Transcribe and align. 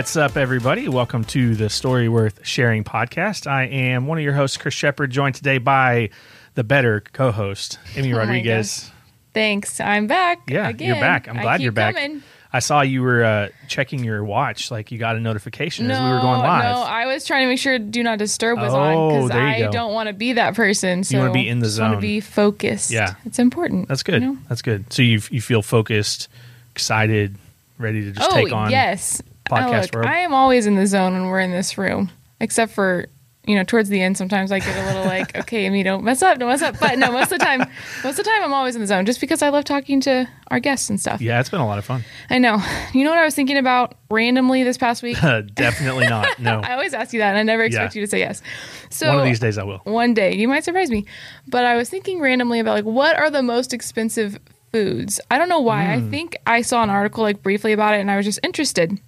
What's 0.00 0.16
up, 0.16 0.38
everybody? 0.38 0.88
Welcome 0.88 1.24
to 1.26 1.54
the 1.54 1.68
Story 1.68 2.08
Worth 2.08 2.40
Sharing 2.46 2.84
podcast. 2.84 3.46
I 3.46 3.64
am 3.64 4.06
one 4.06 4.16
of 4.16 4.24
your 4.24 4.32
hosts, 4.32 4.56
Chris 4.56 4.72
Shepard, 4.72 5.10
joined 5.10 5.34
today 5.34 5.58
by 5.58 6.08
the 6.54 6.64
better 6.64 7.02
co 7.12 7.30
host, 7.30 7.78
Amy 7.96 8.14
Oh 8.14 8.16
Rodriguez. 8.16 8.90
Thanks. 9.34 9.78
I'm 9.78 10.06
back. 10.06 10.48
Yeah, 10.48 10.70
again. 10.70 10.88
you're 10.88 10.96
back. 10.96 11.28
I'm 11.28 11.36
glad 11.36 11.60
you're 11.60 11.70
back. 11.70 11.96
coming. 11.96 12.22
I 12.50 12.60
saw 12.60 12.80
you 12.80 13.02
were 13.02 13.22
uh, 13.22 13.48
checking 13.68 14.02
your 14.02 14.24
watch, 14.24 14.70
like 14.70 14.90
you 14.90 14.96
got 14.96 15.16
a 15.16 15.20
notification 15.20 15.86
No, 15.88 15.92
as 15.96 16.00
we 16.00 16.08
were 16.14 16.20
going 16.22 16.40
live. 16.40 16.64
no, 16.76 16.82
I 16.82 17.04
was 17.04 17.26
trying 17.26 17.42
to 17.44 17.48
make 17.48 17.58
sure 17.58 17.78
Do 17.78 18.02
Not 18.02 18.16
Disturb 18.18 18.58
was 18.58 18.72
Oh, 18.72 18.78
on 18.78 19.08
because 19.26 19.30
I 19.32 19.60
go. 19.60 19.70
don't 19.70 19.92
want 19.92 20.06
to 20.06 20.14
be 20.14 20.32
that 20.32 20.54
person. 20.54 21.04
So 21.04 21.14
You 21.14 21.20
wanna 21.20 21.34
be 21.34 21.46
in 21.46 21.58
the 21.58 21.66
just 21.66 21.78
want 21.78 21.90
zone. 21.92 21.96
to 21.96 22.00
be 22.00 22.20
focused. 22.20 22.90
Yeah. 22.90 23.16
it's 23.26 23.38
important. 23.38 23.88
That's 23.88 24.02
good. 24.02 24.22
you 24.22 24.28
know? 24.32 24.38
That's 24.48 24.62
good. 24.62 24.90
So 24.90 25.02
you 25.02 25.20
you 25.30 25.42
feel 25.42 25.60
focused, 25.60 26.28
excited, 26.74 27.36
ready 27.76 28.00
to 28.04 28.12
just 28.12 28.30
oh 28.32 28.34
take 28.34 28.50
on 28.54 28.70
yes, 28.70 29.20
podcast 29.50 29.68
Oh, 29.68 29.80
look, 29.80 29.94
world. 29.94 30.06
I 30.06 30.18
am 30.18 30.32
always 30.34 30.66
in 30.66 30.76
the 30.76 30.86
zone 30.86 31.12
when 31.12 31.26
we're 31.26 31.40
in 31.40 31.50
this 31.50 31.76
room, 31.78 32.10
except 32.40 32.72
for. 32.72 33.06
You 33.46 33.56
know, 33.56 33.64
towards 33.64 33.88
the 33.88 34.00
end, 34.02 34.18
sometimes 34.18 34.52
I 34.52 34.58
get 34.58 34.76
a 34.76 34.86
little 34.86 35.04
like, 35.06 35.34
okay, 35.40 35.64
Amy, 35.64 35.82
don't 35.82 36.04
mess 36.04 36.22
up, 36.22 36.38
don't 36.38 36.50
mess 36.50 36.60
up. 36.60 36.78
But 36.78 36.98
no, 36.98 37.10
most 37.10 37.32
of 37.32 37.38
the 37.38 37.44
time, 37.44 37.60
most 38.04 38.18
of 38.18 38.24
the 38.24 38.30
time, 38.30 38.44
I'm 38.44 38.52
always 38.52 38.74
in 38.74 38.82
the 38.82 38.86
zone, 38.86 39.06
just 39.06 39.18
because 39.18 39.40
I 39.40 39.48
love 39.48 39.64
talking 39.64 39.98
to 40.02 40.28
our 40.50 40.60
guests 40.60 40.90
and 40.90 41.00
stuff. 41.00 41.22
Yeah, 41.22 41.40
it's 41.40 41.48
been 41.48 41.62
a 41.62 41.66
lot 41.66 41.78
of 41.78 41.84
fun. 41.86 42.04
I 42.28 42.38
know. 42.38 42.62
You 42.92 43.02
know 43.02 43.10
what 43.10 43.18
I 43.18 43.24
was 43.24 43.34
thinking 43.34 43.56
about 43.56 43.94
randomly 44.10 44.62
this 44.62 44.76
past 44.76 45.02
week? 45.02 45.16
Definitely 45.54 46.06
not. 46.06 46.28
No. 46.38 46.60
I 46.60 46.74
always 46.74 46.92
ask 46.92 47.14
you 47.14 47.20
that, 47.20 47.30
and 47.30 47.38
I 47.38 47.42
never 47.42 47.64
expect 47.64 47.94
Yeah. 47.96 48.00
you 48.00 48.06
to 48.06 48.10
say 48.10 48.18
yes. 48.18 48.42
So 48.90 49.08
One 49.08 49.18
of 49.20 49.24
these 49.24 49.40
days 49.40 49.56
I 49.56 49.64
will. 49.64 49.78
one 49.84 50.12
day 50.12 50.34
you 50.36 50.46
might 50.46 50.62
surprise 50.62 50.90
me. 50.90 51.06
But 51.48 51.64
I 51.64 51.76
was 51.76 51.88
thinking 51.88 52.20
randomly 52.20 52.60
about 52.60 52.74
like 52.74 52.84
what 52.84 53.16
are 53.16 53.30
the 53.30 53.42
most 53.42 53.72
expensive 53.72 54.38
foods. 54.70 55.18
I 55.30 55.38
don't 55.38 55.48
know 55.48 55.60
why. 55.60 55.84
Hmm. 55.96 56.06
I 56.06 56.10
think 56.10 56.36
I 56.46 56.60
saw 56.60 56.82
an 56.82 56.90
article 56.90 57.24
like 57.24 57.42
briefly 57.42 57.72
about 57.72 57.94
it, 57.94 58.00
and 58.00 58.10
I 58.10 58.16
was 58.18 58.26
just 58.26 58.38
interested. 58.44 59.00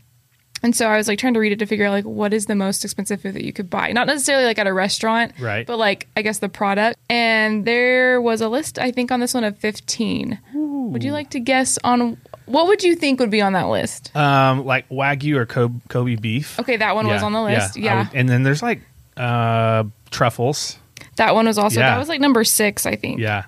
And 0.63 0.75
so 0.77 0.87
I 0.89 0.97
was 0.97 1.09
like 1.09 1.19
trying 1.19 1.35
to 1.35 1.41
read 1.41 1.53
it 1.53 1.59
to 1.59 1.67
figure 1.67 1.87
out 1.87 1.91
like 1.91 2.05
what 2.05 2.33
is 2.33 2.47
the 2.47 2.55
most 2.55 2.85
expensive 2.85 3.21
food 3.21 3.35
that 3.35 3.45
you 3.45 3.53
could 3.53 3.69
buy. 3.69 3.91
Not 3.93 4.07
necessarily 4.07 4.45
like 4.45 4.59
at 4.59 4.67
a 4.67 4.73
restaurant, 4.73 5.33
Right. 5.41 5.67
But 5.67 5.79
like 5.79 6.07
I 6.17 6.23
guess 6.23 6.39
the 6.39 6.49
product. 6.49 6.99
And 7.11 7.65
there 7.65 8.21
was 8.21 8.41
a 8.41 8.49
list 8.49 8.79
I 8.79 8.91
think 8.93 9.11
on 9.11 9.21
this 9.21 9.35
one 9.35 9.45
of 9.45 9.59
15. 9.59 10.39
Would 10.55 11.03
you 11.03 11.13
like 11.13 11.31
to 11.31 11.41
guess 11.41 11.79
on 11.83 12.17
what 12.47 12.67
would 12.67 12.83
you 12.83 12.95
think 12.97 13.19
would 13.21 13.31
be 13.31 13.41
on 13.41 13.55
that 13.55 13.69
list? 13.69 14.15
Um, 14.17 14.65
like 14.67 14.89
Wagyu 14.89 15.37
or 15.37 15.47
Kobe, 15.47 16.17
beef. 16.17 16.59
Okay, 16.61 16.77
that 16.77 16.95
one 16.95 17.07
was 17.07 17.23
on 17.23 17.33
the 17.33 17.43
list. 17.43 17.77
I 17.77 17.81
Yeah. 17.81 17.99
would- 18.09 18.15
and 18.15 18.29
then 18.29 18.43
there's 18.43 18.63
like 18.63 18.83
uh, 19.17 19.85
truffles. 20.11 20.79
That 21.17 21.35
one 21.35 21.47
was 21.47 21.59
also 21.59 21.81
Yeah. 21.81 21.91
that 21.91 21.99
was 21.99 22.09
like 22.09 22.21
number 22.21 22.45
6, 22.45 22.87
I 22.87 22.97
think. 22.97 23.21
Yeah. 23.21 23.45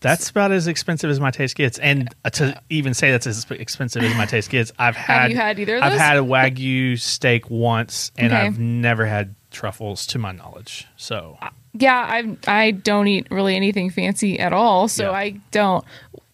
That's 0.00 0.30
about 0.30 0.50
as 0.52 0.66
expensive 0.66 1.10
as 1.10 1.20
my 1.20 1.30
taste 1.30 1.56
gets. 1.56 1.78
And 1.78 2.08
uh, 2.24 2.30
to 2.30 2.60
even 2.70 2.94
say 2.94 3.10
that's 3.10 3.26
as 3.26 3.46
expensive 3.50 4.02
as 4.02 4.16
my 4.16 4.26
taste 4.26 4.50
gets, 4.50 4.72
I've 4.78 4.96
had 4.96 5.30
you 5.30 5.36
had 5.36 5.58
either 5.58 5.76
of 5.76 5.82
I've 5.82 5.92
those? 5.92 6.00
had 6.00 6.16
a 6.16 6.20
Wagyu 6.22 6.98
steak 6.98 7.50
once 7.50 8.10
and 8.16 8.32
Okay. 8.32 8.42
I've 8.42 8.58
never 8.58 9.04
had 9.06 9.34
truffles 9.50 10.06
to 10.08 10.18
my 10.18 10.32
knowledge. 10.32 10.86
So 10.96 11.36
Yeah, 11.74 11.94
I 11.96 12.36
I 12.46 12.70
don't 12.70 13.08
eat 13.08 13.26
really 13.30 13.56
anything 13.56 13.90
fancy 13.90 14.38
at 14.38 14.52
all, 14.52 14.88
so 14.88 15.04
Yeah. 15.10 15.10
I 15.16 15.40
don't. 15.50 15.84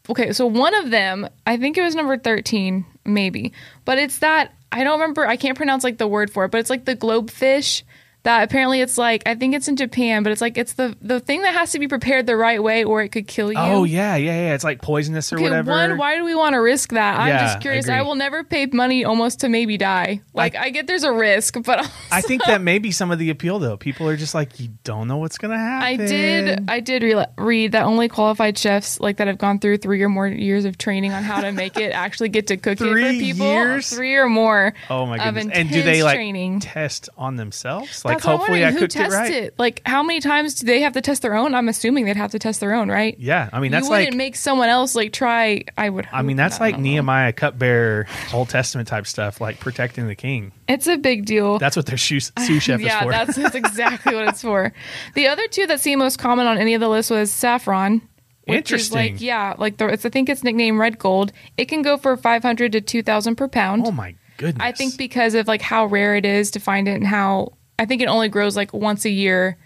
Okay, 0.08 0.32
so 0.32 0.46
one 0.46 0.74
of 0.76 0.90
them, 0.92 1.28
I 1.46 1.56
think 1.56 1.76
it 1.76 1.82
was 1.82 1.96
number 1.96 2.16
13, 2.16 2.84
maybe. 3.04 3.52
But 3.84 3.98
it's 3.98 4.20
that 4.20 4.52
I 4.70 4.84
don't 4.84 5.00
remember, 5.00 5.26
I 5.26 5.36
can't 5.36 5.56
pronounce 5.56 5.82
like 5.82 5.98
the 5.98 6.06
word 6.06 6.30
for 6.30 6.44
it, 6.44 6.50
but 6.52 6.58
it's 6.58 6.70
like 6.70 6.84
the 6.84 6.94
globe 6.94 7.30
fish 7.30 7.82
that 8.26 8.42
apparently 8.42 8.80
it's 8.80 8.98
like 8.98 9.22
I 9.24 9.36
think 9.36 9.54
it's 9.54 9.68
in 9.68 9.76
Japan, 9.76 10.24
but 10.24 10.32
it's 10.32 10.40
like 10.40 10.58
it's 10.58 10.72
the 10.72 10.96
the 11.00 11.20
thing 11.20 11.42
that 11.42 11.54
has 11.54 11.70
to 11.72 11.78
be 11.78 11.86
prepared 11.86 12.26
the 12.26 12.36
right 12.36 12.60
way 12.60 12.82
or 12.82 13.00
it 13.00 13.10
could 13.10 13.28
kill 13.28 13.52
you. 13.52 13.58
Oh 13.58 13.84
yeah, 13.84 14.16
yeah, 14.16 14.46
yeah. 14.48 14.54
It's 14.54 14.64
like 14.64 14.82
poisonous 14.82 15.32
or 15.32 15.36
Okay, 15.36 15.44
whatever. 15.44 15.70
one, 15.70 15.96
why 15.96 16.16
do 16.16 16.24
we 16.24 16.34
want 16.34 16.54
to 16.54 16.58
risk 16.58 16.90
that? 16.90 17.20
I'm 17.20 17.28
Yeah, 17.28 17.46
just 17.46 17.60
curious. 17.60 17.88
I 17.88 17.98
I, 17.98 18.02
will 18.02 18.16
never 18.16 18.42
pay 18.42 18.66
money 18.66 19.04
almost 19.04 19.40
to 19.40 19.48
maybe 19.48 19.78
die. 19.78 20.22
Like 20.34 20.56
I, 20.56 20.70
get 20.70 20.88
there's 20.88 21.04
a 21.04 21.12
risk, 21.12 21.56
but 21.64 21.78
also, 21.78 21.90
I 22.10 22.20
think 22.20 22.44
that 22.46 22.60
may 22.60 22.80
be 22.80 22.90
some 22.90 23.12
of 23.12 23.20
the 23.20 23.30
appeal 23.30 23.60
though. 23.60 23.76
People 23.76 24.08
are 24.08 24.16
just 24.16 24.34
like, 24.34 24.58
you 24.58 24.70
don't 24.82 25.06
know 25.06 25.18
what's 25.18 25.38
gonna 25.38 25.56
happen. 25.58 25.86
I 25.86 26.06
did. 26.06 26.64
I 26.68 26.80
did 26.80 27.04
re- 27.04 27.26
read 27.38 27.72
that 27.72 27.84
only 27.84 28.08
qualified 28.08 28.58
chefs 28.58 28.98
like 28.98 29.18
that 29.18 29.28
have 29.28 29.38
gone 29.38 29.60
through 29.60 29.76
three 29.78 30.02
or 30.02 30.08
more 30.08 30.26
years 30.26 30.64
of 30.64 30.78
training 30.78 31.12
on 31.12 31.22
how 31.22 31.40
to 31.42 31.52
make 31.52 31.76
it 31.76 31.92
actually 31.92 32.30
get 32.30 32.48
to 32.48 32.56
cook 32.56 32.80
it 32.80 32.84
for 32.84 32.96
people. 32.96 33.46
years? 33.46 33.88
Three 33.90 34.16
or 34.16 34.28
more. 34.28 34.74
Oh 34.90 35.06
my 35.06 35.18
goodness! 35.18 35.56
And 35.56 35.70
do 35.70 35.82
they 35.84 36.02
like 36.02 36.16
training. 36.16 36.58
test 36.58 37.08
on 37.16 37.36
themselves? 37.36 38.04
Like, 38.04 38.15
I'm 38.24 38.38
hopefully, 38.38 38.64
I. 38.64 38.70
Who 38.70 38.80
cooked 38.80 38.96
it 38.96 39.10
right. 39.10 39.32
it? 39.32 39.58
Like, 39.58 39.82
how 39.86 40.02
many 40.02 40.20
times 40.20 40.54
do 40.54 40.66
they 40.66 40.80
have 40.80 40.92
to 40.94 41.00
test 41.00 41.22
their 41.22 41.34
own? 41.34 41.54
I'm 41.54 41.68
assuming 41.68 42.04
they'd 42.04 42.16
have 42.16 42.32
to 42.32 42.38
test 42.38 42.60
their 42.60 42.74
own, 42.74 42.88
right? 42.90 43.16
Yeah, 43.18 43.50
I 43.52 43.60
mean 43.60 43.72
that's 43.72 43.86
you 43.86 43.90
wouldn't 43.90 44.10
like 44.10 44.16
make 44.16 44.36
someone 44.36 44.68
else 44.68 44.94
like 44.94 45.12
try. 45.12 45.64
I 45.76 45.90
would. 45.90 46.08
I 46.12 46.22
mean, 46.22 46.36
that's 46.36 46.54
not, 46.54 46.60
like. 46.60 46.78
Nehemiah 46.78 47.32
cupbearer, 47.32 48.06
Old 48.32 48.48
Testament 48.48 48.88
type 48.88 49.06
stuff, 49.06 49.40
like 49.40 49.60
protecting 49.60 50.06
the 50.06 50.14
king. 50.14 50.52
It's 50.68 50.86
a 50.86 50.96
big 50.96 51.26
deal. 51.26 51.58
That's 51.58 51.76
what 51.76 51.86
their 51.86 51.98
sous, 51.98 52.32
sous 52.46 52.62
chef 52.62 52.80
yeah, 52.80 52.98
is 52.98 53.04
for. 53.04 53.10
that's, 53.10 53.36
that's 53.36 53.54
exactly 53.54 54.14
what 54.14 54.28
it's 54.28 54.42
for. 54.42 54.72
The 55.14 55.28
other 55.28 55.46
two 55.48 55.66
that 55.66 55.80
seem 55.80 55.98
most 55.98 56.18
common 56.18 56.46
on 56.46 56.58
any 56.58 56.74
of 56.74 56.80
the 56.80 56.88
lists 56.88 57.10
was 57.10 57.30
saffron. 57.30 58.02
Which 58.44 58.70
is 58.70 58.86
Interesting. 58.88 59.14
like 59.14 59.20
yeah, 59.20 59.54
like 59.58 59.76
the, 59.78 59.88
it's 59.88 60.06
I 60.06 60.08
think 60.08 60.28
it's 60.28 60.44
nicknamed 60.44 60.78
red 60.78 61.00
gold. 61.00 61.32
It 61.56 61.64
can 61.64 61.82
go 61.82 61.96
for 61.96 62.16
five 62.16 62.42
hundred 62.42 62.72
to 62.72 62.80
two 62.80 63.02
thousand 63.02 63.34
per 63.34 63.48
pound. 63.48 63.84
oh 63.86 63.90
my 63.90 64.14
goodness! 64.36 64.64
I 64.64 64.70
think 64.70 64.96
because 64.96 65.34
of 65.34 65.48
like 65.48 65.62
how 65.62 65.86
rare 65.86 66.14
it 66.14 66.24
is 66.24 66.52
to 66.52 66.60
find 66.60 66.86
it 66.86 66.94
and 66.94 67.06
how 67.06 67.54
I 67.78 67.84
think 67.86 68.02
it 68.02 68.06
only 68.06 68.28
grows 68.28 68.56
like 68.56 68.72
once 68.72 69.04
a 69.04 69.10
year, 69.10 69.56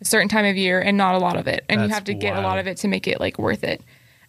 a 0.00 0.04
certain 0.04 0.28
time 0.28 0.44
of 0.44 0.56
year, 0.56 0.80
and 0.80 0.96
not 0.96 1.14
a 1.14 1.18
lot 1.18 1.36
of 1.36 1.46
it, 1.46 1.64
and 1.68 1.82
you 1.82 1.88
have 1.88 2.04
to 2.04 2.14
get 2.14 2.36
a 2.36 2.40
lot 2.40 2.58
of 2.58 2.66
it 2.66 2.76
to 2.78 2.88
make 2.88 3.06
it 3.06 3.20
like 3.20 3.38
worth 3.38 3.64
it. 3.64 3.82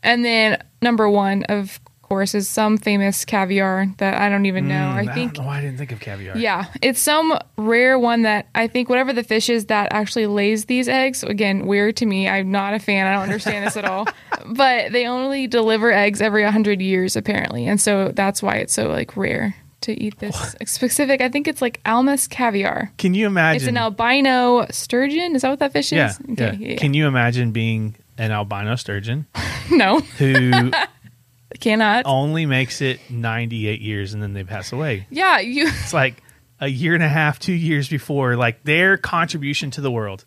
And 0.04 0.24
then 0.24 0.64
number 0.82 1.10
one, 1.10 1.44
of 1.44 1.80
course, 2.04 2.34
is 2.34 2.48
some 2.48 2.78
famous 2.78 3.26
caviar 3.26 3.88
that 3.98 4.14
I 4.14 4.30
don't 4.30 4.46
even 4.46 4.68
know. 4.68 4.76
Mm, 4.76 5.10
I 5.10 5.14
think 5.14 5.38
know 5.38 5.50
I 5.50 5.60
didn't 5.60 5.78
think 5.78 5.92
of 5.92 6.00
caviar. 6.00 6.38
yeah, 6.38 6.68
it's 6.82 7.02
some 7.02 7.38
rare 7.58 8.00
one 8.00 8.22
that 8.22 8.48
I 8.56 8.68
think 8.68 8.88
whatever 8.88 9.12
the 9.12 9.24
fish 9.24 9.50
is 9.50 9.66
that 9.66 9.92
actually 9.92 10.26
lays 10.28 10.66
these 10.66 10.88
eggs. 10.88 11.24
Again, 11.24 11.66
weird 11.68 11.98
to 11.98 12.06
me. 12.06 12.30
I'm 12.30 12.50
not 12.50 12.74
a 12.74 12.80
fan. 12.80 13.08
I 13.08 13.14
don't 13.14 13.24
understand 13.24 13.66
this 13.66 13.76
at 13.78 13.86
all. 13.86 14.08
But 14.50 14.94
they 14.94 15.06
only 15.06 15.46
deliver 15.48 15.92
eggs 15.92 16.22
every 16.22 16.44
100 16.44 16.82
years 16.82 17.18
apparently, 17.18 17.68
and 17.68 17.82
so 17.82 18.14
that's 18.14 18.42
why 18.42 18.56
it's 18.56 18.74
so 18.74 18.88
like 18.88 19.18
rare 19.18 19.56
to 19.82 19.94
eat 19.94 20.20
this 20.20 20.56
specific. 20.66 21.22
I 21.22 21.30
think 21.30 21.48
it's 21.48 21.62
like 21.62 21.80
Almas 21.86 22.28
caviar. 22.28 22.92
Can 22.98 23.14
you 23.14 23.28
imagine? 23.28 23.58
It's 23.58 23.68
an 23.68 23.78
albino 23.78 24.66
sturgeon. 24.72 25.36
Is 25.36 25.44
that 25.44 25.50
what 25.50 25.60
that 25.60 25.74
fish 25.74 25.92
yeah, 25.92 26.10
is? 26.10 26.20
yeah. 26.60 26.76
Can 26.76 26.94
you 26.94 27.08
imagine 27.08 27.52
being 27.52 27.96
an 28.18 28.32
albino 28.32 28.76
sturgeon 28.76 29.28
no, 29.72 30.00
who 30.00 30.72
cannot. 31.60 32.06
only 32.06 32.46
makes 32.46 32.82
it 32.82 33.00
98 33.10 33.82
years 33.82 34.14
and 34.14 34.22
then 34.22 34.34
they 34.34 34.44
pass 34.44 34.72
away? 34.72 35.08
Yeah, 35.10 35.40
you. 35.40 35.68
It's 35.68 35.94
like 35.94 36.22
a 36.60 36.68
year 36.68 36.94
and 36.94 37.04
a 37.04 37.10
half, 37.10 37.40
two 37.40 37.54
years 37.54 37.88
before, 37.88 38.36
like 38.36 38.64
their 38.64 38.98
contribution 38.98 39.72
to 39.72 39.82
the 39.82 39.92
world. 39.92 40.26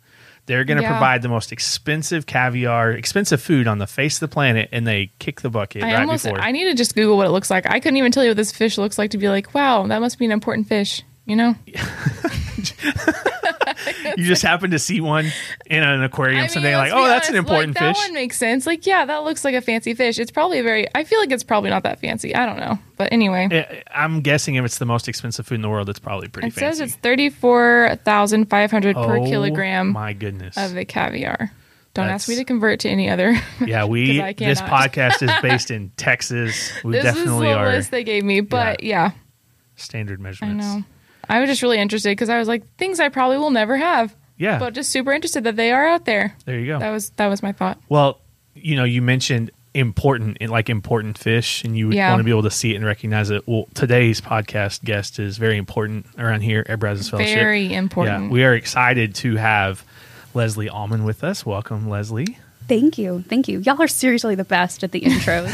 They're 0.50 0.65
going 0.65 0.78
to 0.78 0.83
Yeah. 0.83 0.91
provide 0.91 1.22
the 1.22 1.28
most 1.28 1.53
expensive 1.53 2.27
caviar, 2.27 2.91
expensive 2.91 3.41
food 3.41 3.69
on 3.69 3.78
the 3.78 3.87
face 3.87 4.16
of 4.16 4.21
the 4.21 4.27
planet, 4.34 4.69
and 4.72 4.84
they 4.84 5.12
kick 5.21 5.43
the 5.43 5.49
bucket 5.49 5.84
I 5.84 5.93
right 5.93 6.00
almost. 6.00 6.25
before. 6.25 6.41
I 6.41 6.50
need 6.50 6.65
to 6.65 6.75
just 6.75 6.97
Google 6.97 7.16
what 7.16 7.27
it 7.28 7.31
looks 7.31 7.50
like. 7.53 7.66
I 7.71 7.78
couldn't 7.78 7.99
even 7.99 8.11
tell 8.11 8.25
you 8.25 8.31
what 8.31 8.37
this 8.37 8.50
fish 8.50 8.77
looks 8.77 8.99
like 8.99 9.12
to 9.12 9.19
be 9.19 9.28
like, 9.28 9.55
wow, 9.55 9.87
that 9.87 10.00
must 10.00 10.19
be 10.19 10.25
an 10.25 10.33
important 10.33 10.66
fish. 10.66 11.03
You 11.25 11.37
know. 11.37 11.55
you 14.16 14.25
just 14.25 14.43
happen 14.43 14.71
to 14.71 14.78
see 14.78 15.00
one 15.00 15.26
in 15.66 15.82
an 15.82 16.03
aquarium 16.03 16.44
I 16.44 16.47
someday, 16.48 16.76
like, 16.76 16.93
oh, 16.93 17.06
that's 17.06 17.28
an 17.28 17.37
important 17.37 17.75
like, 17.76 17.94
fish. 17.94 18.03
That 18.03 18.09
one 18.09 18.15
makes 18.15 18.37
sense. 18.37 18.66
Like, 18.66 18.87
yeah, 18.87 19.04
that 19.04 19.25
looks 19.25 19.44
like 19.44 19.54
a 19.54 19.60
fancy 19.60 19.94
fish. 19.94 20.19
It's 20.19 20.31
probably 20.31 20.59
a 20.59 20.62
very. 20.62 20.87
I 20.94 21.04
feel 21.04 21.21
like 21.21 21.31
it's 21.32 21.44
probably 21.44 21.71
not 21.71 21.82
that 21.84 22.00
fancy. 22.00 22.34
I 22.34 22.47
don't 22.47 22.59
know, 22.59 22.78
but 22.97 23.12
anyway, 23.12 23.82
I'm 23.94 24.21
guessing 24.21 24.56
if 24.56 24.65
it's 24.65 24.78
the 24.78 24.87
most 24.87 25.09
expensive 25.09 25.47
food 25.47 25.56
in 25.56 25.62
the 25.62 25.69
world, 25.69 25.88
it's 25.88 25.98
probably 25.98 26.28
pretty 26.28 26.48
it 26.48 26.54
fancy. 26.54 26.78
says 26.78 26.81
it's 26.81 26.94
thirty 26.97 27.31
four 27.31 27.98
thousand 28.04 28.50
five 28.50 28.71
hundred 28.71 28.97
per 28.97 29.19
Oh, 29.19 29.25
kilogram 29.25 29.92
My 29.92 30.13
goodness. 30.13 30.56
of 30.56 30.74
the 30.74 30.84
caviar. 30.84 31.53
Don't 31.92 32.09
ask 32.09 32.28
me 32.28 32.36
to 32.36 32.45
convert 32.45 32.80
to 32.80 32.89
any 32.89 33.10
other. 33.10 33.36
yeah, 33.66 33.84
we 33.84 34.21
I 34.21 34.33
this 34.33 34.60
podcast 34.60 35.22
is 35.22 35.30
based 35.42 35.71
in 35.72 35.91
Texas. 35.97 36.71
We 36.84 36.92
this 36.92 37.16
is 37.16 37.24
the 37.24 37.53
are 37.53 37.66
list 37.66 37.91
they 37.91 38.04
gave 38.04 38.24
me, 38.24 38.41
but 38.41 38.84
yeah, 38.84 39.10
standard 39.74 40.21
I 40.21 40.22
measurements. 40.22 40.65
know. 40.65 40.84
I 41.30 41.41
was 41.41 41.48
just 41.48 41.62
really 41.62 41.78
interested 41.78 42.10
because 42.10 42.28
I 42.28 42.38
was 42.38 42.48
like, 42.48 42.66
things 42.77 43.00
I 43.00 43.09
probably 43.09 43.38
will 43.38 43.50
never 43.50 43.77
have, 43.77 44.15
Yeah. 44.36 44.59
but 44.59 44.74
just 44.74 44.91
super 44.91 45.12
interested 45.12 45.44
that 45.44 45.56
they 45.56 45.71
are 45.72 45.86
out 45.88 46.04
there. 46.04 46.34
there 46.44 46.59
you 46.59 46.66
go. 46.66 46.78
That 46.80 46.91
was 46.91 47.10
that 47.10 47.28
was 47.28 47.42
my 47.42 47.53
thought. 47.53 47.78
Well, 47.88 48.18
you 48.54 48.77
know, 48.77 48.84
you 48.84 49.00
mentioned 49.00 49.50
important, 49.72 50.38
eh, 50.41 50.48
like 50.48 50.68
important 50.68 51.16
fish, 51.16 51.62
and 51.62 51.78
you 51.78 51.86
would 51.86 51.94
Yeah. 51.97 52.10
want 52.10 52.18
to 52.21 52.24
be 52.24 52.30
able 52.32 52.42
to 52.42 52.50
see 52.50 52.72
it 52.72 52.77
and 52.77 52.84
recognize 52.84 53.30
it. 53.30 53.47
Well, 53.47 53.68
today's 53.74 54.21
podcast 54.21 54.82
guest 54.84 55.21
is 55.21 55.38
very 55.38 55.56
important 55.56 56.06
around 56.18 56.41
here 56.41 56.66
at 56.68 56.80
Brazos 56.80 57.09
Fellowship. 57.09 57.38
Very 57.38 57.72
important. 57.72 58.24
Yeah, 58.24 58.30
we 58.30 58.42
are 58.42 58.54
excited 58.54 59.15
to 59.16 59.36
have 59.36 59.84
Leslie 60.34 60.68
Allman 60.68 61.04
with 61.04 61.22
us. 61.22 61.47
Welcome, 61.47 61.88
Leslie. 61.88 62.36
Thank 62.71 62.99
you. 62.99 63.25
Thank 63.28 63.49
you. 63.49 63.59
Y'all 63.59 63.83
are 63.83 63.89
seriously 63.89 64.37
the 64.37 64.45
best 64.45 64.84
at 64.84 64.93
the 64.93 65.01
intros. 65.01 65.51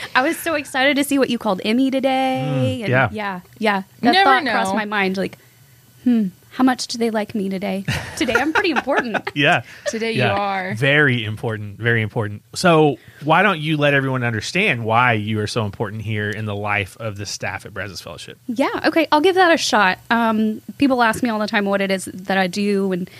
I 0.16 0.22
was 0.22 0.36
so 0.36 0.54
excited 0.54 0.96
to 0.96 1.04
see 1.04 1.20
what 1.20 1.30
you 1.30 1.38
called 1.38 1.60
Emmy 1.64 1.88
today. 1.90 2.80
and 2.82 2.90
yeah. 2.90 3.08
Yeah. 3.12 3.40
Yeah. 3.58 3.82
That 4.00 4.12
Never 4.12 4.24
thought 4.24 4.42
know. 4.44 4.50
crossed 4.50 4.74
my 4.74 4.86
mind 4.86 5.16
like, 5.16 5.38
hmm, 6.02 6.26
How 6.50 6.64
much 6.64 6.88
do 6.88 6.98
they 6.98 7.10
like 7.10 7.34
me 7.36 7.48
today? 7.48 7.84
Today 8.16 8.34
I'm 8.34 8.52
pretty 8.52 8.70
important. 8.70 9.18
Yeah. 9.36 9.62
Today 9.86 10.12
you 10.12 10.24
are. 10.24 10.74
Very 10.74 11.22
important. 11.24 11.78
Very 11.78 12.02
important. 12.02 12.42
So, 12.54 12.96
why 13.22 13.42
don't 13.42 13.60
you 13.60 13.76
let 13.76 13.92
everyone 13.94 14.24
understand 14.24 14.84
why 14.84 15.12
you 15.12 15.38
are 15.40 15.46
so 15.46 15.64
important 15.66 16.02
here 16.02 16.30
in 16.30 16.46
the 16.46 16.56
life 16.56 16.96
of 16.98 17.18
the 17.18 17.26
staff 17.26 17.66
at 17.66 17.74
Brazos 17.74 18.00
Fellowship? 18.00 18.38
Yeah, 18.48 18.80
okay, 18.86 19.06
I'll 19.12 19.20
give 19.20 19.34
that 19.36 19.52
a 19.52 19.58
shot. 19.58 19.98
Um, 20.10 20.62
people 20.78 21.02
ask 21.02 21.22
me 21.22 21.28
all 21.28 21.38
the 21.38 21.46
time 21.46 21.66
what 21.66 21.80
it 21.82 21.90
is 21.90 22.06
that 22.06 22.38
I 22.38 22.46
do, 22.46 22.90
and 22.92 23.10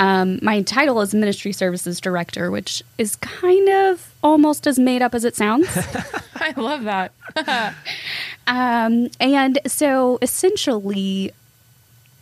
um, 0.00 0.38
my 0.42 0.62
title 0.62 1.00
is 1.00 1.14
Ministry 1.14 1.52
Services 1.52 2.00
Director, 2.00 2.50
which 2.50 2.82
is 2.98 3.16
kind 3.16 3.68
of 3.68 4.12
almost 4.22 4.66
as 4.66 4.78
made 4.78 5.02
up 5.02 5.14
as 5.14 5.24
it 5.24 5.36
sounds. 5.36 5.68
I 6.36 6.52
love 6.56 6.84
that. 6.84 7.12
Um, 8.46 9.08
and 9.20 9.58
so 9.66 10.18
essentially, 10.20 11.32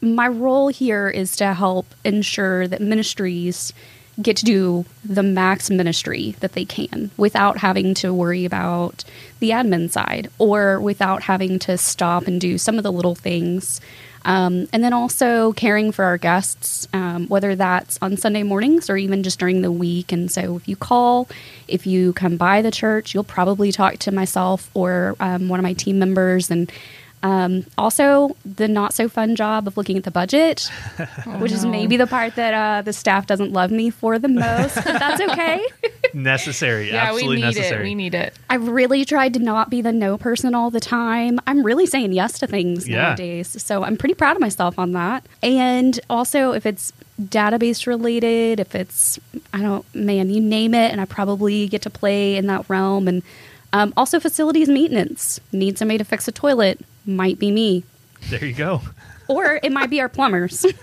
my 0.00 0.28
role 0.28 0.68
here 0.68 1.08
is 1.08 1.34
to 1.36 1.52
help 1.52 1.86
ensure 2.04 2.68
that 2.68 2.80
ministries 2.80 3.72
get 4.20 4.36
to 4.36 4.44
do 4.44 4.84
the 5.04 5.22
max 5.22 5.70
ministry 5.70 6.36
that 6.40 6.52
they 6.52 6.64
can 6.64 7.10
without 7.16 7.58
having 7.58 7.94
to 7.94 8.12
worry 8.12 8.44
about 8.44 9.04
the 9.40 9.50
admin 9.50 9.90
side 9.90 10.30
or 10.38 10.78
without 10.80 11.22
having 11.22 11.58
to 11.58 11.78
stop 11.78 12.26
and 12.26 12.40
do 12.40 12.58
some 12.58 12.76
of 12.76 12.82
the 12.82 12.92
little 12.92 13.14
things. 13.14 13.80
Um, 14.24 14.68
and 14.72 14.84
then 14.84 14.92
also 14.92 15.52
caring 15.52 15.92
for 15.92 16.04
our 16.04 16.18
guests, 16.18 16.86
um, 16.92 17.26
whether 17.28 17.54
that's 17.56 17.98
on 18.02 18.16
Sunday 18.16 18.42
mornings 18.42 18.88
or 18.88 18.96
even 18.96 19.22
just 19.22 19.38
during 19.38 19.62
the 19.62 19.72
week. 19.72 20.12
And 20.12 20.30
so 20.30 20.56
if 20.56 20.68
you 20.68 20.76
call, 20.76 21.28
if 21.68 21.86
you 21.86 22.12
come 22.12 22.36
by 22.36 22.62
the 22.62 22.70
church, 22.70 23.14
you'll 23.14 23.24
probably 23.24 23.72
talk 23.72 23.98
to 23.98 24.12
myself 24.12 24.70
or 24.74 25.16
um, 25.20 25.48
one 25.48 25.58
of 25.58 25.64
my 25.64 25.72
team 25.72 25.98
members. 25.98 26.50
And 26.50 26.70
um, 27.22 27.64
also, 27.78 28.36
the 28.44 28.66
not 28.68 28.94
so 28.94 29.08
fun 29.08 29.36
job 29.36 29.66
of 29.68 29.76
looking 29.76 29.96
at 29.96 30.04
the 30.04 30.10
budget, 30.10 30.68
which 31.38 31.52
is 31.52 31.64
maybe 31.64 31.96
the 31.96 32.06
part 32.06 32.34
that 32.34 32.52
uh, 32.54 32.82
the 32.82 32.92
staff 32.92 33.26
doesn't 33.26 33.52
love 33.52 33.70
me 33.70 33.90
for 33.90 34.18
the 34.18 34.28
most, 34.28 34.74
but 34.74 34.84
that's 34.84 35.20
okay. 35.30 35.64
Necessary. 36.14 36.90
Yeah, 36.90 37.14
we 37.14 37.26
need 37.28 37.40
necessary. 37.42 37.80
it. 37.80 37.88
We 37.90 37.94
need 37.94 38.14
it. 38.14 38.34
I've 38.50 38.66
really 38.68 39.04
tried 39.04 39.34
to 39.34 39.40
not 39.40 39.70
be 39.70 39.82
the 39.82 39.92
no 39.92 40.18
person 40.18 40.54
all 40.54 40.70
the 40.70 40.80
time. 40.80 41.38
I'm 41.46 41.62
really 41.62 41.86
saying 41.86 42.12
yes 42.12 42.38
to 42.40 42.46
things 42.46 42.88
Yeah. 42.88 43.02
nowadays. 43.02 43.62
So 43.62 43.84
I'm 43.84 43.96
pretty 43.96 44.14
proud 44.14 44.36
of 44.36 44.40
myself 44.40 44.78
on 44.78 44.92
that. 44.92 45.24
And 45.42 45.98
also, 46.10 46.52
if 46.52 46.66
it's 46.66 46.92
database 47.20 47.86
related, 47.86 48.58
if 48.60 48.74
it's, 48.74 49.18
I 49.52 49.60
don't, 49.62 49.84
man, 49.94 50.28
you 50.30 50.40
name 50.40 50.74
it, 50.74 50.90
and 50.90 51.00
I 51.00 51.04
probably 51.04 51.68
get 51.68 51.82
to 51.82 51.90
play 51.90 52.36
in 52.36 52.46
that 52.48 52.68
realm. 52.68 53.06
And 53.08 53.22
um, 53.72 53.92
also, 53.96 54.20
facilities 54.20 54.68
maintenance. 54.68 55.40
Need 55.52 55.78
somebody 55.78 55.98
to 55.98 56.04
fix 56.04 56.28
a 56.28 56.32
toilet. 56.32 56.80
Might 57.06 57.38
be 57.38 57.50
me. 57.50 57.84
There 58.30 58.44
you 58.44 58.54
go. 58.54 58.80
Or 59.28 59.58
it 59.62 59.72
might 59.72 59.88
be 59.90 60.00
our 60.00 60.08
plumbers. 60.08 60.64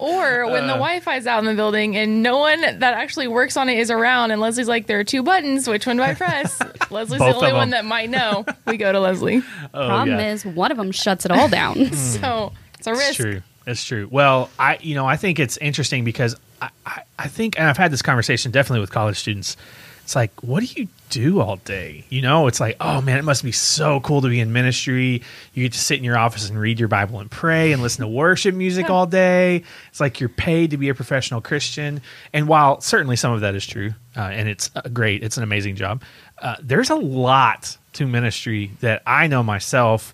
Or 0.00 0.46
when 0.50 0.64
Uh. 0.64 0.66
the 0.66 0.72
Wi-Fi's 0.74 1.26
out 1.26 1.38
in 1.38 1.44
the 1.46 1.54
building 1.54 1.96
and 1.96 2.22
no 2.22 2.36
one 2.38 2.60
that 2.60 2.82
actually 2.82 3.28
works 3.28 3.56
on 3.56 3.68
it 3.68 3.78
is 3.78 3.90
around, 3.90 4.32
and 4.32 4.40
Leslie's 4.40 4.68
like, 4.68 4.86
"There 4.86 4.98
are 4.98 5.04
two 5.04 5.22
buttons. 5.22 5.66
Which 5.68 5.86
one 5.86 5.96
do 5.96 6.02
I 6.02 6.14
press?" 6.24 6.60
Leslie's 6.90 7.20
Both 7.20 7.30
the 7.30 7.36
only 7.36 7.50
of 7.50 7.56
one 7.56 7.70
that 7.70 7.84
might 7.84 8.10
know. 8.10 8.44
We 8.66 8.76
go 8.76 8.92
to 8.92 9.00
Leslie. 9.00 9.42
Oh, 9.74 9.86
Problem 9.88 10.18
yeah. 10.18 10.32
is, 10.32 10.44
one 10.44 10.70
of 10.70 10.76
them 10.76 10.90
shuts 10.92 11.24
it 11.24 11.30
all 11.30 11.48
down. 11.48 11.92
So 11.94 12.52
it's 12.78 12.86
a 12.86 12.92
risk. 12.92 13.08
It's 13.08 13.16
true. 13.16 13.42
It's 13.66 13.84
true. 13.84 14.08
Well, 14.10 14.50
I 14.58 14.78
you 14.82 14.94
know 14.94 15.06
I 15.06 15.16
think 15.16 15.38
it's 15.38 15.56
interesting 15.58 16.04
because 16.04 16.36
I, 16.60 16.68
I, 16.84 17.02
I 17.20 17.28
think 17.28 17.58
and 17.58 17.68
I've 17.68 17.78
had 17.78 17.90
this 17.92 18.02
conversation 18.02 18.50
definitely 18.50 18.80
with 18.80 18.90
college 18.90 19.18
students. 19.18 19.56
It's 20.04 20.14
like, 20.14 20.42
what 20.42 20.62
do 20.62 20.66
you 20.78 20.88
do 21.08 21.40
all 21.40 21.56
day? 21.56 22.04
You 22.10 22.20
know, 22.20 22.46
it's 22.46 22.60
like, 22.60 22.76
oh 22.78 23.00
man, 23.00 23.18
it 23.18 23.24
must 23.24 23.42
be 23.42 23.52
so 23.52 24.00
cool 24.00 24.20
to 24.20 24.28
be 24.28 24.38
in 24.38 24.52
ministry. 24.52 25.22
You 25.54 25.62
get 25.62 25.72
to 25.72 25.78
sit 25.78 25.96
in 25.96 26.04
your 26.04 26.18
office 26.18 26.46
and 26.50 26.60
read 26.60 26.78
your 26.78 26.88
Bible 26.88 27.20
and 27.20 27.30
pray 27.30 27.72
and 27.72 27.80
listen 27.80 28.02
to 28.02 28.08
worship 28.08 28.54
music 28.54 28.90
all 28.90 29.06
day. 29.06 29.64
It's 29.88 30.00
like 30.00 30.20
you're 30.20 30.28
paid 30.28 30.72
to 30.72 30.76
be 30.76 30.90
a 30.90 30.94
professional 30.94 31.40
Christian. 31.40 32.02
And 32.34 32.46
while 32.48 32.82
certainly 32.82 33.16
some 33.16 33.32
of 33.32 33.40
that 33.40 33.54
is 33.54 33.66
true, 33.66 33.94
uh, 34.14 34.20
and 34.20 34.46
it's 34.46 34.70
uh, 34.76 34.82
great, 34.92 35.22
it's 35.22 35.38
an 35.38 35.42
amazing 35.42 35.76
job. 35.76 36.02
Uh, 36.38 36.56
there's 36.60 36.90
a 36.90 36.96
lot 36.96 37.78
to 37.94 38.06
ministry 38.06 38.72
that 38.80 39.02
I 39.06 39.26
know 39.26 39.42
myself. 39.42 40.12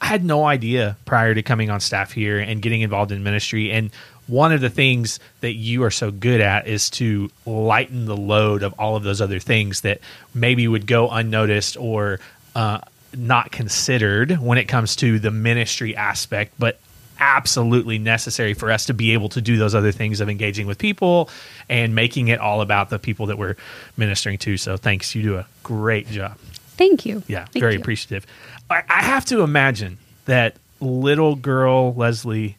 I 0.00 0.06
had 0.06 0.24
no 0.24 0.46
idea 0.46 0.96
prior 1.04 1.32
to 1.32 1.42
coming 1.44 1.70
on 1.70 1.78
staff 1.78 2.10
here 2.10 2.40
and 2.40 2.60
getting 2.60 2.80
involved 2.80 3.12
in 3.12 3.22
ministry. 3.22 3.70
And 3.70 3.90
one 4.28 4.52
of 4.52 4.60
the 4.60 4.70
things 4.70 5.18
that 5.40 5.54
you 5.54 5.82
are 5.82 5.90
so 5.90 6.10
good 6.10 6.40
at 6.40 6.66
is 6.68 6.90
to 6.90 7.30
lighten 7.46 8.06
the 8.06 8.16
load 8.16 8.62
of 8.62 8.74
all 8.78 8.94
of 8.94 9.02
those 9.02 9.20
other 9.20 9.38
things 9.38 9.80
that 9.80 10.00
maybe 10.34 10.68
would 10.68 10.86
go 10.86 11.08
unnoticed 11.10 11.76
or 11.76 12.20
uh, 12.54 12.78
not 13.16 13.50
considered 13.50 14.32
when 14.38 14.58
it 14.58 14.64
comes 14.64 14.94
to 14.96 15.18
the 15.18 15.30
ministry 15.30 15.96
aspect, 15.96 16.52
but 16.58 16.78
absolutely 17.20 17.98
necessary 17.98 18.54
for 18.54 18.70
us 18.70 18.86
to 18.86 18.94
be 18.94 19.12
able 19.12 19.28
to 19.30 19.40
do 19.40 19.56
those 19.56 19.74
other 19.74 19.92
things 19.92 20.20
of 20.20 20.28
engaging 20.28 20.66
with 20.66 20.78
people 20.78 21.28
and 21.68 21.94
making 21.94 22.28
it 22.28 22.38
all 22.38 22.60
about 22.60 22.90
the 22.90 22.98
people 22.98 23.26
that 23.26 23.38
we're 23.38 23.56
ministering 23.96 24.38
to. 24.38 24.56
So 24.56 24.76
thanks. 24.76 25.14
You 25.14 25.22
do 25.22 25.36
a 25.36 25.46
great 25.62 26.06
job. 26.08 26.38
Thank 26.76 27.04
you. 27.06 27.22
Yeah, 27.26 27.46
Thank 27.46 27.60
very 27.60 27.74
you. 27.74 27.80
appreciative. 27.80 28.24
I, 28.70 28.82
I 28.88 29.02
have 29.02 29.24
to 29.26 29.40
imagine 29.40 29.98
that 30.26 30.54
little 30.80 31.34
girl 31.34 31.94
Leslie 31.94 32.56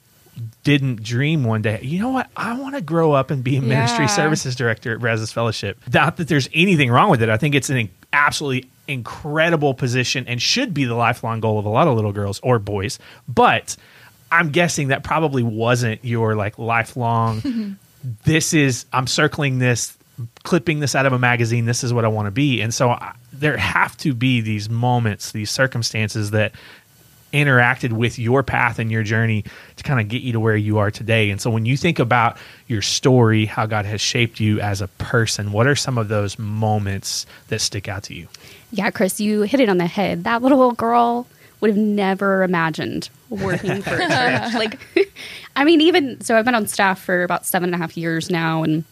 didn't 0.63 1.03
dream 1.03 1.43
one 1.43 1.61
day, 1.61 1.79
you 1.81 1.99
know 1.99 2.09
what? 2.09 2.29
I 2.35 2.57
want 2.57 2.75
to 2.75 2.81
grow 2.81 3.13
up 3.13 3.31
and 3.31 3.43
be 3.43 3.57
a 3.57 3.61
ministry 3.61 4.07
services 4.07 4.55
director 4.55 4.93
at 4.93 4.99
Brazos 4.99 5.31
Fellowship. 5.31 5.77
Not 5.93 6.17
that 6.17 6.27
there's 6.27 6.49
anything 6.53 6.91
wrong 6.91 7.09
with 7.09 7.21
it. 7.21 7.29
I 7.29 7.37
think 7.37 7.55
it's 7.55 7.69
an 7.69 7.89
absolutely 8.13 8.69
incredible 8.87 9.73
position 9.73 10.25
and 10.27 10.41
should 10.41 10.73
be 10.73 10.85
the 10.85 10.95
lifelong 10.95 11.39
goal 11.39 11.59
of 11.59 11.65
a 11.65 11.69
lot 11.69 11.87
of 11.87 11.95
little 11.95 12.11
girls 12.11 12.39
or 12.41 12.59
boys. 12.59 12.99
But 13.27 13.75
I'm 14.31 14.49
guessing 14.51 14.89
that 14.89 15.03
probably 15.03 15.43
wasn't 15.43 16.03
your 16.03 16.35
like 16.35 16.57
lifelong 16.57 17.77
this 18.23 18.53
is 18.53 18.85
I'm 18.93 19.07
circling 19.07 19.59
this, 19.59 19.97
clipping 20.43 20.79
this 20.79 20.95
out 20.95 21.05
of 21.05 21.13
a 21.13 21.19
magazine. 21.19 21.65
This 21.65 21.83
is 21.83 21.93
what 21.93 22.05
I 22.05 22.07
want 22.07 22.27
to 22.27 22.31
be. 22.31 22.61
And 22.61 22.73
so 22.73 22.91
I, 22.91 23.13
there 23.33 23.57
have 23.57 23.95
to 23.97 24.13
be 24.13 24.41
these 24.41 24.69
moments, 24.69 25.31
these 25.31 25.51
circumstances 25.51 26.31
that 26.31 26.53
interacted 27.33 27.91
with 27.91 28.17
your 28.17 28.43
path 28.43 28.79
and 28.79 28.91
your 28.91 29.03
journey 29.03 29.43
to 29.75 29.83
kind 29.83 29.99
of 29.99 30.07
get 30.07 30.21
you 30.21 30.33
to 30.33 30.39
where 30.39 30.55
you 30.55 30.77
are 30.79 30.91
today. 30.91 31.29
And 31.29 31.39
so 31.39 31.49
when 31.49 31.65
you 31.65 31.77
think 31.77 31.99
about 31.99 32.37
your 32.67 32.81
story, 32.81 33.45
how 33.45 33.65
God 33.65 33.85
has 33.85 34.01
shaped 34.01 34.39
you 34.39 34.59
as 34.59 34.81
a 34.81 34.87
person, 34.87 35.51
what 35.51 35.67
are 35.67 35.75
some 35.75 35.97
of 35.97 36.07
those 36.07 36.39
moments 36.39 37.25
that 37.49 37.59
stick 37.59 37.87
out 37.87 38.03
to 38.03 38.13
you? 38.13 38.27
Yeah, 38.71 38.89
Chris, 38.91 39.19
you 39.19 39.43
hit 39.43 39.59
it 39.59 39.69
on 39.69 39.77
the 39.77 39.87
head. 39.87 40.23
That 40.23 40.41
little 40.41 40.71
girl 40.71 41.27
would 41.61 41.69
have 41.69 41.77
never 41.77 42.43
imagined 42.43 43.09
working 43.29 43.81
for 43.81 43.95
a 43.95 44.07
church. 44.07 44.53
like, 44.53 44.79
I 45.55 45.63
mean, 45.63 45.81
even 45.81 46.21
so, 46.21 46.37
I've 46.37 46.45
been 46.45 46.55
on 46.55 46.67
staff 46.67 47.01
for 47.01 47.23
about 47.23 47.45
seven 47.45 47.69
and 47.69 47.75
a 47.75 47.77
half 47.77 47.97
years 47.97 48.29
now, 48.29 48.63
and 48.63 48.83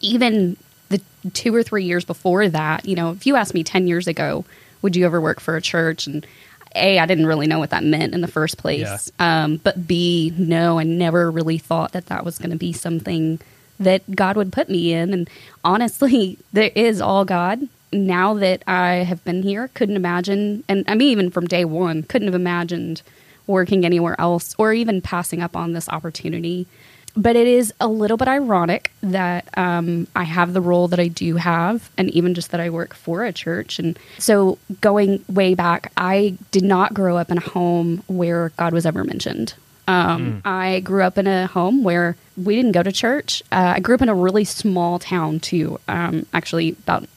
even 0.00 0.56
the 0.88 1.00
two 1.32 1.54
or 1.54 1.62
three 1.62 1.84
years 1.84 2.04
before 2.04 2.48
that, 2.48 2.86
you 2.86 2.94
know, 2.94 3.10
if 3.12 3.26
you 3.26 3.36
asked 3.36 3.54
me 3.54 3.62
10 3.62 3.86
years 3.86 4.06
ago, 4.06 4.44
would 4.82 4.96
you 4.96 5.06
ever 5.06 5.20
work 5.20 5.40
for 5.40 5.56
a 5.56 5.62
church? 5.62 6.06
And 6.06 6.26
A, 6.74 6.98
I 6.98 7.06
didn't 7.06 7.26
really 7.26 7.46
know 7.46 7.58
what 7.58 7.70
that 7.70 7.84
meant 7.84 8.14
in 8.14 8.20
the 8.20 8.28
first 8.28 8.58
place. 8.58 8.80
Um, 9.18 9.56
but 9.58 9.86
B, 9.86 10.32
no, 10.36 10.78
I 10.78 10.84
never 10.84 11.30
really 11.30 11.58
thought 11.58 11.92
that 11.92 12.06
that 12.06 12.24
was 12.24 12.38
going 12.38 12.50
to 12.50 12.56
be 12.56 12.72
something 12.72 13.40
that 13.78 14.02
God 14.14 14.36
would 14.36 14.52
put 14.52 14.68
me 14.68 14.92
in. 14.92 15.12
And 15.12 15.30
honestly, 15.64 16.38
there 16.52 16.70
is 16.74 17.00
all 17.00 17.24
God. 17.24 17.68
Now 17.92 18.34
that 18.34 18.62
I 18.66 18.96
have 19.04 19.22
been 19.24 19.42
here, 19.42 19.68
couldn't 19.74 19.96
imagine, 19.96 20.64
and 20.68 20.84
I 20.88 20.94
mean, 20.94 21.08
even 21.08 21.30
from 21.30 21.46
day 21.46 21.64
one, 21.66 22.04
couldn't 22.04 22.28
have 22.28 22.34
imagined 22.34 23.02
working 23.46 23.84
anywhere 23.84 24.18
else 24.18 24.54
or 24.56 24.72
even 24.72 25.02
passing 25.02 25.42
up 25.42 25.56
on 25.56 25.72
this 25.72 25.88
opportunity. 25.88 26.66
But 27.14 27.36
it 27.36 27.46
is 27.46 27.74
a 27.78 27.88
little 27.88 28.16
bit 28.16 28.28
ironic 28.28 28.90
that 29.02 29.46
um, 29.58 30.06
I 30.16 30.24
have 30.24 30.54
the 30.54 30.62
role 30.62 30.88
that 30.88 30.98
I 30.98 31.08
do 31.08 31.36
have, 31.36 31.90
and 31.98 32.08
even 32.10 32.32
just 32.32 32.52
that 32.52 32.60
I 32.60 32.70
work 32.70 32.94
for 32.94 33.24
a 33.24 33.32
church. 33.32 33.78
And 33.78 33.98
so, 34.18 34.58
going 34.80 35.22
way 35.28 35.54
back, 35.54 35.92
I 35.96 36.38
did 36.52 36.64
not 36.64 36.94
grow 36.94 37.18
up 37.18 37.30
in 37.30 37.36
a 37.36 37.42
home 37.42 38.02
where 38.06 38.48
God 38.56 38.72
was 38.72 38.86
ever 38.86 39.04
mentioned. 39.04 39.54
Um, 39.88 40.40
I 40.44 40.80
grew 40.80 41.02
up 41.02 41.18
in 41.18 41.26
a 41.26 41.46
home 41.48 41.82
where 41.82 42.16
we 42.36 42.56
didn't 42.56 42.72
go 42.72 42.82
to 42.82 42.92
church. 42.92 43.42
Uh, 43.52 43.74
I 43.76 43.80
grew 43.80 43.96
up 43.96 44.02
in 44.02 44.08
a 44.08 44.14
really 44.14 44.44
small 44.44 44.98
town, 44.98 45.40
too, 45.40 45.78
um, 45.88 46.24
actually, 46.32 46.70
about 46.70 47.08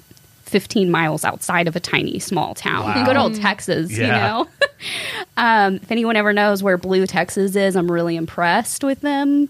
15 0.44 0.90
miles 0.92 1.24
outside 1.24 1.68
of 1.68 1.76
a 1.76 1.80
tiny 1.80 2.20
small 2.20 2.56
town. 2.56 2.86
Wow. 2.86 3.06
Good 3.06 3.18
old 3.18 3.36
Texas, 3.36 3.92
you 3.92 4.08
know? 4.08 4.48
um, 5.38 5.76
if 5.76 5.92
anyone 5.92 6.16
ever 6.16 6.34
knows 6.34 6.64
where 6.64 6.78
Blue, 6.78 7.06
Texas 7.06 7.56
is, 7.56 7.76
I'm 7.76 7.92
really 7.92 8.16
impressed 8.16 8.84
with 8.84 9.02
them. 9.02 9.50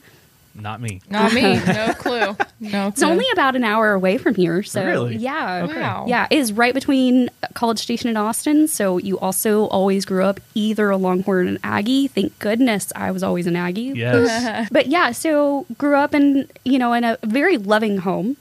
Not 0.56 0.82
me. 0.82 1.02
Not 1.10 1.34
me. 1.34 1.60
No 1.66 1.94
clue. 1.94 2.36
No. 2.60 2.88
It's 2.88 3.04
only 3.04 3.26
about 3.34 3.56
an 3.56 3.64
hour 3.64 3.92
away 3.94 4.18
from 4.18 4.36
here. 4.36 4.64
So, 4.64 4.84
Really? 4.86 5.18
yeah. 5.18 5.64
Okay. 5.70 5.80
Wow. 5.82 6.06
Yeah, 6.08 6.28
it 6.32 6.38
is 6.38 6.54
right 6.54 6.74
between 6.74 7.30
College 7.54 7.80
Station 7.80 8.08
and 8.08 8.18
Austin. 8.18 8.68
So, 8.68 8.98
you 8.98 9.20
also 9.20 9.66
always 9.66 10.06
grew 10.06 10.24
up 10.24 10.40
either 10.54 10.90
a 10.90 10.98
Longhorn 10.98 11.48
and 11.48 11.58
an 11.58 11.62
Aggie. 11.64 12.08
Thank 12.08 12.40
goodness 12.40 12.92
I 12.96 13.12
was 13.12 13.22
always 13.24 13.48
an 13.48 13.56
Aggie. 13.56 13.94
Yes. 13.96 14.70
But 14.72 14.88
yeah, 14.88 15.12
so 15.12 15.66
grew 15.78 15.96
up 15.96 16.14
in, 16.16 16.48
you 16.64 16.80
know, 16.80 16.94
in 16.94 17.04
a 17.04 17.18
very 17.24 17.58
loving 17.58 17.98
home. 17.98 18.38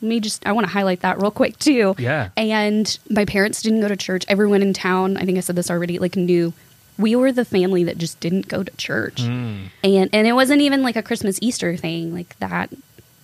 Let 0.00 0.08
me 0.08 0.18
just, 0.20 0.44
I 0.46 0.52
want 0.52 0.66
to 0.66 0.72
highlight 0.72 1.00
that 1.02 1.20
real 1.22 1.30
quick 1.30 1.58
too. 1.60 1.94
Yeah. 1.98 2.30
And 2.36 2.98
my 3.08 3.24
parents 3.24 3.62
didn't 3.62 3.80
go 3.82 3.88
to 3.88 3.96
church. 3.96 4.24
Everyone 4.28 4.60
in 4.62 4.72
town, 4.72 5.16
I 5.16 5.24
think 5.24 5.38
I 5.38 5.40
said 5.40 5.54
this 5.56 5.70
already, 5.70 6.00
like 6.00 6.16
knew 6.16 6.52
we 6.98 7.16
were 7.16 7.32
the 7.32 7.44
family 7.44 7.84
that 7.84 7.98
just 7.98 8.20
didn't 8.20 8.48
go 8.48 8.62
to 8.62 8.76
church. 8.76 9.22
Hmm. 9.22 9.66
And 9.82 10.10
and 10.12 10.26
it 10.26 10.34
wasn't 10.34 10.60
even 10.60 10.82
like 10.82 10.96
a 10.96 11.02
Christmas 11.02 11.38
Easter 11.40 11.76
thing. 11.76 12.14
Like 12.14 12.38
that 12.38 12.70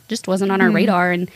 just 0.09 0.27
wasn't 0.27 0.53
on 0.53 0.61
our 0.61 0.69
hmm. 0.69 0.77
radar 0.77 1.13
and 1.13 1.31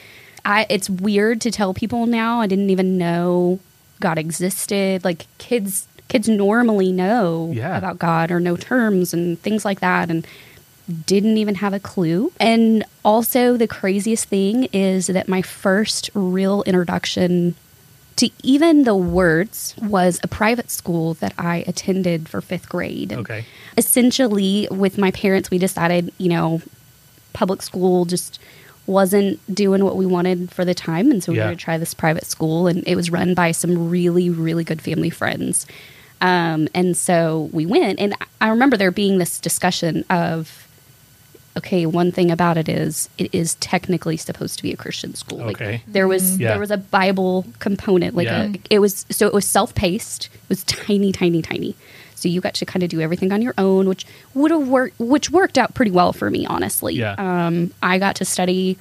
I 0.45 0.67
it's 0.69 0.91
weird 0.91 1.41
to 1.43 1.51
tell 1.51 1.75
people 1.75 2.07
now. 2.07 2.41
I 2.41 2.47
didn't 2.47 2.71
even 2.71 2.99
know 2.99 3.61
God 4.01 4.19
existed. 4.19 5.05
Like 5.05 5.27
kids 5.39 5.87
kids 6.09 6.29
normally 6.29 6.93
know 6.93 7.51
Yeah. 7.55 7.77
about 7.79 7.99
God 7.99 8.31
or 8.31 8.41
know 8.41 8.57
terms 8.57 9.15
and 9.15 9.41
things 9.41 9.65
like 9.65 9.81
that 9.81 10.11
and 10.11 10.27
didn't 11.07 11.39
even 11.39 11.57
have 11.57 11.73
a 11.73 11.81
clue. 11.81 12.33
And 12.41 12.85
also 13.05 13.57
the 13.57 13.69
craziest 13.69 14.27
thing 14.27 14.65
is 14.73 15.07
that 15.07 15.29
my 15.29 15.43
first 15.43 16.11
real 16.13 16.63
introduction 16.65 17.55
to 18.23 18.31
even 18.43 18.85
the 18.85 18.95
words 18.95 19.75
was 19.83 20.21
a 20.23 20.29
private 20.29 20.71
school 20.71 21.15
that 21.15 21.33
I 21.39 21.65
attended 21.67 22.29
for 22.29 22.41
5th 22.41 22.69
grade. 22.69 23.13
Okay. 23.13 23.45
essentially 23.77 24.69
with 24.71 24.97
my 24.99 25.11
parents 25.11 25.51
we 25.51 25.59
decided 25.59 26.13
you 26.19 26.29
know 26.29 26.61
public 27.33 27.63
school 27.63 28.05
just 28.05 28.39
wasn't 28.87 29.39
doing 29.55 29.85
what 29.85 29.97
we 29.97 30.07
wanted 30.07 30.51
for 30.51 30.65
the 30.65 30.75
time 30.75 31.11
and 31.11 31.23
so 31.23 31.33
we 31.33 31.39
Yeah. 31.39 31.45
were 31.45 31.49
going 31.49 31.57
to 31.59 31.65
try 31.65 31.79
this 31.79 31.95
private 31.95 32.27
school 32.27 32.67
and 32.67 32.83
it 32.87 32.97
was 32.97 33.11
run 33.11 33.35
by 33.35 33.53
some 33.53 33.89
really 33.91 34.29
really 34.31 34.65
good 34.65 34.83
family 34.83 35.11
friends 35.11 35.67
um, 36.21 36.69
and 36.75 36.97
so 36.97 37.49
we 37.53 37.65
went 37.67 37.99
and 38.01 38.15
i 38.41 38.49
remember 38.49 38.77
there 38.77 38.91
being 38.91 39.19
this 39.19 39.41
discussion 39.41 40.05
of 40.11 40.62
okay 41.57 41.85
one 41.87 42.11
thing 42.11 42.31
about 42.31 42.57
it 42.57 42.69
is 42.69 43.09
it 43.19 43.29
is 43.35 43.55
technically 43.57 44.17
supposed 44.17 44.57
to 44.57 44.63
be 44.63 44.73
a 44.73 44.77
christian 44.77 45.15
school 45.15 45.43
Okay. 45.43 45.73
like 45.73 45.87
there 45.87 46.09
was 46.09 46.39
Yeah. 46.39 46.49
there 46.53 46.61
was 46.61 46.71
a 46.71 46.79
bible 46.79 47.45
component 47.59 48.15
like 48.17 48.27
Yeah. 48.27 48.45
a, 48.45 48.55
it 48.71 48.79
was 48.79 49.05
so 49.11 49.27
it 49.27 49.35
was 49.35 49.47
self-paced 49.47 50.27
it 50.33 50.49
was 50.49 50.65
tiny 50.65 51.13
tiny 51.13 51.43
tiny 51.43 51.75
so 52.15 52.29
you 52.29 52.41
got 52.41 52.55
to 52.55 52.65
kind 52.65 52.83
of 52.83 52.89
do 52.89 53.01
everything 53.01 53.33
on 53.33 53.43
your 53.43 53.55
own 53.59 53.89
which 53.89 54.07
would 54.35 54.51
have 54.51 54.67
worked 54.69 54.99
which 54.99 55.31
worked 55.31 55.59
out 55.59 55.75
pretty 55.75 55.91
well 55.91 56.13
for 56.13 56.31
me 56.31 56.47
honestly 56.47 56.95
Yeah. 56.95 57.15
um, 57.19 57.71
i 57.83 57.99
got 57.99 58.17
to 58.17 58.25
study 58.25 58.79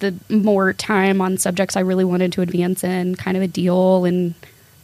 the 0.00 0.14
more 0.28 0.72
time 0.72 1.20
on 1.20 1.38
subjects 1.38 1.76
i 1.76 1.80
really 1.80 2.04
wanted 2.04 2.32
to 2.32 2.42
advance 2.42 2.82
in 2.84 3.14
kind 3.14 3.36
of 3.36 3.42
a 3.42 3.48
deal 3.48 4.04
and 4.04 4.34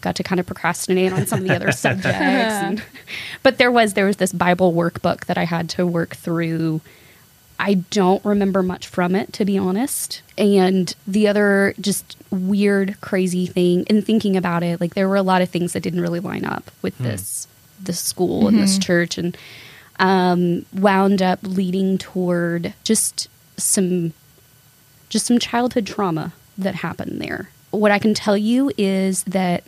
got 0.02 0.16
to 0.16 0.23
kind 0.23 0.38
of 0.38 0.47
procrastinate 0.47 1.12
on 1.12 1.26
some 1.26 1.40
of 1.40 1.49
the 1.49 1.54
other 1.54 1.73
subjects 1.73 2.06
and, 2.18 2.82
but 3.42 3.59
there 3.59 3.71
was 3.71 3.94
there 3.94 4.06
was 4.06 4.16
this 4.16 4.32
bible 4.32 4.73
workbook 4.73 5.26
that 5.26 5.38
i 5.38 5.44
had 5.44 5.68
to 5.68 5.87
work 5.87 6.14
through 6.16 6.80
I 7.62 7.75
don't 7.75 8.25
remember 8.25 8.61
much 8.64 8.88
from 8.88 9.14
it, 9.14 9.32
to 9.35 9.44
be 9.44 9.56
honest. 9.56 10.23
And 10.37 10.92
the 11.06 11.28
other 11.28 11.75
just 11.80 12.16
weird, 12.32 13.00
crazy 13.00 13.47
thing, 13.47 13.85
in 13.85 14.02
thinking 14.02 14.37
about 14.37 14.64
it, 14.64 14.80
like 14.80 14.94
there 14.94 15.09
were 15.09 15.14
a 15.14 15.23
lot 15.23 15.42
of 15.42 15.49
things 15.49 15.73
that 15.73 15.80
didn't 15.80 16.00
really 16.00 16.18
line 16.18 16.44
up 16.44 16.73
with 16.82 16.99
this 16.99 17.47
this 17.78 18.00
school 18.00 18.49
and 18.49 18.59
this 18.59 18.78
church, 18.78 19.16
and 19.16 19.37
um, 20.00 20.66
wound 20.73 21.23
up 21.23 21.38
leading 21.44 21.99
toward 21.99 22.75
just 22.82 23.28
some 23.56 24.12
just 25.09 25.26
some 25.26 25.38
childhood 25.38 25.87
trauma 25.87 26.32
that 26.59 26.75
happened 26.75 27.21
there. 27.21 27.50
What 27.71 27.92
I 27.92 28.00
can 28.00 28.12
tell 28.12 28.37
you 28.37 28.73
is 28.76 29.23
that 29.25 29.62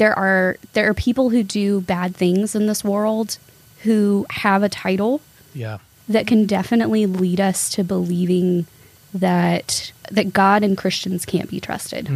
there 0.00 0.18
are 0.18 0.56
there 0.72 0.88
are 0.88 0.94
people 0.94 1.28
who 1.28 1.42
do 1.42 1.80
bad 1.82 2.16
things 2.16 2.54
in 2.54 2.66
this 2.66 2.82
world 2.82 3.36
who 3.82 4.26
have 4.30 4.62
a 4.62 4.68
title 4.68 5.20
Yeah. 5.54 5.78
that 6.08 6.26
can 6.26 6.46
definitely 6.46 7.04
lead 7.06 7.38
us 7.40 7.68
to 7.74 7.84
believing 7.84 8.66
that 9.12 9.92
that 10.10 10.32
God 10.32 10.62
and 10.64 10.76
Christians 10.76 11.24
can't 11.26 11.48
be 11.50 11.60
trusted, 11.60 12.06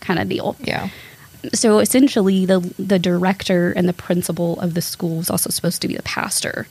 kind 0.00 0.18
of 0.18 0.28
deal. 0.28 0.56
Yeah. 0.60 0.88
So 1.54 1.78
essentially, 1.80 2.46
the 2.46 2.60
the 2.78 2.98
director 2.98 3.72
and 3.76 3.88
the 3.88 3.92
principal 3.92 4.58
of 4.60 4.74
the 4.74 4.82
school 4.82 5.18
was 5.18 5.30
also 5.30 5.50
supposed 5.50 5.80
to 5.82 5.88
be 5.88 5.96
the 5.96 6.02
pastor 6.02 6.66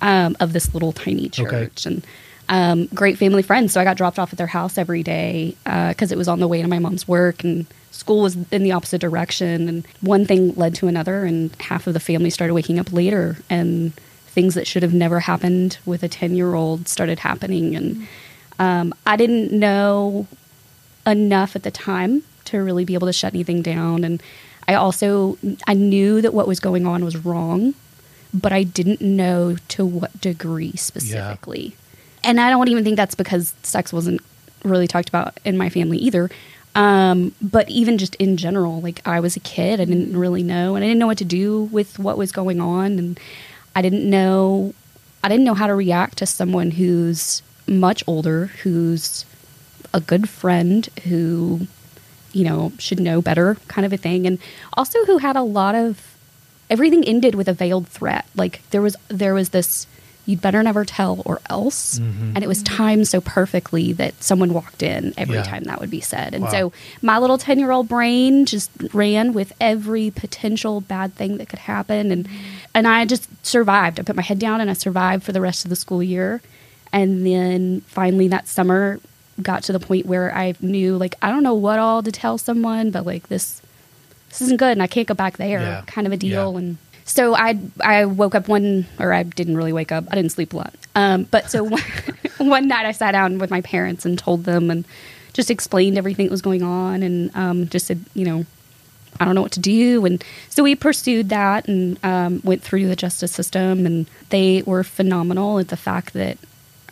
um, 0.00 0.36
of 0.40 0.52
this 0.54 0.72
little 0.74 0.92
tiny 0.92 1.28
church, 1.28 1.86
and 1.86 2.02
um, 2.48 2.86
great 2.86 3.18
family 3.18 3.42
friends. 3.42 3.72
So 3.72 3.80
I 3.80 3.84
got 3.84 3.96
dropped 3.96 4.18
off 4.18 4.32
at 4.32 4.38
their 4.38 4.46
house 4.46 4.78
every 4.78 5.02
day 5.02 5.56
because 5.64 6.12
it 6.12 6.18
was 6.18 6.28
on 6.28 6.40
the 6.40 6.48
way 6.48 6.62
to 6.62 6.68
my 6.68 6.78
mom's 6.78 7.06
work, 7.06 7.44
and 7.44 7.66
school 7.90 8.22
was 8.22 8.36
in 8.50 8.62
the 8.62 8.72
opposite 8.72 9.00
direction. 9.00 9.68
And 9.68 9.86
one 10.00 10.24
thing 10.24 10.54
led 10.54 10.74
to 10.76 10.88
another, 10.88 11.24
and 11.24 11.54
half 11.60 11.86
of 11.86 11.94
the 11.94 12.00
family 12.00 12.30
started 12.30 12.54
waking 12.54 12.78
up 12.78 12.92
later, 12.92 13.36
and 13.48 13.94
things 14.26 14.54
that 14.54 14.66
should 14.66 14.82
have 14.82 14.94
never 14.94 15.20
happened 15.20 15.78
with 15.84 16.02
a 16.02 16.08
ten 16.08 16.34
year 16.34 16.54
old 16.54 16.88
started 16.88 17.18
happening, 17.18 17.76
and 17.76 18.06
um, 18.58 18.94
I 19.06 19.16
didn't 19.16 19.52
know 19.52 20.26
enough 21.06 21.56
at 21.56 21.62
the 21.62 21.70
time 21.70 22.22
to 22.44 22.62
really 22.62 22.84
be 22.84 22.94
able 22.94 23.06
to 23.06 23.12
shut 23.12 23.34
anything 23.34 23.62
down 23.62 24.04
and 24.04 24.22
i 24.66 24.74
also 24.74 25.36
i 25.66 25.74
knew 25.74 26.20
that 26.20 26.34
what 26.34 26.46
was 26.46 26.60
going 26.60 26.86
on 26.86 27.04
was 27.04 27.16
wrong 27.24 27.74
but 28.32 28.52
i 28.52 28.62
didn't 28.62 29.00
know 29.00 29.56
to 29.68 29.84
what 29.84 30.18
degree 30.20 30.72
specifically 30.76 31.74
and 32.24 32.40
i 32.40 32.50
don't 32.50 32.68
even 32.68 32.84
think 32.84 32.96
that's 32.96 33.14
because 33.14 33.54
sex 33.62 33.92
wasn't 33.92 34.20
really 34.64 34.86
talked 34.86 35.08
about 35.08 35.38
in 35.44 35.56
my 35.56 35.68
family 35.68 35.98
either. 35.98 36.28
Um, 36.74 37.32
but 37.40 37.68
even 37.70 37.96
just 37.96 38.14
in 38.16 38.36
general 38.36 38.80
like 38.80 39.00
i 39.06 39.18
was 39.18 39.36
a 39.36 39.40
kid 39.40 39.80
i 39.80 39.84
didn't 39.84 40.16
really 40.16 40.42
know 40.42 40.76
and 40.76 40.84
i 40.84 40.86
didn't 40.86 40.98
know 40.98 41.06
what 41.06 41.18
to 41.18 41.24
do 41.24 41.62
with 41.64 41.98
what 41.98 42.18
was 42.18 42.30
going 42.30 42.60
on 42.60 42.98
and 42.98 43.18
i 43.74 43.80
didn't 43.82 44.08
know 44.08 44.74
i 45.24 45.28
didn't 45.28 45.44
know 45.44 45.54
how 45.54 45.66
to 45.66 45.74
react 45.74 46.18
to 46.18 46.26
someone 46.26 46.72
who's 46.72 47.42
much 47.66 48.04
older 48.06 48.46
who's 48.62 49.24
a 49.94 50.00
good 50.00 50.28
friend 50.28 50.88
who 51.04 51.66
you 52.32 52.44
know 52.44 52.70
should 52.78 53.00
know 53.00 53.22
better 53.22 53.56
kind 53.66 53.86
of 53.86 53.92
a 53.92 53.96
thing 53.96 54.26
and 54.26 54.38
also 54.74 55.04
who 55.06 55.18
had 55.18 55.36
a 55.36 55.42
lot 55.42 55.74
of 55.74 56.18
everything 56.70 57.04
ended 57.04 57.34
with 57.34 57.48
a 57.48 57.52
veiled 57.52 57.88
threat. 57.88 58.26
Like 58.34 58.62
there 58.70 58.82
was 58.82 58.96
there 59.08 59.34
was 59.34 59.50
this 59.50 59.86
you'd 60.28 60.40
better 60.42 60.62
never 60.62 60.84
tell 60.84 61.22
or 61.24 61.40
else 61.48 61.98
mm-hmm. 61.98 62.32
and 62.34 62.44
it 62.44 62.46
was 62.46 62.62
timed 62.62 63.08
so 63.08 63.20
perfectly 63.20 63.92
that 63.94 64.12
someone 64.22 64.52
walked 64.52 64.82
in 64.82 65.14
every 65.16 65.36
Yeah. 65.36 65.42
time 65.42 65.64
that 65.64 65.80
would 65.80 65.90
be 65.90 66.00
said 66.02 66.34
and 66.34 66.44
Wow. 66.44 66.50
so 66.50 66.72
my 67.02 67.18
little 67.18 67.38
10 67.38 67.58
year 67.58 67.70
old 67.70 67.88
brain 67.88 68.44
just 68.44 68.70
ran 68.92 69.32
with 69.32 69.52
every 69.60 70.10
potential 70.10 70.80
bad 70.82 71.14
thing 71.14 71.38
that 71.38 71.48
could 71.48 71.58
happen 71.60 72.12
and 72.12 72.28
and 72.74 72.86
i 72.86 73.04
just 73.06 73.26
survived 73.44 73.98
i 73.98 74.02
put 74.02 74.14
my 74.16 74.22
head 74.22 74.38
down 74.38 74.60
and 74.60 74.68
i 74.70 74.74
survived 74.74 75.24
for 75.24 75.32
the 75.32 75.40
rest 75.40 75.64
of 75.64 75.70
the 75.70 75.76
school 75.76 76.02
year 76.02 76.40
and 76.92 77.24
then 77.26 77.80
finally 77.82 78.28
that 78.28 78.46
summer 78.48 79.00
got 79.40 79.62
to 79.62 79.72
the 79.72 79.78
point 79.78 80.04
where 80.04 80.34
I 80.34 80.54
knew 80.60 80.96
like 80.96 81.14
I 81.22 81.30
don't 81.30 81.44
know 81.44 81.54
what 81.54 81.78
all 81.78 82.02
to 82.02 82.10
tell 82.10 82.38
someone, 82.38 82.90
but 82.90 83.06
like 83.06 83.28
this 83.28 83.62
this 84.30 84.40
isn't 84.42 84.56
good 84.56 84.72
and 84.72 84.82
I 84.82 84.88
can't 84.88 85.06
go 85.06 85.14
back 85.14 85.36
there 85.36 85.60
Yeah. 85.60 85.82
kind 85.86 86.06
of 86.08 86.12
a 86.12 86.16
deal 86.16 86.52
Yeah. 86.52 86.58
and 86.58 86.76
so 87.08 87.34
I 87.34 87.58
I 87.80 88.04
woke 88.04 88.34
up 88.34 88.48
one 88.48 88.86
or 88.98 89.12
I 89.12 89.22
didn't 89.22 89.56
really 89.56 89.72
wake 89.72 89.90
up. 89.90 90.04
I 90.10 90.14
didn't 90.14 90.32
sleep 90.32 90.52
a 90.52 90.58
lot. 90.58 90.74
Um, 90.94 91.24
but 91.24 91.50
so 91.50 91.64
one, 91.64 91.82
one 92.38 92.68
night 92.68 92.86
I 92.86 92.92
sat 92.92 93.12
down 93.12 93.38
with 93.38 93.50
my 93.50 93.62
parents 93.62 94.04
and 94.04 94.18
told 94.18 94.44
them 94.44 94.70
and 94.70 94.84
just 95.32 95.50
explained 95.50 95.96
everything 95.96 96.26
that 96.26 96.30
was 96.30 96.42
going 96.42 96.62
on 96.62 97.02
and 97.02 97.34
um, 97.36 97.68
just 97.68 97.86
said, 97.86 98.04
you 98.14 98.24
know, 98.24 98.44
I 99.20 99.24
don't 99.24 99.34
know 99.34 99.42
what 99.42 99.52
to 99.52 99.60
do. 99.60 100.04
And 100.04 100.22
so 100.48 100.62
we 100.62 100.74
pursued 100.74 101.28
that 101.30 101.68
and 101.68 101.98
um, 102.04 102.40
went 102.44 102.62
through 102.62 102.86
the 102.88 102.96
justice 102.96 103.32
system, 103.32 103.86
and 103.86 104.06
they 104.30 104.62
were 104.62 104.84
phenomenal 104.84 105.58
at 105.58 105.68
the 105.68 105.76
fact 105.76 106.12
that, 106.14 106.38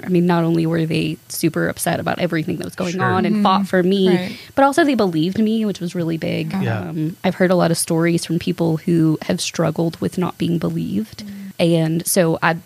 I 0.04 0.08
mean, 0.08 0.26
not 0.26 0.44
only 0.44 0.66
were 0.66 0.84
they 0.86 1.16
super 1.28 1.68
upset 1.68 2.00
about 2.00 2.18
everything 2.18 2.56
that 2.58 2.64
was 2.64 2.74
going 2.74 2.92
Sure. 2.94 3.04
on 3.04 3.24
and 3.24 3.42
fought 3.42 3.66
for 3.66 3.82
me, 3.82 4.08
Right. 4.08 4.36
but 4.54 4.64
also 4.64 4.84
they 4.84 4.94
believed 4.94 5.38
me, 5.38 5.64
which 5.64 5.80
was 5.80 5.94
really 5.94 6.18
big. 6.18 6.52
Yeah. 6.52 6.80
Um, 6.80 7.16
I've 7.24 7.36
heard 7.36 7.50
a 7.50 7.54
lot 7.54 7.70
of 7.70 7.78
stories 7.78 8.24
from 8.24 8.38
people 8.38 8.76
who 8.76 9.18
have 9.22 9.40
struggled 9.40 9.98
with 10.00 10.18
not 10.18 10.36
being 10.38 10.58
believed. 10.58 11.24
And 11.58 12.06
so 12.06 12.38
I, 12.42 12.56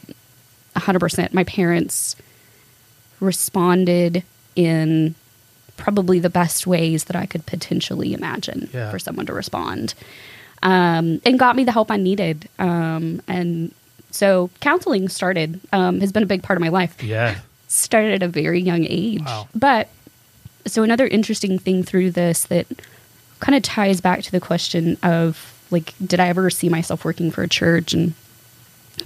100%, 0.76 1.32
my 1.32 1.44
parents 1.44 2.16
responded 3.20 4.22
in 4.56 5.14
probably 5.76 6.18
the 6.18 6.30
best 6.30 6.66
ways 6.66 7.04
that 7.04 7.16
I 7.16 7.26
could 7.26 7.46
potentially 7.46 8.12
imagine 8.12 8.68
Yeah. 8.72 8.90
for 8.90 8.98
someone 8.98 9.26
to 9.26 9.32
respond. 9.32 9.94
Um, 10.62 11.20
and 11.24 11.38
got 11.38 11.56
me 11.56 11.64
the 11.64 11.72
help 11.72 11.90
I 11.90 11.96
needed. 11.96 12.48
Um, 12.58 13.22
and 13.26 13.72
so 14.10 14.50
counseling 14.60 15.08
started, 15.08 15.60
um, 15.72 16.00
has 16.00 16.12
been 16.12 16.22
a 16.22 16.26
big 16.26 16.42
part 16.42 16.56
of 16.56 16.60
my 16.60 16.68
life. 16.68 17.02
Yeah. 17.02 17.38
Started 17.68 18.14
at 18.14 18.22
a 18.22 18.28
very 18.28 18.60
young 18.60 18.84
age. 18.88 19.22
Wow. 19.24 19.48
But 19.54 19.88
so 20.66 20.82
another 20.82 21.06
interesting 21.06 21.58
thing 21.58 21.82
through 21.82 22.10
this 22.10 22.44
that 22.46 22.66
kind 23.40 23.56
of 23.56 23.62
ties 23.62 24.00
back 24.00 24.22
to 24.22 24.32
the 24.32 24.40
question 24.40 24.96
of 25.02 25.56
like, 25.70 25.94
did 26.04 26.20
I 26.20 26.28
ever 26.28 26.50
see 26.50 26.68
myself 26.68 27.04
working 27.04 27.30
for 27.30 27.42
a 27.42 27.48
church? 27.48 27.94
And 27.94 28.14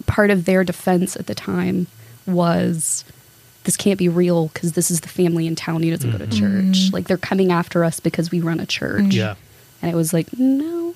part 0.06 0.30
of 0.30 0.44
their 0.44 0.64
defense 0.64 1.16
at 1.16 1.26
the 1.26 1.34
time 1.34 1.86
was 2.26 3.04
this 3.64 3.76
can't 3.76 3.98
be 3.98 4.08
real 4.08 4.48
because 4.48 4.72
this 4.72 4.90
is 4.90 5.00
the 5.00 5.08
family 5.08 5.46
in 5.46 5.54
town 5.54 5.82
who 5.82 5.90
doesn't 5.90 6.10
go 6.10 6.18
to 6.18 6.26
church. 6.26 6.92
Like 6.92 7.06
they're 7.06 7.16
coming 7.16 7.52
after 7.52 7.84
us 7.84 8.00
because 8.00 8.30
we 8.30 8.40
run 8.40 8.60
a 8.60 8.66
church. 8.66 9.14
Yeah. 9.14 9.34
And 9.82 9.90
it 9.90 9.94
was 9.94 10.12
like, 10.12 10.36
no, 10.38 10.94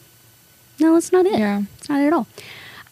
no, 0.81 0.95
that's 0.95 1.13
not 1.13 1.27
it. 1.27 1.39
Yeah. 1.39 1.63
It's 1.77 1.89
not 1.89 2.01
it 2.01 2.07
at 2.07 2.13
all. 2.13 2.27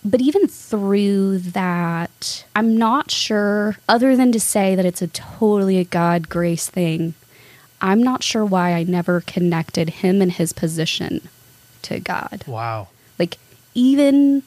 But 0.07 0.21
even 0.21 0.47
through 0.47 1.39
that, 1.39 2.45
I'm 2.55 2.79
not 2.79 3.11
sure, 3.11 3.77
other 3.89 4.15
than 4.15 4.31
to 4.31 4.39
say 4.39 4.77
that 4.77 4.87
it's 4.87 5.03
a 5.03 5.09
totally 5.09 5.79
a 5.79 5.85
God 5.85 6.29
grace 6.29 6.69
thing, 6.71 7.15
I'm 7.81 8.03
not 8.05 8.23
sure 8.23 8.45
why 8.45 8.73
I 8.73 8.85
never 8.85 9.21
connected 9.23 9.91
him 9.91 10.23
and 10.23 10.31
his 10.31 10.53
position 10.53 11.29
to 11.83 11.99
God. 11.99 12.45
Wow. 12.47 12.89
Like, 13.19 13.37
even 13.75 14.45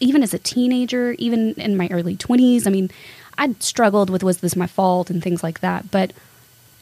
even 0.00 0.22
as 0.22 0.32
a 0.32 0.38
teenager, 0.38 1.12
even 1.18 1.52
in 1.54 1.76
my 1.76 1.88
early 1.90 2.16
20s, 2.16 2.66
I 2.66 2.70
mean, 2.70 2.90
I'd 3.36 3.62
struggled 3.62 4.10
with 4.10 4.22
was 4.22 4.38
this 4.38 4.56
my 4.56 4.66
fault 4.66 5.10
and 5.10 5.22
things 5.22 5.42
like 5.42 5.60
that, 5.60 5.90
but 5.90 6.12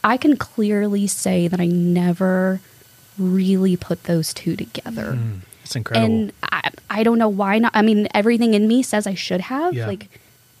I 0.03 0.17
can 0.17 0.37
clearly 0.37 1.07
say 1.07 1.47
that 1.47 1.59
I 1.59 1.65
never 1.65 2.61
really 3.17 3.75
put 3.75 4.03
those 4.03 4.33
two 4.33 4.55
together. 4.55 5.13
Mm, 5.13 5.39
it's 5.67 5.75
incredible. 5.75 6.13
And 6.13 6.33
I, 6.43 6.71
I 6.89 7.03
don't 7.03 7.19
know 7.19 7.29
why 7.29 7.59
not. 7.59 7.71
I 7.75 7.81
mean, 7.81 8.07
everything 8.13 8.53
in 8.53 8.67
me 8.67 8.81
says 8.81 9.05
I 9.05 9.13
should 9.13 9.41
have. 9.41 9.73
Yeah. 9.73 9.87
Like, 9.87 10.09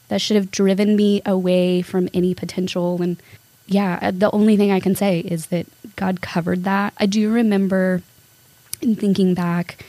that 0.09 0.21
should 0.21 0.35
have 0.35 0.51
driven 0.51 0.95
me 0.95 1.21
away 1.25 1.81
from 1.81 2.09
any 2.13 2.33
potential. 2.33 3.01
And 3.01 3.17
yeah, 3.67 3.99
uh, 4.01 4.11
the 4.11 4.31
only 4.31 4.55
thing 4.57 4.71
I 4.71 4.79
can 4.79 4.95
say 4.95 5.19
is 5.19 5.47
that 5.47 5.65
God 5.95 6.21
covered 6.21 6.63
that. 6.63 6.93
I 6.97 7.05
do 7.05 7.31
remember 7.31 8.01
in 8.81 8.95
thinking 8.95 9.33
back, 9.33 9.83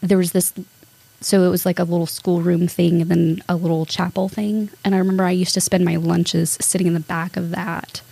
there 0.00 0.18
was 0.18 0.32
this. 0.32 0.52
So 1.20 1.44
it 1.44 1.50
was 1.50 1.64
like 1.64 1.78
a 1.78 1.84
little 1.84 2.06
schoolroom 2.06 2.66
thing 2.66 3.02
and 3.02 3.10
then 3.10 3.42
a 3.48 3.56
little 3.56 3.86
chapel 3.86 4.28
thing. 4.28 4.70
And 4.84 4.94
I 4.94 4.98
remember 4.98 5.24
I 5.24 5.30
used 5.30 5.54
to 5.54 5.60
spend 5.60 5.84
my 5.84 5.96
lunches 5.96 6.58
sitting 6.60 6.86
in 6.86 6.94
the 6.94 7.00
back 7.00 7.36
of 7.36 7.50
that 7.50 8.02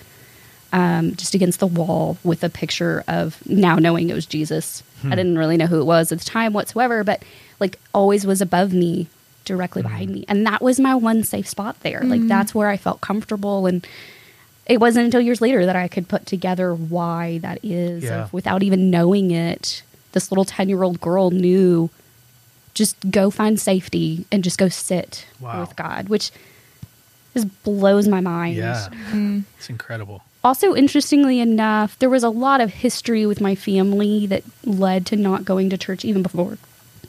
um, 0.72 1.14
just 1.16 1.34
against 1.34 1.60
the 1.60 1.66
wall 1.66 2.18
with 2.24 2.44
a 2.44 2.48
picture 2.48 3.04
of 3.08 3.44
now 3.48 3.76
knowing 3.76 4.10
it 4.10 4.14
was 4.14 4.26
Jesus. 4.26 4.82
I 5.00 5.02
hmm. 5.02 5.10
didn't 5.10 5.38
really 5.38 5.56
know 5.56 5.66
who 5.66 5.80
it 5.80 5.84
was 5.84 6.12
at 6.12 6.18
the 6.18 6.24
time 6.24 6.52
whatsoever, 6.52 7.04
but 7.04 7.22
like 7.58 7.78
always 7.92 8.26
was 8.26 8.40
above 8.40 8.72
me, 8.72 9.08
directly 9.44 9.82
hmm. 9.82 9.88
behind 9.88 10.10
me. 10.10 10.24
And 10.28 10.46
that 10.46 10.62
was 10.62 10.78
my 10.78 10.94
one 10.94 11.24
safe 11.24 11.48
spot 11.48 11.80
there. 11.80 12.02
Like 12.02 12.20
hmm. 12.20 12.28
that's 12.28 12.54
where 12.54 12.68
I 12.68 12.76
felt 12.76 13.00
comfortable. 13.00 13.66
And 13.66 13.86
it 14.66 14.78
wasn't 14.78 15.06
until 15.06 15.20
years 15.20 15.40
later 15.40 15.66
that 15.66 15.76
I 15.76 15.88
could 15.88 16.08
put 16.08 16.26
together 16.26 16.74
why 16.74 17.38
that 17.38 17.58
is. 17.64 18.04
Yeah. 18.04 18.24
Of, 18.24 18.32
without 18.32 18.62
even 18.62 18.90
knowing 18.90 19.30
it, 19.30 19.82
this 20.12 20.30
little 20.30 20.44
10 20.44 20.68
year 20.68 20.82
old 20.82 21.00
girl 21.00 21.30
knew 21.30 21.90
just 22.74 23.10
go 23.10 23.30
find 23.30 23.58
safety 23.58 24.24
and 24.30 24.44
just 24.44 24.58
go 24.58 24.68
sit 24.68 25.26
Wow. 25.40 25.60
with 25.60 25.74
God, 25.76 26.08
which 26.08 26.30
just 27.34 27.62
blows 27.62 28.08
my 28.08 28.20
mind 28.20 28.56
yeah, 28.56 28.88
it's 29.58 29.70
incredible. 29.70 30.22
Also 30.44 30.74
interestingly 30.74 31.40
enough 31.40 31.98
there 31.98 32.10
was 32.10 32.22
a 32.22 32.30
lot 32.30 32.60
of 32.60 32.72
history 32.72 33.26
with 33.26 33.40
my 33.40 33.54
family 33.54 34.26
that 34.26 34.42
led 34.64 35.06
to 35.06 35.16
not 35.16 35.44
going 35.44 35.70
to 35.70 35.78
church 35.78 36.04
even 36.04 36.22
before 36.22 36.58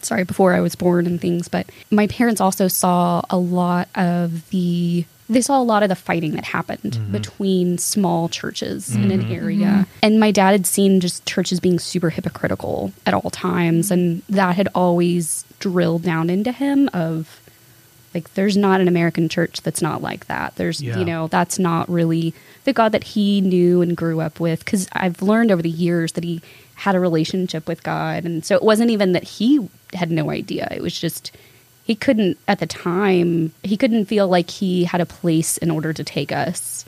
sorry 0.02 0.24
before 0.24 0.54
i 0.54 0.60
was 0.60 0.76
born 0.76 1.06
and 1.06 1.22
things 1.22 1.48
but 1.48 1.70
my 1.90 2.08
parents 2.08 2.42
also 2.42 2.68
saw 2.68 3.22
a 3.30 3.38
lot 3.38 3.88
of 3.96 4.50
the 4.50 5.06
they 5.32 5.42
saw 5.42 5.60
a 5.60 5.64
lot 5.64 5.82
of 5.82 5.90
the 5.90 5.96
fighting 5.96 6.34
that 6.34 6.44
happened 6.44 6.82
mm-hmm. 6.82 7.12
between 7.12 7.78
small 7.78 8.28
churches 8.28 8.94
in 8.94 9.12
an 9.12 9.22
mm-hmm. 9.22 9.32
area. 9.32 9.66
Mm-hmm. 9.66 10.00
And 10.04 10.20
my 10.20 10.32
dad 10.32 10.52
had 10.52 10.66
seen 10.66 11.00
just 11.00 11.26
churches 11.26 11.60
being 11.60 11.80
super 11.80 12.10
hypocritical 12.10 12.92
at 13.06 13.14
all 13.14 13.30
times 13.30 13.92
and 13.92 14.22
that 14.30 14.56
had 14.56 14.68
always 14.76 15.46
drilled 15.60 16.04
down 16.04 16.30
into 16.30 16.52
him 16.52 16.90
of 16.94 17.40
like 18.14 18.34
there's 18.34 18.58
not 18.58 18.82
an 18.82 18.88
american 18.88 19.30
church 19.30 19.62
that's 19.62 19.82
not 19.82 20.02
like 20.02 20.26
that. 20.28 20.56
There's 20.56 20.82
Yeah. 20.82 20.98
you 21.00 21.06
know 21.06 21.28
that's 21.28 21.58
not 21.60 21.90
really 21.90 22.34
the 22.66 22.74
god 22.74 22.92
that 22.92 23.04
he 23.04 23.42
knew 23.42 23.82
and 23.82 23.96
grew 23.98 24.20
up 24.22 24.40
with. 24.40 24.64
Because 24.66 24.88
i've 24.94 25.22
learned 25.22 25.52
over 25.52 25.62
the 25.62 25.70
years 25.70 26.12
that 26.14 26.24
he 26.24 26.42
had 26.76 26.96
a 26.96 27.00
relationship 27.00 27.68
with 27.68 27.84
god. 27.84 28.26
And 28.26 28.44
so 28.44 28.56
it 28.56 28.64
wasn't 28.64 28.92
even 28.92 29.12
that 29.14 29.24
he 29.24 29.70
had 29.94 30.10
no 30.12 30.30
idea. 30.32 30.68
It 30.72 30.82
was 30.82 31.00
just 31.00 31.32
he 31.84 31.96
couldn't 31.96 32.38
at 32.48 32.60
the 32.60 32.68
time 32.68 33.52
he 33.64 33.78
couldn't 33.78 34.06
feel 34.06 34.28
like 34.28 34.50
he 34.50 34.84
had 34.86 35.02
a 35.02 35.06
place 35.06 35.58
in 35.58 35.70
order 35.72 35.94
to 35.94 36.04
take 36.04 36.32
us 36.32 36.86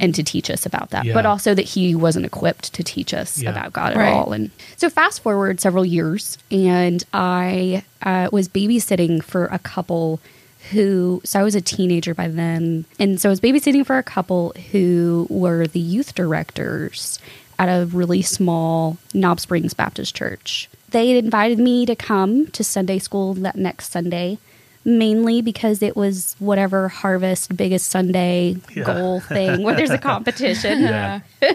and 0.00 0.14
to 0.14 0.22
teach 0.22 0.48
us 0.50 0.64
about 0.66 0.90
that 0.90 1.04
Yeah. 1.04 1.12
but 1.14 1.26
also 1.26 1.54
that 1.54 1.62
he 1.62 1.94
wasn't 1.94 2.24
equipped 2.26 2.72
to 2.74 2.82
teach 2.82 3.12
us 3.12 3.38
Yeah. 3.42 3.50
about 3.50 3.72
god 3.72 3.92
at 3.92 3.98
Right. 3.98 4.12
all 4.12 4.32
and 4.32 4.50
so 4.76 4.88
fast 4.88 5.22
forward 5.22 5.60
several 5.60 5.84
years 5.84 6.38
and 6.50 7.04
i 7.12 7.82
uh, 8.02 8.28
was 8.32 8.48
babysitting 8.48 9.22
for 9.22 9.46
a 9.46 9.58
couple 9.58 10.20
who 10.72 11.20
so 11.24 11.40
i 11.40 11.42
was 11.42 11.54
a 11.54 11.60
teenager 11.60 12.14
by 12.14 12.28
then 12.28 12.84
and 12.98 13.20
so 13.20 13.28
i 13.28 13.30
was 13.30 13.40
babysitting 13.40 13.84
for 13.84 13.98
a 13.98 14.02
couple 14.02 14.52
who 14.72 15.26
were 15.30 15.66
the 15.66 15.80
youth 15.80 16.14
directors 16.14 17.18
at 17.58 17.68
a 17.68 17.86
really 17.86 18.22
small 18.22 18.96
knob 19.14 19.38
springs 19.40 19.74
baptist 19.74 20.14
church 20.14 20.68
they 20.90 21.10
had 21.10 21.24
invited 21.24 21.58
me 21.58 21.84
to 21.86 21.94
come 21.96 22.46
to 22.48 22.62
sunday 22.64 22.98
school 22.98 23.34
that 23.34 23.56
next 23.56 23.90
sunday 23.92 24.38
mainly 24.84 25.42
because 25.42 25.82
it 25.82 25.94
was 25.96 26.34
whatever 26.38 26.88
harvest 26.88 27.54
biggest 27.56 27.88
sunday 27.90 28.56
Yeah. 28.74 28.84
goal 28.84 29.20
thing 29.20 29.62
where 29.62 29.74
there's 29.76 29.90
a 29.90 29.98
competition 30.10 30.80
Yeah. 30.82 31.20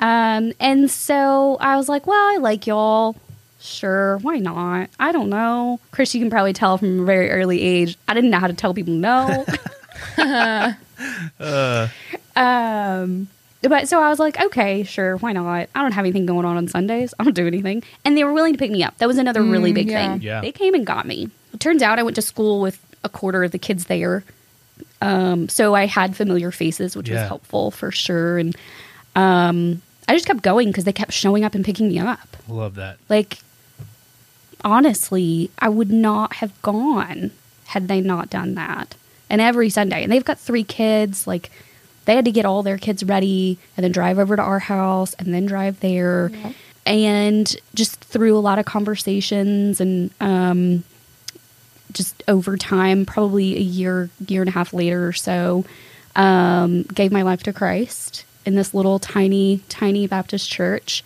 um, 0.00 0.52
and 0.60 0.90
so 0.90 1.56
I 1.60 1.76
was 1.76 1.88
like, 1.88 2.06
well, 2.06 2.18
I 2.34 2.38
like 2.38 2.66
y'all. 2.66 3.14
Sure, 3.60 4.18
why 4.18 4.38
not? 4.38 4.90
I 4.98 5.12
don't 5.12 5.28
know. 5.30 5.78
Chris, 5.92 6.12
you 6.16 6.20
can 6.20 6.30
probably 6.30 6.52
tell 6.52 6.78
from 6.78 7.00
a 7.02 7.04
very 7.04 7.30
early 7.30 7.60
age, 7.62 7.96
I 8.08 8.14
didn't 8.14 8.30
know 8.30 8.40
how 8.40 8.48
to 8.48 8.54
tell 8.54 8.74
people 8.74 8.92
no. 8.94 9.44
um, 12.36 13.28
but 13.62 13.88
so 13.88 14.00
I 14.02 14.08
was 14.08 14.18
like, 14.18 14.40
okay, 14.40 14.82
sure, 14.82 15.16
why 15.18 15.32
not? 15.32 15.68
I 15.74 15.82
don't 15.82 15.92
have 15.92 16.04
anything 16.04 16.26
going 16.26 16.44
on 16.44 16.56
on 16.56 16.66
Sundays. 16.66 17.14
I 17.20 17.24
don't 17.24 17.34
do 17.34 17.46
anything. 17.46 17.84
And 18.04 18.16
they 18.16 18.24
were 18.24 18.32
willing 18.32 18.52
to 18.54 18.58
pick 18.58 18.70
me 18.72 18.82
up. 18.82 18.98
That 18.98 19.06
was 19.06 19.18
another 19.18 19.42
really 19.42 19.70
Mm, 19.70 19.74
big 19.74 19.88
yeah. 19.90 20.12
thing. 20.12 20.22
Yeah. 20.22 20.40
They 20.40 20.50
came 20.52 20.74
and 20.74 20.84
got 20.84 21.06
me. 21.06 21.30
It 21.52 21.60
turns 21.60 21.82
out 21.82 21.98
I 21.98 22.02
went 22.02 22.16
to 22.16 22.22
school 22.22 22.60
with 22.60 22.78
a 23.04 23.08
quarter 23.08 23.44
of 23.44 23.50
the 23.52 23.58
kids 23.58 23.86
there. 23.86 24.24
Um, 25.00 25.48
so 25.48 25.74
I 25.74 25.86
had 25.86 26.16
familiar 26.16 26.50
faces, 26.50 26.96
which 26.96 27.08
Yeah. 27.08 27.20
was 27.20 27.28
helpful 27.28 27.70
for 27.70 27.90
sure. 27.90 28.38
And 28.38 28.56
um, 29.16 29.82
I 30.08 30.14
just 30.14 30.26
kept 30.26 30.42
going 30.42 30.68
because 30.68 30.84
they 30.84 30.92
kept 30.92 31.12
showing 31.12 31.44
up 31.44 31.54
and 31.54 31.64
picking 31.64 31.88
me 31.88 31.98
up. 31.98 32.36
Love 32.48 32.76
that. 32.76 32.98
Like, 33.08 33.38
honestly, 34.64 35.50
I 35.58 35.68
would 35.68 35.90
not 35.90 36.34
have 36.34 36.60
gone 36.62 37.30
had 37.66 37.88
they 37.88 38.00
not 38.00 38.30
done 38.30 38.54
that. 38.54 38.94
And 39.30 39.40
every 39.40 39.70
Sunday, 39.70 40.02
and 40.02 40.12
they've 40.12 40.24
got 40.24 40.38
three 40.38 40.64
kids. 40.64 41.26
Like, 41.26 41.50
they 42.04 42.14
had 42.14 42.24
to 42.26 42.32
get 42.32 42.44
all 42.44 42.62
their 42.62 42.78
kids 42.78 43.02
ready 43.04 43.58
and 43.76 43.84
then 43.84 43.92
drive 43.92 44.18
over 44.18 44.36
to 44.36 44.42
our 44.42 44.58
house 44.58 45.14
and 45.14 45.32
then 45.32 45.46
drive 45.46 45.80
there. 45.80 46.30
And 46.84 47.54
just 47.74 48.00
through 48.00 48.36
a 48.36 48.40
lot 48.40 48.58
of 48.58 48.64
conversations 48.66 49.80
and 49.80 50.10
um, 50.20 50.84
just 51.92 52.22
over 52.28 52.56
time, 52.56 53.06
probably 53.06 53.56
a 53.56 53.60
year, 53.60 54.10
year 54.26 54.42
and 54.42 54.48
a 54.48 54.52
half 54.52 54.72
later 54.72 55.06
or 55.06 55.12
so, 55.12 55.64
um, 56.16 56.82
gave 56.82 57.12
my 57.12 57.22
life 57.22 57.42
to 57.44 57.52
Christ 57.52 58.24
in 58.44 58.54
this 58.54 58.74
little 58.74 58.98
tiny, 58.98 59.60
tiny 59.68 60.06
Baptist 60.06 60.50
church, 60.50 61.04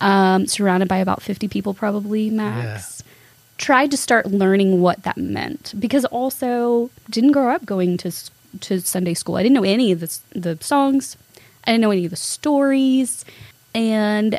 um, 0.00 0.46
surrounded 0.46 0.88
by 0.88 0.98
about 0.98 1.22
50 1.22 1.48
people, 1.48 1.74
probably 1.74 2.30
max. 2.30 3.02
Tried 3.58 3.90
to 3.90 3.96
start 3.96 4.26
learning 4.26 4.80
what 4.80 5.02
that 5.02 5.16
meant 5.16 5.74
because 5.78 6.04
also 6.06 6.90
didn't 7.10 7.32
grow 7.32 7.50
up 7.50 7.64
going 7.64 7.96
to 7.98 8.12
to 8.60 8.80
Sunday 8.80 9.14
school. 9.14 9.36
I 9.36 9.42
didn't 9.42 9.54
know 9.54 9.64
any 9.64 9.92
of 9.92 10.00
the 10.00 10.18
the 10.30 10.58
songs. 10.60 11.16
I 11.64 11.72
didn't 11.72 11.82
know 11.82 11.90
any 11.90 12.04
of 12.04 12.10
the 12.10 12.16
stories, 12.16 13.24
and 13.74 14.38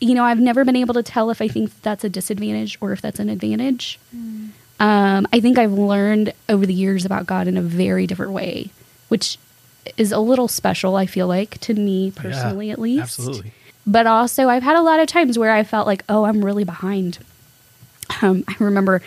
you 0.00 0.14
know 0.14 0.22
I've 0.24 0.38
never 0.38 0.64
been 0.64 0.76
able 0.76 0.94
to 0.94 1.02
tell 1.02 1.30
if 1.30 1.40
I 1.40 1.48
think 1.48 1.72
that's 1.82 2.04
a 2.04 2.08
disadvantage 2.10 2.78
or 2.80 2.92
if 2.92 3.00
that's 3.00 3.18
an 3.18 3.30
advantage. 3.30 3.98
Um, 4.78 5.26
I 5.32 5.40
think 5.40 5.58
I've 5.58 5.72
learned 5.72 6.32
over 6.48 6.66
the 6.66 6.74
years 6.74 7.04
about 7.04 7.26
God 7.26 7.48
in 7.48 7.56
a 7.56 7.62
very 7.62 8.06
different 8.06 8.32
way, 8.32 8.70
which 9.08 9.38
is 9.96 10.12
a 10.12 10.18
little 10.18 10.48
special, 10.48 10.96
I 10.96 11.06
feel 11.06 11.26
like, 11.26 11.58
to 11.60 11.74
me 11.74 12.10
personally 12.10 12.66
Yeah, 12.66 12.72
at 12.74 12.78
least. 12.78 13.02
Absolutely. 13.02 13.52
But 13.86 14.06
also, 14.06 14.48
I've 14.48 14.62
had 14.64 14.76
a 14.76 14.82
lot 14.82 15.00
of 15.00 15.06
times 15.06 15.38
where 15.38 15.52
I 15.52 15.62
felt 15.62 15.86
like, 15.86 16.04
oh, 16.08 16.24
I'm 16.24 16.44
really 16.44 16.64
behind. 16.64 17.18
Um, 18.20 18.44
I 18.48 18.54
remember 18.58 19.00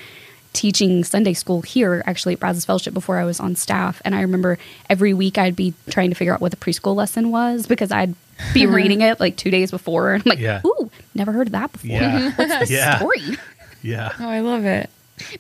teaching 0.54 1.04
Sunday 1.04 1.34
school 1.34 1.62
here, 1.62 2.02
actually 2.08 2.34
at 2.34 2.40
Brazos 2.40 2.66
Fellowship, 2.66 2.94
before 2.94 3.18
I 3.18 3.26
was 3.26 3.40
on 3.40 3.56
staff. 3.56 4.02
And 4.06 4.16
I 4.16 4.22
remember 4.22 4.58
every 4.90 5.14
week 5.14 5.38
I'd 5.38 5.56
be 5.56 5.74
trying 5.90 6.10
to 6.10 6.16
figure 6.16 6.34
out 6.34 6.42
what 6.42 6.52
the 6.52 6.58
preschool 6.58 6.96
lesson 6.96 7.30
was 7.30 7.68
because 7.68 7.92
I'd 7.92 8.16
be 8.54 8.66
reading 8.68 9.02
it 9.02 9.20
like 9.20 9.36
two 9.36 9.52
days 9.52 9.70
before. 9.70 10.14
And 10.14 10.24
I'm 10.26 10.30
like, 10.30 10.40
Yeah. 10.40 10.62
ooh, 10.66 10.90
never 11.14 11.32
heard 11.32 11.48
of 11.48 11.52
that 11.52 11.72
before. 11.74 11.90
Yeah. 11.90 12.32
What's 12.36 12.70
the 12.70 12.74
yeah. 12.74 12.98
story? 12.98 13.38
Yeah. 13.84 14.14
Oh, 14.20 14.28
I 14.30 14.40
love 14.40 14.66
it. 14.66 14.90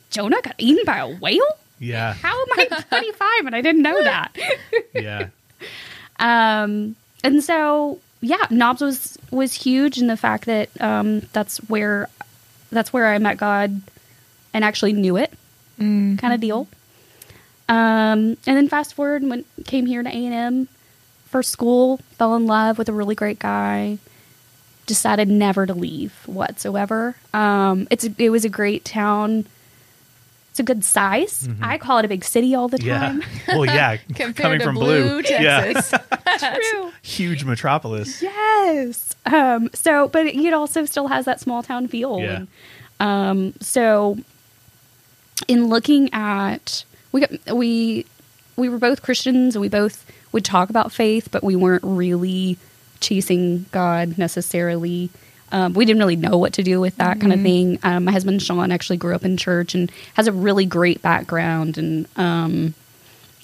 Jonah 0.10 0.42
got 0.42 0.56
eaten 0.58 0.84
by 0.86 0.98
a 0.98 1.08
whale? 1.08 1.58
Yeah. 1.80 2.14
How 2.14 2.40
am 2.40 2.48
I 2.58 2.66
25 2.90 3.46
and 3.46 3.56
I 3.56 3.62
didn't 3.62 3.82
know 3.82 4.04
that? 4.04 4.36
Yeah. 4.94 5.30
Um, 6.22 6.98
and 7.24 7.42
so 7.42 8.00
yeah, 8.22 8.46
Knobs 8.50 8.82
was 8.82 9.18
was 9.32 9.54
huge 9.54 9.98
in 9.98 10.08
the 10.08 10.18
fact 10.18 10.46
that 10.46 10.70
um, 10.82 11.22
that's 11.32 11.58
where 11.70 12.10
that's 12.72 12.92
where 12.92 13.08
I 13.08 13.18
met 13.20 13.38
God 13.38 13.82
and 14.54 14.66
actually 14.66 14.94
knew 14.94 15.16
it, 15.16 15.32
kind 16.18 16.34
of 16.34 16.42
deal. 16.42 16.68
Um, 17.70 18.36
and 18.46 18.58
then 18.58 18.68
fast 18.68 18.94
forward, 18.96 19.24
went 19.24 19.46
came 19.66 19.86
here 19.86 20.04
to 20.04 20.10
A 20.10 20.26
and 20.26 20.34
M 20.34 20.68
for 21.26 21.42
school, 21.42 21.98
fell 22.18 22.36
in 22.36 22.46
love 22.48 22.78
with 22.78 22.90
a 22.90 22.94
really 22.94 23.16
great 23.16 23.40
guy. 23.40 23.98
Decided 24.88 25.30
never 25.30 25.66
to 25.66 25.74
leave 25.74 26.14
whatsoever. 26.26 27.16
Um, 27.34 27.88
it's 27.92 28.04
a, 28.04 28.14
it 28.18 28.32
was 28.32 28.44
a 28.44 28.50
great 28.50 28.84
town. 28.84 29.46
It's 30.60 30.70
a 30.70 30.74
good 30.74 30.84
size. 30.84 31.48
I 31.62 31.78
call 31.78 32.00
it 32.00 32.06
a 32.06 32.10
big 32.10 32.26
city 32.26 32.54
all 32.54 32.68
the 32.68 32.82
Yeah. 32.82 33.00
time. 33.00 33.24
Well, 33.48 33.66
yeah. 33.66 33.96
Compared 34.14 34.36
coming 34.36 34.60
to 34.60 34.66
from 34.66 34.76
Blue, 34.76 35.22
Yeah. 35.26 35.72
Texas. 35.72 35.94
True. 36.38 36.92
Huge 37.02 37.46
metropolis. 37.46 38.22
Yes. 38.22 39.16
Um, 39.26 39.70
so, 39.74 40.10
but 40.10 40.26
it 40.26 40.54
also 40.54 40.84
still 40.84 41.08
has 41.08 41.24
that 41.24 41.40
small 41.40 41.64
town 41.64 41.88
feel. 41.88 42.20
Yeah. 42.20 42.40
And, 42.40 42.48
Um, 43.00 43.54
so, 43.62 44.18
in 45.48 45.70
looking 45.70 46.14
at 46.14 46.84
we 47.14 47.22
got, 47.22 47.32
we 47.56 48.06
we 48.58 48.68
were 48.68 48.80
both 48.80 49.02
Christians 49.02 49.56
and 49.56 49.62
we 49.62 49.70
both 49.70 50.06
would 50.34 50.44
talk 50.44 50.70
about 50.70 50.92
faith, 50.92 51.30
but 51.32 51.42
we 51.42 51.56
weren't 51.56 51.86
really 51.86 52.58
chasing 53.00 53.66
God 53.72 54.18
necessarily. 54.18 55.10
Um, 55.52 55.74
we 55.74 55.86
didn't 55.86 56.00
really 56.00 56.16
know 56.16 56.38
what 56.38 56.54
to 56.54 56.64
do 56.64 56.80
with 56.80 56.96
that 56.98 57.20
kind 57.20 57.34
of 57.34 57.42
thing. 57.42 57.80
Um, 57.84 58.06
my 58.06 58.12
husband 58.12 58.42
Sean 58.42 58.72
actually 58.72 58.98
grew 58.98 59.16
up 59.16 59.26
in 59.26 59.36
church 59.36 59.74
and 59.74 59.92
has 60.14 60.28
a 60.28 60.32
really 60.32 60.66
great 60.66 61.02
background, 61.02 61.78
and 61.78 62.08
um, 62.18 62.76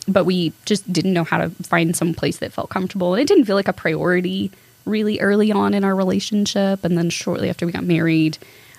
but 0.08 0.26
we 0.26 0.54
just 0.66 0.92
didn't 0.92 1.14
know 1.14 1.24
how 1.24 1.38
to 1.38 1.50
find 1.64 1.96
some 1.96 2.14
place 2.14 2.38
that 2.38 2.54
felt 2.54 2.70
comfortable. 2.70 3.14
And 3.14 3.22
it 3.22 3.28
didn't 3.28 3.46
feel 3.46 3.56
like 3.56 3.68
a 3.68 3.74
priority 3.74 4.52
really 4.86 5.20
early 5.20 5.52
on 5.52 5.74
in 5.74 5.84
our 5.84 5.96
relationship. 5.96 6.86
And 6.86 6.98
then 6.98 7.10
shortly 7.10 7.50
after 7.50 7.66
we 7.66 7.72
got 7.72 7.84
married, 7.84 8.38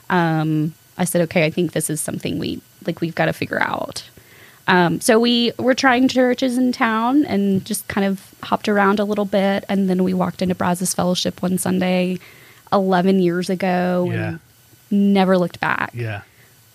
um, 0.09 0.75
I 0.97 1.05
said, 1.05 1.23
okay, 1.23 1.45
I 1.45 1.51
think 1.51 1.73
this 1.73 1.91
is 1.91 2.01
something 2.01 2.39
we 2.39 2.61
like. 2.87 3.01
We've 3.01 3.15
got 3.15 3.27
to 3.27 3.33
figure 3.33 3.61
out. 3.61 4.09
Um, 4.69 5.01
so 5.01 5.21
we 5.21 5.53
were 5.59 5.75
trying 5.75 6.09
churches 6.09 6.59
in 6.59 6.73
town 6.73 7.25
and 7.25 7.65
just 7.65 7.87
kind 7.89 8.07
of 8.07 8.35
hopped 8.43 8.69
around 8.69 8.99
a 8.99 9.05
little 9.05 9.25
bit, 9.25 9.65
and 9.69 9.89
then 9.89 10.03
we 10.03 10.13
walked 10.15 10.43
into 10.43 10.55
Brazos 10.55 10.95
Fellowship 10.95 11.41
one 11.41 11.59
Sunday, 11.59 12.19
eleven 12.77 13.19
years 13.21 13.51
ago, 13.51 14.09
Yeah. 14.13 14.29
and 14.29 14.41
never 14.91 15.37
looked 15.37 15.59
back 15.61 15.91
Yeah. 15.95 16.21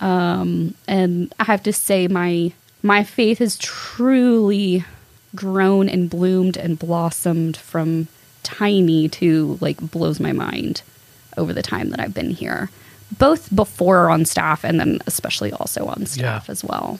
and 0.01 1.33
I 1.39 1.43
have 1.45 1.63
to 1.63 1.73
say 1.73 2.07
my 2.07 2.51
my 2.83 3.03
faith 3.03 3.37
has 3.39 3.57
truly 3.57 4.83
grown 5.35 5.87
and 5.87 6.09
bloomed 6.09 6.57
and 6.57 6.77
blossomed 6.77 7.55
from 7.55 8.07
tiny 8.43 9.07
to 9.07 9.57
like 9.61 9.77
blows 9.79 10.19
my 10.19 10.31
mind 10.33 10.81
over 11.37 11.53
the 11.53 11.61
time 11.61 11.91
that 11.91 11.99
I've 11.99 12.13
been 12.13 12.31
here 12.31 12.69
both 13.17 13.53
before 13.55 14.09
on 14.09 14.25
staff 14.25 14.63
and 14.63 14.79
then 14.79 14.99
especially 15.07 15.51
also 15.53 15.85
on 15.85 16.05
staff 16.05 16.45
Yeah. 16.47 16.51
as 16.51 16.63
well 16.63 16.99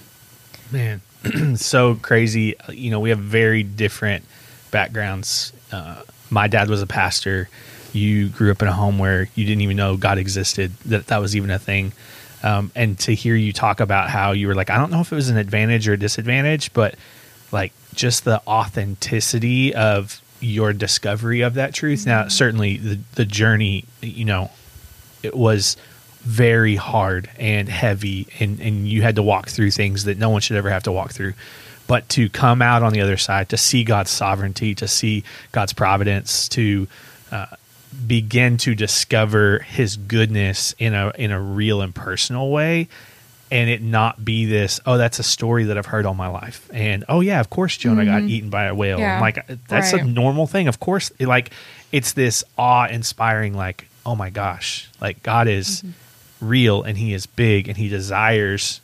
Man, 0.72 1.02
so 1.56 1.96
crazy. 1.96 2.56
You 2.70 2.92
know, 2.92 3.02
we 3.02 3.10
have 3.10 3.20
very 3.20 3.62
different 3.62 4.24
backgrounds. 4.72 5.52
Uh, 5.70 6.04
my 6.30 6.48
dad 6.48 6.70
was 6.70 6.82
a 6.82 6.88
pastor. 6.88 7.50
You 7.94 8.30
grew 8.30 8.52
up 8.52 8.62
in 8.62 8.68
a 8.68 8.74
home 8.74 9.00
where 9.00 9.28
you 9.36 9.46
didn't 9.46 9.62
even 9.62 9.78
know 9.78 9.98
God 9.98 10.18
existed, 10.18 10.72
that 10.86 11.08
that 11.08 11.20
was 11.20 11.36
even 11.36 11.50
a 11.50 11.60
thing. 11.60 11.94
Um, 12.44 12.72
and 12.76 12.98
to 13.00 13.14
hear 13.14 13.36
you 13.36 13.54
talk 13.54 13.80
about 13.80 14.10
how 14.10 14.32
you 14.32 14.48
were 14.48 14.56
like, 14.56 14.70
I 14.70 14.78
don't 14.78 14.92
know 14.92 15.02
if 15.02 15.12
it 15.12 15.16
was 15.16 15.30
an 15.30 15.38
advantage 15.38 15.88
or 15.88 15.94
a 15.94 15.98
disadvantage, 15.98 16.74
but 16.74 16.96
like 17.52 17.72
just 17.94 18.24
the 18.24 18.42
authenticity 18.48 19.76
of 19.76 20.22
your 20.40 20.74
discovery 20.74 21.42
of 21.42 21.54
that 21.56 21.74
truth. 21.74 22.06
Now, 22.06 22.28
certainly 22.30 22.78
the, 22.78 23.00
the 23.14 23.26
journey, 23.26 23.86
you 24.02 24.26
know, 24.26 24.50
it 25.22 25.36
was 25.36 25.78
very 26.22 26.76
hard 26.76 27.30
and 27.38 27.68
heavy 27.68 28.28
and, 28.40 28.60
and 28.60 28.88
you 28.88 29.02
had 29.02 29.16
to 29.16 29.24
walk 29.24 29.50
through 29.50 29.72
things 29.72 30.04
that 30.04 30.20
no 30.20 30.30
one 30.30 30.40
should 30.40 30.56
ever 30.56 30.70
have 30.70 30.84
to 30.84 30.92
walk 30.92 31.12
through 31.12 31.34
but 31.88 32.08
to 32.10 32.30
come 32.30 32.62
out 32.62 32.84
on 32.84 32.94
the 32.94 33.02
other 33.02 33.18
side 33.18 33.50
to 33.50 33.58
see 33.58 33.84
god's 33.84 34.12
sovereignty 34.12 34.76
to 34.76 34.88
see 34.88 35.24
god's 35.52 35.74
providence 35.74 36.48
to 36.48 36.88
uh, 37.32 37.48
begin 38.08 38.58
to 38.58 38.76
discover 38.76 39.60
his 39.60 39.98
goodness 39.98 40.74
in 40.80 40.94
a 40.94 41.12
in 41.18 41.32
a 41.32 41.42
real 41.42 41.82
and 41.82 41.94
personal 41.94 42.50
way 42.50 42.88
and 43.52 43.70
it 43.70 43.82
not 43.82 44.24
be 44.24 44.46
this 44.46 44.80
oh 44.86 44.98
that's 44.98 45.20
a 45.20 45.24
story 45.24 45.66
that 45.66 45.78
i've 45.78 45.86
heard 45.86 46.06
all 46.06 46.14
my 46.14 46.28
life. 46.28 46.70
And 46.74 47.04
oh 47.10 47.20
yeah 47.20 47.40
of 47.40 47.50
course 47.50 47.76
jonah 47.78 48.06
got 48.06 48.22
mm-hmm. 48.22 48.30
eaten 48.30 48.50
by 48.50 48.66
a 48.66 48.76
whale. 48.76 49.00
Yeah. 49.00 49.20
Like 49.20 49.38
uh, 49.38 49.56
that's 49.68 49.94
a 49.94 50.04
normal 50.04 50.48
thing. 50.48 50.68
Of 50.68 50.80
course 50.80 51.12
like 51.20 51.52
it's 51.92 52.14
this 52.14 52.44
awe 52.58 52.88
inspiring 52.88 53.54
like 53.54 53.88
oh 54.06 54.16
my 54.16 54.30
gosh 54.30 54.90
like 55.02 55.22
god 55.22 55.48
is 55.48 55.82
mm-hmm. 55.82 56.48
real 56.48 56.84
and 56.84 56.98
he 56.98 57.14
is 57.14 57.26
big 57.26 57.68
and 57.68 57.78
he 57.78 57.90
desires 57.90 58.80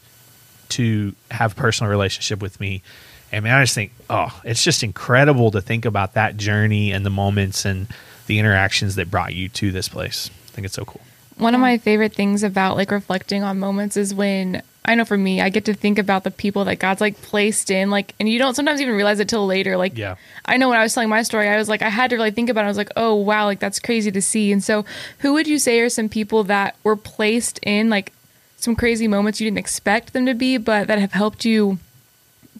to 0.70 1.16
have 1.32 1.54
a 1.54 1.56
personal 1.56 1.90
relationship 1.90 2.42
with 2.42 2.60
me. 2.60 2.84
And 3.32 3.44
man 3.44 3.58
i 3.58 3.64
just 3.64 3.76
think 3.76 3.94
oh 4.10 4.38
it's 4.44 4.64
just 4.64 4.84
incredible 4.84 5.52
to 5.52 5.62
think 5.62 5.86
about 5.86 6.14
that 6.14 6.36
journey 6.36 6.92
and 6.92 7.06
the 7.06 7.10
moments 7.10 7.64
and 7.64 7.88
the 8.28 8.40
interactions 8.40 8.96
that 8.96 9.10
brought 9.10 9.34
you 9.34 9.50
to 9.50 9.72
this 9.72 9.90
place 9.90 10.30
i 10.48 10.52
think 10.52 10.66
it's 10.66 10.76
so 10.76 10.86
cool 10.86 11.02
One 11.38 11.56
of 11.56 11.62
my 11.62 11.78
favorite 11.78 12.14
things 12.14 12.44
about 12.44 12.78
like 12.78 12.92
reflecting 12.92 13.44
on 13.44 13.60
moments 13.60 13.98
is 13.98 14.14
when 14.14 14.62
I 14.90 14.96
know 14.96 15.04
for 15.04 15.18
me, 15.18 15.42
I 15.42 15.50
get 15.50 15.66
to 15.66 15.74
think 15.74 16.00
about 16.00 16.24
the 16.24 16.32
people 16.32 16.64
that 16.64 16.78
God's 16.80 17.02
like 17.02 17.22
placed 17.22 17.70
in, 17.70 17.92
like, 17.92 18.16
and 18.22 18.30
you 18.30 18.40
don't 18.40 18.56
sometimes 18.56 18.80
even 18.80 18.96
realize 18.96 19.20
it 19.20 19.28
till 19.28 19.46
later. 19.46 19.76
Like, 19.76 19.98
Yeah. 19.98 20.16
I 20.46 20.56
know 20.56 20.70
when 20.70 20.80
I 20.80 20.82
was 20.84 20.94
telling 20.94 21.10
my 21.10 21.24
story, 21.24 21.50
I 21.50 21.58
was 21.58 21.68
like, 21.68 21.82
I 21.82 21.90
had 21.90 22.10
to 22.12 22.16
really 22.16 22.32
think 22.32 22.50
about 22.50 22.62
it. 22.62 22.68
I 22.68 22.68
was 22.70 22.78
like, 22.78 22.92
oh, 22.96 23.14
wow, 23.16 23.44
like 23.48 23.60
that's 23.60 23.82
crazy 23.82 24.12
to 24.12 24.22
see. 24.22 24.50
And 24.50 24.64
so, 24.64 24.86
who 25.20 25.34
would 25.34 25.46
you 25.46 25.60
say 25.60 25.82
are 25.82 25.90
some 25.90 26.08
people 26.08 26.46
that 26.46 26.78
were 26.86 26.96
placed 26.96 27.60
in 27.64 27.90
like 27.90 28.14
some 28.56 28.78
crazy 28.78 29.10
moments 29.10 29.42
you 29.42 29.46
didn't 29.46 29.60
expect 29.60 30.14
them 30.14 30.26
to 30.26 30.34
be, 30.34 30.56
but 30.56 30.88
that 30.88 31.00
have 31.00 31.12
helped 31.12 31.44
you 31.44 31.80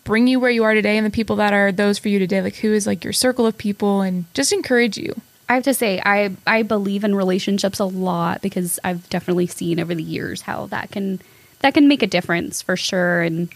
bring 0.04 0.28
you 0.28 0.38
where 0.38 0.52
you 0.52 0.66
are 0.66 0.74
today 0.74 0.98
and 0.98 1.06
the 1.06 1.10
people 1.12 1.38
that 1.38 1.54
are 1.54 1.72
those 1.72 1.98
for 1.98 2.10
you 2.10 2.20
today? 2.20 2.42
Like, 2.42 2.58
who 2.58 2.74
is 2.74 2.86
like 2.86 3.06
your 3.06 3.14
circle 3.14 3.46
of 3.46 3.58
people 3.58 4.02
and 4.02 4.26
just 4.34 4.52
encourage 4.52 4.98
you? 4.98 5.16
I 5.50 5.54
have 5.54 5.64
to 5.64 5.74
say 5.74 6.02
I 6.04 6.36
I 6.46 6.64
believe 6.64 7.04
in 7.04 7.16
relationships 7.16 7.80
a 7.80 7.86
lot 7.86 8.42
because 8.42 8.80
I've 8.84 9.10
definitely 9.10 9.48
seen 9.48 9.80
over 9.80 9.96
the 9.96 10.04
years 10.04 10.42
how 10.42 10.68
that 10.68 10.92
can 10.92 11.20
that 11.60 11.74
can 11.74 11.88
make 11.88 12.04
a 12.04 12.08
difference 12.08 12.62
for 12.62 12.76
sure 12.76 13.22
and 13.22 13.50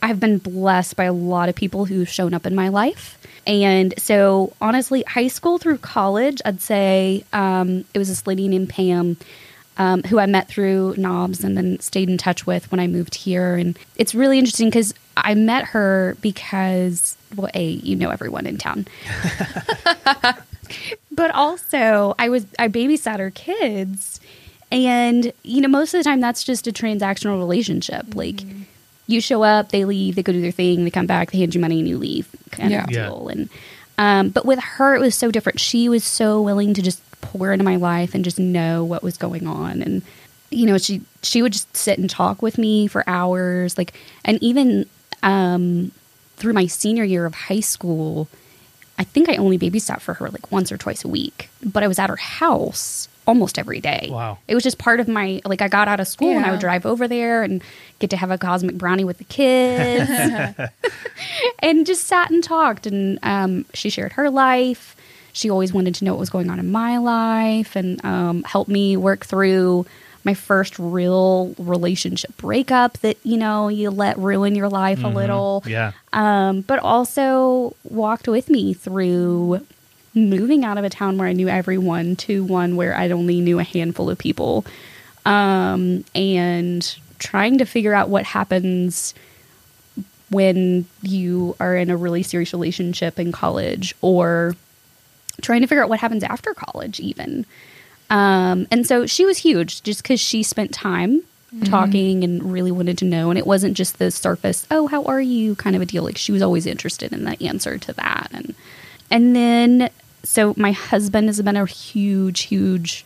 I've 0.00 0.20
been 0.20 0.38
blessed 0.38 0.96
by 0.96 1.04
a 1.04 1.12
lot 1.12 1.48
of 1.48 1.54
people 1.54 1.84
who've 1.84 2.08
shown 2.08 2.32
up 2.32 2.46
in 2.46 2.54
my 2.54 2.68
life. 2.68 3.18
And 3.48 3.94
so 3.98 4.52
honestly, 4.60 5.02
high 5.02 5.26
school 5.26 5.58
through 5.58 5.78
college, 5.78 6.40
I'd 6.44 6.60
say 6.60 7.24
um, 7.32 7.84
it 7.92 7.98
was 7.98 8.08
this 8.08 8.24
lady 8.24 8.46
named 8.46 8.68
Pam 8.68 9.16
um, 9.78 10.02
who 10.04 10.18
I 10.18 10.26
met 10.26 10.48
through 10.48 10.94
Knobs 10.98 11.44
and 11.44 11.56
then 11.56 11.78
stayed 11.80 12.10
in 12.10 12.18
touch 12.18 12.46
with 12.46 12.70
when 12.70 12.80
I 12.80 12.86
moved 12.86 13.14
here. 13.14 13.54
And 13.54 13.78
it's 13.96 14.14
really 14.14 14.38
interesting 14.38 14.68
because 14.68 14.92
I 15.16 15.34
met 15.34 15.64
her 15.66 16.16
because, 16.20 17.16
well, 17.36 17.48
A, 17.54 17.64
you 17.64 17.96
know 17.96 18.10
everyone 18.10 18.46
in 18.46 18.58
town. 18.58 18.86
but 21.10 21.30
also 21.34 22.14
I 22.18 22.28
was 22.28 22.46
I 22.58 22.68
babysat 22.68 23.18
her 23.18 23.30
kids 23.30 24.20
and 24.70 25.32
you 25.42 25.60
know 25.60 25.68
most 25.68 25.94
of 25.94 26.00
the 26.00 26.04
time 26.04 26.20
that's 26.20 26.44
just 26.44 26.66
a 26.66 26.72
transactional 26.72 27.38
relationship. 27.38 28.14
Like 28.14 28.40
you 29.06 29.20
show 29.20 29.42
up 29.42 29.70
they 29.70 29.84
leave 29.84 30.14
they 30.16 30.22
go 30.22 30.32
do 30.32 30.40
their 30.42 30.50
thing 30.52 30.84
they 30.84 30.90
come 30.90 31.06
back 31.06 31.30
they 31.30 31.38
hand 31.38 31.54
you 31.54 31.60
money 31.60 31.78
and 31.78 31.88
you 31.88 31.96
leave 31.98 32.28
kind 32.50 32.70
Yeah. 32.70 32.84
of 32.84 32.90
Yeah. 32.90 33.12
and 33.30 33.48
um, 34.00 34.28
but 34.28 34.44
with 34.44 34.60
her 34.60 34.94
it 34.94 35.00
was 35.00 35.14
so 35.14 35.30
different. 35.30 35.58
She 35.58 35.88
was 35.88 36.04
so 36.04 36.40
willing 36.42 36.72
to 36.74 36.82
just 36.82 37.02
pour 37.20 37.52
into 37.52 37.64
my 37.64 37.76
life 37.76 38.14
and 38.14 38.22
just 38.24 38.38
know 38.38 38.84
what 38.84 39.02
was 39.02 39.16
going 39.16 39.46
on. 39.46 39.82
And 39.82 40.02
you 40.50 40.66
know 40.66 40.78
she 40.78 41.00
she 41.22 41.42
would 41.42 41.52
just 41.52 41.76
sit 41.76 41.98
and 41.98 42.08
talk 42.08 42.40
with 42.42 42.58
me 42.58 42.86
for 42.86 43.02
hours. 43.08 43.76
Like 43.76 43.94
and 44.24 44.40
even 44.42 44.86
um, 45.24 45.90
through 46.36 46.52
my 46.52 46.66
senior 46.66 47.02
year 47.02 47.26
of 47.26 47.34
high 47.34 47.58
school 47.58 48.28
I 48.98 49.04
think 49.04 49.28
I 49.28 49.36
only 49.36 49.58
babysat 49.58 50.00
for 50.00 50.14
her 50.14 50.28
like 50.28 50.50
once 50.50 50.72
or 50.72 50.76
twice 50.76 51.04
a 51.04 51.08
week, 51.08 51.48
but 51.64 51.82
I 51.82 51.88
was 51.88 51.98
at 51.98 52.10
her 52.10 52.16
house 52.16 53.08
almost 53.28 53.58
every 53.58 53.80
day. 53.80 54.08
Wow. 54.10 54.38
It 54.48 54.54
was 54.54 54.64
just 54.64 54.78
part 54.78 55.00
of 55.00 55.06
my 55.06 55.40
like 55.44 55.62
I 55.62 55.68
got 55.68 55.86
out 55.86 56.00
of 56.00 56.08
school 56.08 56.34
and 56.36 56.44
I 56.44 56.50
would 56.50 56.60
drive 56.60 56.84
over 56.84 57.06
there 57.06 57.42
and 57.42 57.62
get 57.98 58.10
to 58.10 58.16
have 58.16 58.30
a 58.30 58.38
cosmic 58.38 58.76
brownie 58.76 59.04
with 59.04 59.18
the 59.18 59.24
kids 59.24 60.10
and 61.60 61.86
just 61.86 62.06
sat 62.06 62.30
and 62.30 62.42
talked 62.42 62.86
and 62.86 63.18
um, 63.22 63.66
she 63.74 63.90
shared 63.90 64.12
her 64.12 64.30
life. 64.30 64.96
She 65.32 65.50
always 65.50 65.72
wanted 65.72 65.94
to 65.96 66.04
know 66.04 66.14
what 66.14 66.20
was 66.20 66.30
going 66.30 66.50
on 66.50 66.58
in 66.58 66.72
my 66.72 66.98
life 66.98 67.76
and 67.76 68.04
um, 68.04 68.42
helped 68.42 68.70
me 68.70 68.96
work 68.96 69.24
through 69.24 69.86
my 70.28 70.34
first 70.34 70.78
real 70.78 71.54
relationship 71.56 72.36
breakup 72.36 72.98
that 72.98 73.16
you 73.24 73.38
know 73.38 73.68
you 73.68 73.88
let 73.88 74.18
ruin 74.18 74.54
your 74.54 74.68
life 74.68 75.02
a 75.02 75.08
little. 75.08 75.62
Yeah. 75.66 75.92
Um, 76.12 76.60
but 76.60 76.80
also 76.80 77.74
walked 77.84 78.28
with 78.28 78.50
me 78.50 78.74
through 78.74 79.64
moving 80.14 80.66
out 80.66 80.76
of 80.76 80.84
a 80.84 80.90
town 80.90 81.16
where 81.16 81.26
I 81.26 81.32
knew 81.32 81.48
everyone 81.48 82.14
to 82.16 82.44
one 82.44 82.76
where 82.76 82.94
I'd 82.94 83.10
only 83.10 83.40
knew 83.40 83.58
a 83.58 83.64
handful 83.64 84.10
of 84.10 84.18
people, 84.18 84.66
um, 85.24 86.04
and 86.14 86.98
trying 87.18 87.56
to 87.56 87.64
figure 87.64 87.94
out 87.94 88.10
what 88.10 88.24
happens 88.24 89.14
when 90.30 90.84
you 91.00 91.56
are 91.58 91.74
in 91.74 91.88
a 91.88 91.96
really 91.96 92.22
serious 92.22 92.52
relationship 92.52 93.18
in 93.18 93.32
college, 93.32 93.94
or 94.02 94.54
trying 95.40 95.62
to 95.62 95.66
figure 95.66 95.82
out 95.82 95.88
what 95.88 96.00
happens 96.00 96.22
after 96.22 96.52
college, 96.52 97.00
even. 97.00 97.46
Um, 98.10 98.66
and 98.70 98.86
so 98.86 99.06
she 99.06 99.24
was 99.24 99.38
huge 99.38 99.82
just 99.82 100.02
because 100.02 100.20
she 100.20 100.42
spent 100.42 100.72
time 100.72 101.22
talking 101.64 102.24
and 102.24 102.52
really 102.52 102.72
wanted 102.72 102.98
to 102.98 103.04
know. 103.04 103.30
And 103.30 103.38
it 103.38 103.46
wasn't 103.46 103.76
just 103.76 103.98
the 103.98 104.10
surface, 104.10 104.66
oh, 104.70 104.86
how 104.86 105.04
are 105.04 105.20
you 105.20 105.54
kind 105.54 105.74
of 105.76 105.82
a 105.82 105.86
deal. 105.86 106.02
Like 106.02 106.18
she 106.18 106.32
was 106.32 106.42
always 106.42 106.66
interested 106.66 107.12
in 107.12 107.24
the 107.24 107.42
answer 107.46 107.78
to 107.78 107.92
that. 107.94 108.30
And, 108.32 108.54
and 109.10 109.34
then, 109.34 109.90
so 110.24 110.54
my 110.56 110.72
husband 110.72 111.28
has 111.28 111.40
been 111.40 111.56
a 111.56 111.64
huge, 111.64 112.42
huge 112.42 113.04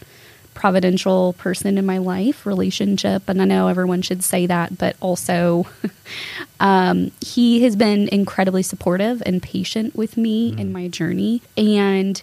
providential 0.54 1.32
person 1.34 1.78
in 1.78 1.86
my 1.86 1.98
life 1.98 2.44
relationship. 2.44 3.28
And 3.28 3.40
I 3.40 3.44
know 3.44 3.68
everyone 3.68 4.02
should 4.02 4.24
say 4.24 4.46
that, 4.46 4.76
but 4.76 4.96
also, 5.00 5.66
um, 6.60 7.12
he 7.20 7.62
has 7.62 7.76
been 7.76 8.08
incredibly 8.08 8.62
supportive 8.62 9.22
and 9.24 9.42
patient 9.42 9.94
with 9.94 10.16
me 10.16 10.54
in 10.58 10.72
my 10.72 10.88
journey. 10.88 11.42
And 11.56 12.22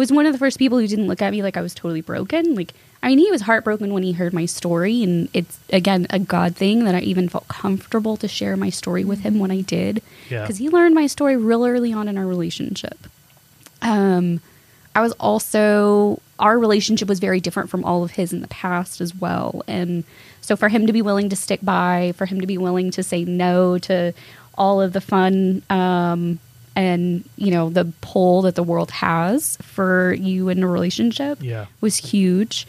was 0.00 0.10
one 0.10 0.26
of 0.26 0.32
the 0.32 0.38
first 0.38 0.58
people 0.58 0.78
who 0.78 0.86
didn't 0.88 1.06
look 1.06 1.22
at 1.22 1.30
me 1.30 1.42
like 1.42 1.56
I 1.56 1.62
was 1.62 1.74
totally 1.74 2.00
broken. 2.00 2.54
Like, 2.54 2.72
I 3.02 3.08
mean, 3.08 3.18
he 3.18 3.30
was 3.30 3.42
heartbroken 3.42 3.92
when 3.92 4.02
he 4.02 4.12
heard 4.12 4.32
my 4.32 4.46
story, 4.46 5.02
and 5.02 5.28
it's 5.32 5.58
again 5.72 6.06
a 6.10 6.18
God 6.18 6.56
thing 6.56 6.84
that 6.84 6.94
I 6.94 7.00
even 7.00 7.28
felt 7.28 7.46
comfortable 7.48 8.16
to 8.18 8.26
share 8.28 8.56
my 8.56 8.70
story 8.70 9.04
with 9.04 9.20
him 9.20 9.38
when 9.38 9.50
I 9.50 9.60
did, 9.60 10.02
Yeah. 10.28 10.42
because 10.42 10.58
he 10.58 10.68
learned 10.68 10.94
my 10.94 11.06
story 11.06 11.36
real 11.36 11.64
early 11.64 11.92
on 11.92 12.08
in 12.08 12.18
our 12.18 12.26
relationship. 12.26 13.06
Um, 13.82 14.40
I 14.94 15.00
was 15.02 15.12
also 15.20 16.20
our 16.38 16.58
relationship 16.58 17.06
was 17.08 17.20
very 17.20 17.38
different 17.40 17.68
from 17.70 17.84
all 17.84 18.02
of 18.02 18.12
his 18.12 18.32
in 18.32 18.40
the 18.40 18.48
past 18.48 19.00
as 19.00 19.14
well, 19.14 19.62
and 19.68 20.04
so 20.40 20.56
for 20.56 20.68
him 20.68 20.86
to 20.86 20.92
be 20.92 21.02
willing 21.02 21.28
to 21.28 21.36
stick 21.36 21.60
by, 21.62 22.12
for 22.16 22.26
him 22.26 22.40
to 22.40 22.46
be 22.46 22.58
willing 22.58 22.90
to 22.92 23.02
say 23.02 23.24
no 23.24 23.78
to 23.78 24.12
all 24.56 24.80
of 24.80 24.92
the 24.92 25.00
fun 25.00 25.62
um, 25.70 26.38
and 26.76 27.24
you 27.36 27.50
know 27.50 27.68
the 27.70 27.92
pull 28.00 28.42
that 28.42 28.54
the 28.54 28.62
world 28.62 28.90
has 28.90 29.56
for 29.62 30.12
you 30.14 30.48
in 30.48 30.62
a 30.62 30.66
relationship 30.66 31.42
Yeah. 31.42 31.66
was 31.80 31.96
huge. 31.96 32.66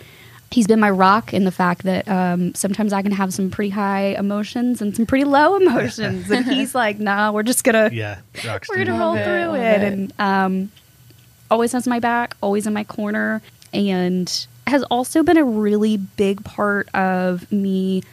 He's 0.49 0.67
been 0.67 0.81
my 0.81 0.89
rock 0.89 1.33
in 1.33 1.45
the 1.45 1.51
fact 1.51 1.83
that 1.83 2.09
um, 2.09 2.53
sometimes 2.55 2.91
I 2.91 3.01
can 3.01 3.13
have 3.13 3.33
some 3.33 3.49
pretty 3.49 3.69
high 3.69 4.15
emotions 4.17 4.81
and 4.81 4.93
some 4.93 5.05
pretty 5.05 5.23
low 5.23 5.55
emotions, 5.61 6.29
and 6.29 6.45
he's 6.53 6.75
like, 6.75 6.99
"Nah, 6.99 7.31
we're 7.31 7.43
just 7.43 7.63
gonna 7.63 7.89
Yeah. 7.93 8.19
Rock 8.45 8.65
we're 8.69 8.83
gonna 8.83 8.99
roll 8.99 9.15
it, 9.15 9.23
through 9.23 9.55
it. 9.55 9.81
it. 9.81 9.93
And 9.93 10.13
um, 10.19 10.71
always 11.49 11.71
has 11.71 11.87
my 11.87 11.99
back, 11.99 12.35
always 12.41 12.67
in 12.67 12.73
my 12.73 12.83
corner, 12.83 13.41
and 13.73 14.45
has 14.67 14.83
also 14.83 15.23
been 15.23 15.37
a 15.37 15.43
really 15.43 15.95
big 15.97 16.43
part 16.43 16.89
of 16.93 17.49
me 17.51 18.03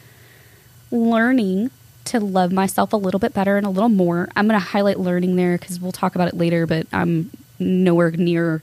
learning 0.91 1.71
to 2.09 2.19
love 2.19 2.51
myself 2.51 2.93
a 2.93 2.97
little 2.97 3.19
bit 3.19 3.33
better 3.33 3.57
and 3.57 3.65
a 3.65 3.69
little 3.69 3.89
more. 3.89 4.29
I'm 4.35 4.47
going 4.47 4.59
to 4.59 4.65
highlight 4.65 4.99
learning 4.99 5.35
there 5.35 5.57
because 5.57 5.79
we'll 5.79 5.91
talk 5.91 6.15
about 6.15 6.27
it 6.27 6.35
later, 6.35 6.65
but 6.65 6.87
I'm 6.91 7.31
nowhere 7.59 8.11
near 8.11 8.61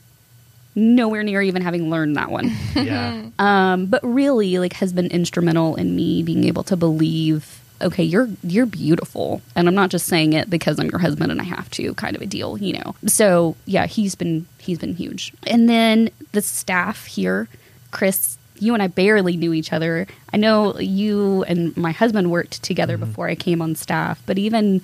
nowhere 0.74 1.22
near 1.22 1.40
even 1.40 1.62
having 1.62 1.88
learned 1.88 2.16
that 2.16 2.30
one 2.30 2.52
Yeah. 2.74 3.30
um, 3.38 3.86
but 3.86 4.02
really 4.04 4.58
like 4.58 4.74
has 4.74 4.92
been 4.92 5.06
instrumental 5.06 5.74
in 5.76 5.96
me 5.96 6.22
being 6.22 6.44
able 6.44 6.62
to 6.64 6.76
believe 6.76 7.62
okay 7.80 8.04
you're 8.04 8.28
you're 8.42 8.66
beautiful 8.66 9.40
and 9.54 9.68
i'm 9.68 9.74
not 9.74 9.90
just 9.90 10.06
saying 10.06 10.32
it 10.34 10.48
because 10.50 10.78
i'm 10.78 10.88
your 10.90 10.98
husband 10.98 11.30
and 11.30 11.40
i 11.40 11.44
have 11.44 11.70
to 11.70 11.94
kind 11.94 12.14
of 12.16 12.22
a 12.22 12.26
deal 12.26 12.58
you 12.58 12.74
know 12.74 12.94
so 13.06 13.56
yeah 13.64 13.86
he's 13.86 14.14
been 14.14 14.46
he's 14.58 14.78
been 14.78 14.94
huge 14.94 15.32
and 15.46 15.68
then 15.68 16.10
the 16.32 16.42
staff 16.42 17.06
here 17.06 17.48
chris 17.90 18.38
you 18.60 18.74
and 18.74 18.82
i 18.82 18.86
barely 18.86 19.36
knew 19.36 19.52
each 19.52 19.72
other 19.72 20.06
i 20.32 20.36
know 20.36 20.78
you 20.78 21.44
and 21.44 21.76
my 21.76 21.92
husband 21.92 22.30
worked 22.30 22.62
together 22.62 22.96
before 22.96 23.28
i 23.28 23.34
came 23.34 23.62
on 23.62 23.74
staff 23.74 24.22
but 24.26 24.38
even 24.38 24.80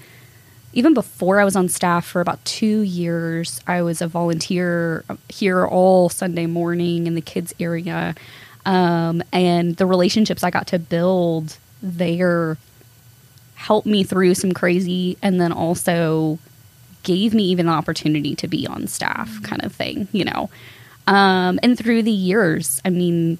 even 0.74 0.94
before 0.94 1.38
I 1.38 1.44
was 1.44 1.56
on 1.56 1.68
staff 1.68 2.06
for 2.06 2.20
about 2.20 2.42
two 2.44 2.80
years, 2.80 3.60
I 3.66 3.82
was 3.82 4.00
a 4.00 4.06
volunteer 4.06 5.04
here 5.28 5.66
all 5.66 6.08
Sunday 6.08 6.46
morning 6.46 7.06
in 7.06 7.14
the 7.14 7.20
kids 7.20 7.54
area. 7.60 8.14
Um, 8.64 9.22
and 9.32 9.76
the 9.76 9.86
relationships 9.86 10.42
I 10.42 10.50
got 10.50 10.68
to 10.68 10.78
build 10.78 11.58
there 11.82 12.56
helped 13.54 13.86
me 13.86 14.02
through 14.02 14.34
some 14.34 14.52
crazy 14.52 15.18
and 15.20 15.40
then 15.40 15.52
also 15.52 16.38
gave 17.02 17.34
me 17.34 17.44
even 17.44 17.66
the 17.66 17.72
opportunity 17.72 18.34
to 18.36 18.48
be 18.48 18.66
on 18.66 18.86
staff 18.86 19.42
kind 19.42 19.64
of 19.64 19.74
thing, 19.74 20.08
you 20.12 20.24
know. 20.24 20.48
Um, 21.06 21.58
and 21.62 21.76
through 21.76 22.04
the 22.04 22.12
years, 22.12 22.80
I 22.84 22.90
mean, 22.90 23.38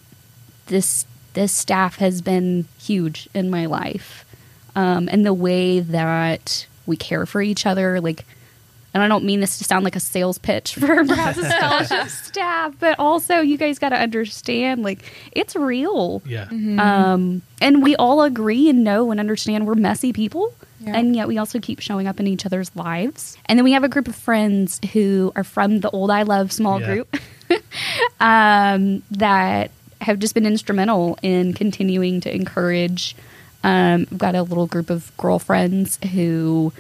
this 0.73 1.07
this 1.35 1.53
staff 1.53 1.97
has 1.97 2.21
been 2.21 2.67
huge 2.79 3.29
in 3.33 3.49
my 3.51 3.67
life. 3.67 4.25
Um, 4.75 5.09
and 5.11 5.25
the 5.25 5.33
way 5.35 5.81
that 5.81 6.67
we 6.87 6.97
care 6.97 7.25
for 7.27 7.41
each 7.41 7.65
other, 7.67 8.01
like, 8.01 8.25
and 8.93 9.03
I 9.03 9.09
don't 9.09 9.25
mean 9.25 9.41
this 9.41 9.57
to 9.59 9.65
sound 9.65 9.85
like 9.85 9.97
a 9.97 10.01
sales 10.01 10.37
pitch 10.39 10.75
for 10.81 11.05
Brazos 11.05 11.47
Fellowship 11.47 12.09
staff, 12.25 12.75
but 12.79 12.99
also 12.99 13.41
you 13.41 13.57
guys 13.57 13.79
got 13.79 13.91
to 13.91 13.97
understand, 13.97 14.83
like, 14.83 15.11
it's 15.33 15.57
real. 15.57 16.21
Yeah. 16.27 16.49
Um, 16.51 17.41
and 17.63 17.83
we 17.83 17.97
all 17.97 18.23
agree 18.23 18.69
and 18.69 18.83
know 18.85 19.11
and 19.11 19.19
understand 19.21 19.67
we're 19.67 19.75
messy 19.75 20.13
people. 20.13 20.53
Yeah. 20.81 20.97
And 20.97 21.15
yet 21.17 21.29
we 21.29 21.39
also 21.39 21.61
keep 21.61 21.81
showing 21.81 22.07
up 22.09 22.19
in 22.21 22.27
each 22.27 22.45
other's 22.45 22.75
lives. 22.77 23.39
And 23.47 23.59
then 23.59 23.65
we 23.65 23.73
have 23.73 23.85
a 23.85 23.89
group 23.89 24.09
of 24.09 24.17
friends 24.17 24.81
who 24.93 25.33
are 25.37 25.45
from 25.45 25.81
the 25.81 25.89
old 25.91 26.11
I 26.11 26.23
Love 26.25 26.51
small 26.53 26.81
Yeah. 26.81 26.87
group 26.87 27.17
um, 28.21 29.03
that 29.13 29.71
have 30.03 30.19
just 30.19 30.35
been 30.35 30.47
instrumental 30.47 31.19
in 31.23 31.55
continuing 31.55 32.21
to 32.21 32.35
encourage. 32.35 33.17
Um, 33.65 34.07
I've 34.11 34.19
got 34.19 34.35
a 34.35 34.43
little 34.43 34.67
group 34.67 34.91
of 34.91 35.17
girlfriends 35.17 35.99
who, 36.13 36.73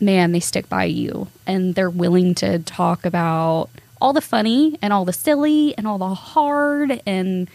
man, 0.00 0.32
they 0.32 0.40
stick 0.40 0.68
by 0.68 0.84
you. 0.84 1.28
And 1.46 1.74
they're 1.74 1.90
willing 1.90 2.34
to 2.36 2.58
talk 2.60 3.04
about 3.04 3.70
all 4.00 4.12
the 4.12 4.20
funny 4.20 4.78
and 4.82 4.92
all 4.92 5.04
the 5.04 5.12
silly 5.12 5.76
and 5.78 5.86
all 5.86 5.96
the 5.96 6.12
hard 6.12 7.00
and 7.06 7.48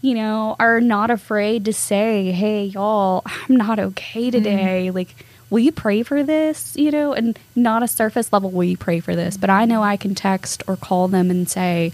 you 0.00 0.14
know 0.14 0.56
are 0.58 0.80
not 0.80 1.12
afraid 1.12 1.64
to 1.64 1.72
say 1.72 2.32
hey 2.32 2.64
y'all 2.64 3.22
i'm 3.24 3.56
not 3.56 3.78
okay 3.78 4.28
today. 4.28 4.90
Like 4.90 5.14
will 5.48 5.60
you 5.60 5.70
pray 5.70 6.02
for 6.02 6.24
this? 6.24 6.76
You 6.76 6.90
know 6.90 7.12
and 7.12 7.38
not 7.54 7.84
a 7.84 7.88
surface 7.88 8.32
level 8.32 8.50
will 8.50 8.64
you 8.64 8.76
pray 8.76 8.98
for 8.98 9.14
this? 9.14 9.36
But 9.36 9.48
i 9.48 9.64
know 9.64 9.80
i 9.80 9.96
can 9.96 10.16
text 10.16 10.64
or 10.66 10.76
call 10.76 11.06
them 11.06 11.30
and 11.30 11.48
say 11.48 11.92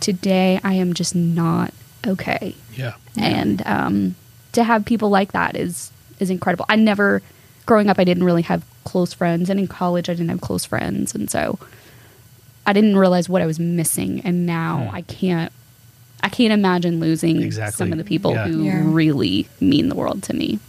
today 0.00 0.60
i 0.64 0.74
am 0.74 0.92
just 0.94 1.14
not 1.14 1.72
okay 2.06 2.54
Yeah. 2.76 2.94
and 3.16 3.62
um, 3.66 4.14
to 4.52 4.62
have 4.64 4.84
people 4.84 5.08
like 5.10 5.32
that 5.32 5.56
is 5.56 5.90
is 6.20 6.30
incredible. 6.30 6.64
I 6.68 6.76
never, 6.76 7.22
growing 7.66 7.90
up, 7.90 7.98
I 7.98 8.04
didn't 8.04 8.22
really 8.22 8.42
have 8.42 8.64
close 8.84 9.12
friends, 9.12 9.50
and 9.50 9.58
in 9.58 9.66
college, 9.66 10.08
I 10.08 10.12
didn't 10.14 10.28
have 10.28 10.40
close 10.40 10.64
friends, 10.64 11.12
and 11.12 11.28
so 11.28 11.58
I 12.64 12.72
didn't 12.72 12.96
realize 12.96 13.28
what 13.28 13.42
I 13.42 13.46
was 13.46 13.58
missing. 13.58 14.20
And 14.20 14.46
now 14.46 14.86
Hmm. 14.90 14.94
I 14.94 15.02
can't, 15.02 15.52
I 16.22 16.28
can't 16.28 16.52
imagine 16.52 17.00
losing 17.00 17.42
Exactly. 17.42 17.76
some 17.76 17.90
of 17.90 17.98
the 17.98 18.04
people 18.04 18.30
Yeah. 18.32 18.46
who 18.46 18.62
Yeah. 18.62 18.80
really 18.84 19.48
mean 19.60 19.88
the 19.88 19.96
world 19.96 20.22
to 20.24 20.34
me. 20.34 20.60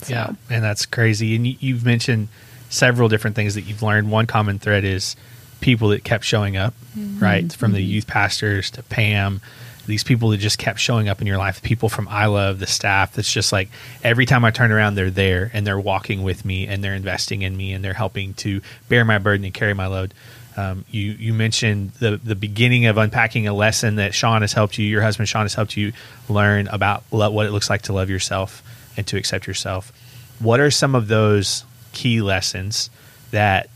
So, 0.00 0.14
Yeah, 0.14 0.30
and 0.48 0.64
that's 0.64 0.86
crazy. 0.86 1.36
And 1.36 1.46
you, 1.46 1.56
you've 1.60 1.84
mentioned 1.84 2.28
several 2.70 3.10
different 3.10 3.36
things 3.36 3.54
that 3.54 3.62
you've 3.62 3.82
learned. 3.82 4.10
One 4.10 4.24
common 4.26 4.58
thread 4.58 4.84
is 4.84 5.16
people 5.64 5.88
that 5.88 6.04
kept 6.04 6.24
showing 6.24 6.58
up, 6.58 6.74
right? 7.22 7.50
From 7.50 7.72
the 7.72 7.80
youth 7.80 8.06
pastors 8.06 8.70
to 8.72 8.82
Pam, 8.82 9.40
these 9.86 10.04
people 10.04 10.28
that 10.28 10.36
just 10.36 10.58
kept 10.58 10.78
showing 10.78 11.08
up 11.08 11.22
in 11.22 11.26
your 11.26 11.38
life. 11.38 11.62
People 11.62 11.88
from 11.88 12.06
I 12.06 12.26
Love, 12.26 12.58
the 12.58 12.66
staff. 12.66 13.14
That's 13.14 13.32
just 13.32 13.50
like 13.50 13.70
every 14.02 14.26
time 14.26 14.44
I 14.44 14.50
turn 14.50 14.72
around, 14.72 14.94
they're 14.94 15.08
there 15.08 15.50
and 15.54 15.66
they're 15.66 15.80
walking 15.80 16.22
with 16.22 16.44
me 16.44 16.66
and 16.66 16.84
they're 16.84 16.94
investing 16.94 17.40
in 17.40 17.56
me 17.56 17.72
and 17.72 17.82
they're 17.82 17.94
helping 17.94 18.34
to 18.34 18.60
bear 18.90 19.06
my 19.06 19.16
burden 19.16 19.42
and 19.46 19.54
carry 19.54 19.72
my 19.72 19.86
load. 19.86 20.12
Um, 20.54 20.84
you 20.90 21.12
you 21.12 21.32
mentioned 21.32 21.92
the 21.92 22.18
the 22.22 22.36
beginning 22.36 22.84
of 22.84 22.98
unpacking 22.98 23.48
a 23.48 23.54
lesson 23.54 23.96
that 23.96 24.12
Sean 24.12 24.42
has 24.42 24.52
helped 24.52 24.76
you. 24.76 24.86
Your 24.86 25.00
husband 25.00 25.30
Sean 25.30 25.42
has 25.42 25.54
helped 25.54 25.78
you 25.78 25.94
learn 26.28 26.68
about 26.68 27.04
lo- 27.10 27.30
what 27.30 27.46
it 27.46 27.52
looks 27.52 27.70
like 27.70 27.82
to 27.82 27.94
love 27.94 28.10
yourself 28.10 28.62
and 28.98 29.06
to 29.06 29.16
accept 29.16 29.46
yourself. 29.46 29.92
What 30.40 30.60
are 30.60 30.70
some 30.70 30.94
of 30.94 31.08
those 31.08 31.64
key 31.92 32.20
lessons 32.20 32.90
that 33.30 33.70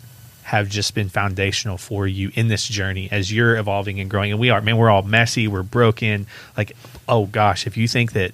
have 0.49 0.69
just 0.69 0.95
been 0.95 1.11
foundational 1.11 1.77
for 1.77 2.07
you 2.07 2.31
in 2.35 2.49
this 2.49 2.67
journey 2.67 3.09
as 3.11 3.31
you're 3.31 3.57
evolving 3.57 4.01
and 4.01 4.09
growing? 4.09 4.33
And 4.33 4.41
we 4.41 4.49
are, 4.49 4.61
man, 4.63 4.79
we're 4.79 4.89
all 4.89 5.03
messy, 5.03 5.47
we're 5.47 5.63
broken. 5.63 6.27
Like, 6.57 6.75
oh 7.07 7.27
gosh, 7.27 7.67
if 7.67 7.77
you 7.77 7.87
think 7.87 8.13
that 8.13 8.33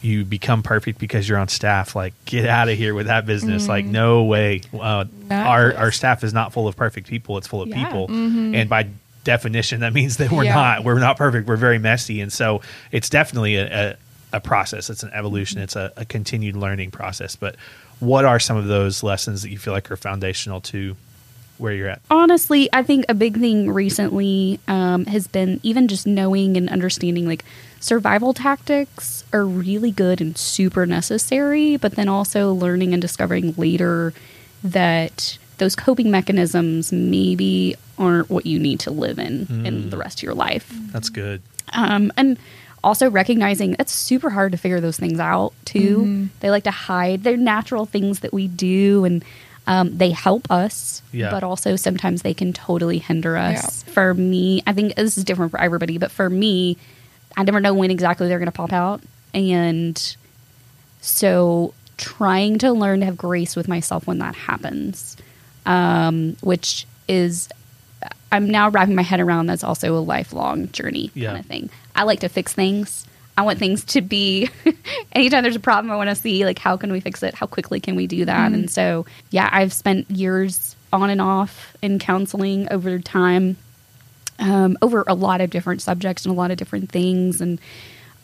you 0.00 0.24
become 0.24 0.62
perfect 0.62 0.98
because 0.98 1.28
you're 1.28 1.38
on 1.38 1.48
staff, 1.48 1.96
like 1.96 2.14
get 2.24 2.46
out 2.46 2.68
of 2.68 2.78
here 2.78 2.94
with 2.94 3.06
that 3.06 3.26
business. 3.26 3.66
Like, 3.66 3.84
mm-hmm. 3.84 3.92
no 3.92 4.24
way. 4.24 4.62
Uh, 4.72 5.06
our 5.30 5.74
our 5.74 5.90
staff 5.90 6.22
is 6.22 6.32
not 6.32 6.52
full 6.52 6.68
of 6.68 6.76
perfect 6.76 7.08
people; 7.08 7.36
it's 7.38 7.46
full 7.46 7.62
of 7.62 7.68
Yeah. 7.68 7.84
people, 7.84 8.08
mm-hmm. 8.08 8.54
and 8.54 8.70
by 8.70 8.88
definition, 9.24 9.80
that 9.80 9.92
means 9.92 10.18
that 10.18 10.30
we're 10.30 10.44
Yeah. 10.44 10.54
not. 10.54 10.84
We're 10.84 11.00
not 11.00 11.16
perfect. 11.16 11.48
We're 11.48 11.56
very 11.56 11.78
messy, 11.78 12.20
and 12.20 12.32
so 12.32 12.60
it's 12.92 13.10
definitely 13.10 13.56
a, 13.56 13.90
a, 13.90 13.96
a 14.34 14.40
process. 14.40 14.88
It's 14.88 15.02
an 15.02 15.10
evolution. 15.12 15.56
Mm-hmm. 15.56 15.64
It's 15.64 15.76
a, 15.76 15.92
a 15.96 16.04
continued 16.04 16.54
learning 16.54 16.92
process. 16.92 17.34
But 17.34 17.56
what 17.98 18.24
are 18.24 18.38
some 18.38 18.56
of 18.56 18.66
those 18.66 19.02
lessons 19.02 19.42
that 19.42 19.50
you 19.50 19.58
feel 19.58 19.72
like 19.72 19.90
are 19.90 19.96
foundational 19.96 20.60
to 20.60 20.96
where 21.58 21.72
you're 21.72 21.88
at? 21.88 22.00
honestly, 22.10 22.68
I 22.72 22.82
think 22.82 23.04
a 23.08 23.14
big 23.14 23.38
thing 23.38 23.70
recently 23.70 24.60
um, 24.68 25.06
has 25.06 25.26
been 25.26 25.60
even 25.62 25.88
just 25.88 26.06
knowing 26.06 26.56
and 26.56 26.68
understanding 26.68 27.26
like 27.26 27.44
survival 27.80 28.34
tactics 28.34 29.24
are 29.32 29.44
really 29.44 29.90
good 29.90 30.20
and 30.20 30.36
super 30.36 30.86
necessary, 30.86 31.76
but 31.76 31.92
then 31.96 32.08
also 32.08 32.52
learning 32.52 32.92
and 32.92 33.00
discovering 33.00 33.54
later 33.56 34.12
that 34.64 35.38
those 35.58 35.76
coping 35.76 36.10
mechanisms 36.10 36.92
maybe 36.92 37.74
aren't 37.98 38.28
what 38.28 38.44
you 38.44 38.58
need 38.58 38.80
to 38.80 38.90
live 38.90 39.18
in 39.18 39.46
in 39.64 39.90
the 39.90 39.96
rest 39.96 40.18
of 40.18 40.22
your 40.22 40.34
life 40.34 40.70
That's 40.92 41.08
good. 41.08 41.40
um, 41.72 42.12
and 42.16 42.38
also 42.84 43.10
recognizing 43.10 43.74
it's 43.78 43.92
super 43.92 44.30
hard 44.30 44.52
to 44.52 44.58
figure 44.58 44.80
those 44.80 44.96
things 44.98 45.18
out 45.18 45.52
too. 45.64 46.28
They 46.40 46.50
like 46.50 46.64
to 46.64 46.70
hide. 46.70 47.24
They're 47.24 47.36
natural 47.36 47.84
things 47.84 48.20
that 48.20 48.32
we 48.32 48.46
do, 48.48 49.04
and 49.04 49.24
um, 49.66 49.96
they 49.98 50.10
help 50.10 50.50
us. 50.50 51.02
Yeah. 51.12 51.30
But 51.30 51.42
also 51.42 51.76
sometimes 51.76 52.22
they 52.22 52.34
can 52.34 52.52
totally 52.52 52.98
hinder 52.98 53.36
us. 53.36 53.82
For 53.84 54.14
me, 54.14 54.62
I 54.66 54.72
think 54.72 54.94
this 54.94 55.16
is 55.18 55.24
different 55.24 55.50
for 55.50 55.60
everybody, 55.60 55.98
but 55.98 56.10
for 56.10 56.28
me, 56.30 56.76
I 57.36 57.42
never 57.42 57.60
know 57.60 57.74
when 57.74 57.90
exactly 57.90 58.28
they're 58.28 58.38
going 58.38 58.46
to 58.46 58.52
pop 58.52 58.72
out, 58.72 59.02
and 59.34 60.16
so 61.00 61.74
trying 61.96 62.58
to 62.58 62.72
learn 62.72 63.00
to 63.00 63.06
have 63.06 63.16
grace 63.16 63.56
with 63.56 63.68
myself 63.68 64.06
when 64.06 64.18
that 64.18 64.34
happens, 64.34 65.16
um, 65.64 66.36
which 66.42 66.86
is 67.08 67.48
I'm 68.32 68.48
now 68.50 68.68
wrapping 68.70 68.94
my 68.94 69.02
head 69.02 69.20
around 69.20 69.46
that's 69.46 69.64
also 69.64 69.96
a 69.96 70.00
lifelong 70.00 70.70
journey 70.72 71.10
Yeah. 71.14 71.28
kind 71.30 71.40
of 71.40 71.46
thing. 71.46 71.70
I 71.94 72.02
like 72.02 72.20
to 72.20 72.28
fix 72.28 72.52
things. 72.52 73.06
I 73.38 73.42
want 73.42 73.58
things 73.58 73.84
to 73.86 74.00
be 74.00 74.48
anytime 75.12 75.42
there's 75.42 75.56
a 75.56 75.60
problem, 75.60 75.90
I 75.92 75.96
want 75.96 76.08
to 76.10 76.14
see 76.16 76.44
like 76.44 76.58
how 76.58 76.76
can 76.76 76.90
we 76.92 77.00
fix 77.00 77.22
it? 77.22 77.34
How 77.34 77.46
quickly 77.46 77.80
can 77.80 77.94
we 77.96 78.06
do 78.06 78.24
that? 78.24 78.52
And 78.52 78.70
so, 78.70 79.04
yeah, 79.30 79.48
I've 79.52 79.72
spent 79.72 80.10
years 80.10 80.74
on 80.92 81.10
and 81.10 81.20
off 81.20 81.76
in 81.82 81.98
counseling 81.98 82.70
over 82.72 82.98
time, 82.98 83.56
um, 84.38 84.78
over 84.80 85.04
a 85.06 85.14
lot 85.14 85.40
of 85.40 85.50
different 85.50 85.82
subjects 85.82 86.24
and 86.24 86.32
a 86.32 86.36
lot 86.36 86.50
of 86.50 86.56
different 86.56 86.90
things. 86.90 87.40
And 87.42 87.58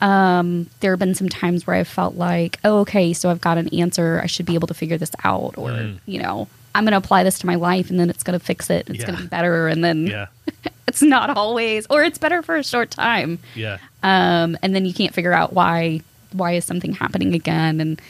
um, 0.00 0.68
there 0.80 0.92
have 0.92 0.98
been 0.98 1.14
some 1.14 1.28
times 1.28 1.66
where 1.66 1.76
I've 1.76 1.88
felt 1.88 2.14
like, 2.16 2.58
oh, 2.64 2.80
okay, 2.80 3.12
so 3.12 3.30
I've 3.30 3.40
got 3.40 3.58
an 3.58 3.68
answer. 3.74 4.20
I 4.22 4.26
should 4.26 4.46
be 4.46 4.54
able 4.54 4.68
to 4.68 4.74
figure 4.74 4.98
this 4.98 5.12
out, 5.24 5.54
or 5.58 5.70
Mm. 5.70 5.98
you 6.06 6.20
know, 6.22 6.48
I'm 6.74 6.84
going 6.84 6.92
to 6.92 6.96
apply 6.98 7.22
this 7.22 7.38
to 7.40 7.46
my 7.46 7.54
life, 7.56 7.90
and 7.90 8.00
then 8.00 8.08
it's 8.10 8.22
going 8.22 8.38
to 8.38 8.44
fix 8.44 8.70
it. 8.70 8.88
It's 8.88 9.00
Yeah. 9.00 9.06
going 9.06 9.16
to 9.18 9.22
be 9.24 9.28
better, 9.28 9.68
and 9.68 9.84
then 9.84 10.06
Yeah. 10.06 10.26
it's 10.88 11.02
not 11.02 11.36
always, 11.36 11.86
or 11.90 12.02
it's 12.02 12.18
better 12.18 12.42
for 12.42 12.56
a 12.56 12.64
short 12.64 12.90
time 12.90 13.38
Yeah. 13.54 13.78
Um, 14.02 14.56
and 14.62 14.74
then 14.74 14.84
you 14.84 14.92
can't 14.94 15.14
figure 15.14 15.32
out 15.32 15.52
why 15.52 16.00
why 16.32 16.52
is 16.52 16.64
something 16.64 16.92
happening 16.94 17.34
again. 17.34 17.80
And 17.80 18.02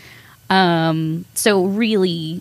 um, 0.51 1.25
so 1.35 1.65
really 1.65 2.41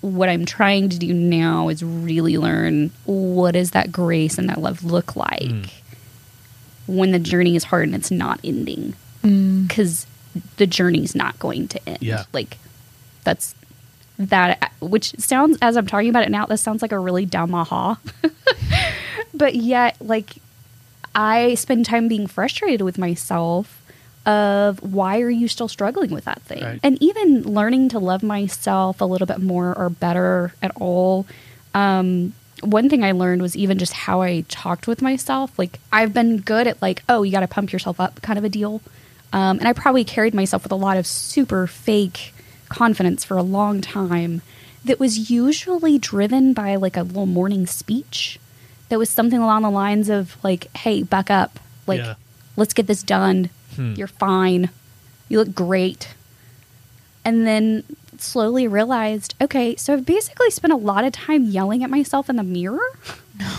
what 0.00 0.28
i'm 0.28 0.44
trying 0.44 0.88
to 0.88 0.98
do 0.98 1.12
now 1.14 1.68
is 1.68 1.80
really 1.84 2.36
learn 2.36 2.90
what 3.04 3.52
does 3.52 3.70
that 3.70 3.92
grace 3.92 4.36
and 4.36 4.48
that 4.48 4.58
love 4.60 4.82
look 4.82 5.14
like 5.14 5.40
Mm. 5.42 5.70
when 6.88 7.12
the 7.12 7.20
journey 7.20 7.54
is 7.54 7.62
hard 7.64 7.84
and 7.84 7.94
it's 7.94 8.10
not 8.10 8.40
ending? 8.42 8.94
Because 9.22 10.06
the 10.56 10.66
journey's 10.66 11.14
not 11.14 11.38
going 11.38 11.68
to 11.68 11.88
end. 11.88 11.98
Yeah. 12.00 12.24
like 12.32 12.58
that's 13.22 13.54
that 14.18 14.72
which 14.80 15.14
sounds 15.18 15.56
as 15.62 15.76
i'm 15.76 15.86
talking 15.86 16.10
about 16.10 16.24
it 16.24 16.30
now 16.30 16.46
this 16.46 16.60
sounds 16.60 16.82
like 16.82 16.92
a 16.92 16.98
really 16.98 17.24
dumb 17.24 17.54
aha. 17.54 17.98
But 19.34 19.54
yet 19.54 19.96
like 20.00 20.34
I 21.14 21.54
spend 21.54 21.86
time 21.86 22.08
being 22.08 22.26
frustrated 22.26 22.82
with 22.82 22.98
myself 22.98 23.82
of 24.24 24.80
why 24.82 25.20
are 25.20 25.30
you 25.30 25.48
still 25.48 25.68
struggling 25.68 26.10
with 26.10 26.24
that 26.24 26.40
thing? 26.42 26.62
Right. 26.62 26.80
And 26.82 27.02
even 27.02 27.42
learning 27.42 27.90
to 27.90 27.98
love 27.98 28.22
myself 28.22 29.00
a 29.00 29.04
little 29.04 29.26
bit 29.26 29.40
more 29.40 29.76
or 29.76 29.90
better 29.90 30.54
at 30.62 30.70
all. 30.76 31.26
Um, 31.74 32.32
one 32.62 32.88
thing 32.88 33.02
I 33.02 33.12
learned 33.12 33.42
was 33.42 33.56
even 33.56 33.78
just 33.78 33.92
how 33.92 34.20
I 34.20 34.44
talked 34.48 34.86
with 34.86 35.02
myself. 35.02 35.58
Like 35.58 35.80
I've 35.92 36.14
been 36.14 36.38
good 36.38 36.66
at 36.66 36.80
like, 36.80 37.02
oh, 37.08 37.24
you 37.24 37.32
got 37.32 37.40
to 37.40 37.48
pump 37.48 37.72
yourself 37.72 37.98
up 37.98 38.22
kind 38.22 38.38
of 38.38 38.44
a 38.44 38.48
deal. 38.48 38.80
Um, 39.32 39.58
and 39.58 39.66
I 39.66 39.72
probably 39.72 40.04
carried 40.04 40.34
myself 40.34 40.62
with 40.62 40.72
a 40.72 40.76
lot 40.76 40.96
of 40.96 41.06
super 41.06 41.66
fake 41.66 42.32
confidence 42.68 43.24
for 43.24 43.36
a 43.36 43.42
long 43.42 43.80
time 43.80 44.42
that 44.84 45.00
was 45.00 45.30
usually 45.30 45.98
driven 45.98 46.52
by 46.52 46.76
like 46.76 46.96
a 46.96 47.02
little 47.02 47.26
morning 47.26 47.66
speech 47.66 48.38
that 48.92 48.98
was 48.98 49.08
something 49.08 49.38
along 49.40 49.62
the 49.62 49.70
lines 49.70 50.10
of 50.10 50.36
like, 50.44 50.68
"Hey, 50.76 51.02
buck 51.02 51.30
up! 51.30 51.58
Like, 51.86 52.00
Yeah. 52.00 52.14
let's 52.56 52.74
get 52.74 52.86
this 52.86 53.02
done. 53.02 53.48
Hmm. 53.74 53.94
You're 53.96 54.06
fine. 54.06 54.68
You 55.30 55.38
look 55.38 55.54
great." 55.54 56.08
And 57.24 57.46
then 57.46 57.84
slowly 58.18 58.68
realized, 58.68 59.34
okay, 59.40 59.74
so 59.76 59.94
I've 59.94 60.04
basically 60.04 60.50
spent 60.50 60.72
a 60.72 60.76
lot 60.76 61.04
of 61.04 61.12
time 61.12 61.44
yelling 61.44 61.82
at 61.82 61.88
myself 61.90 62.28
in 62.28 62.36
the 62.36 62.42
mirror. 62.42 62.78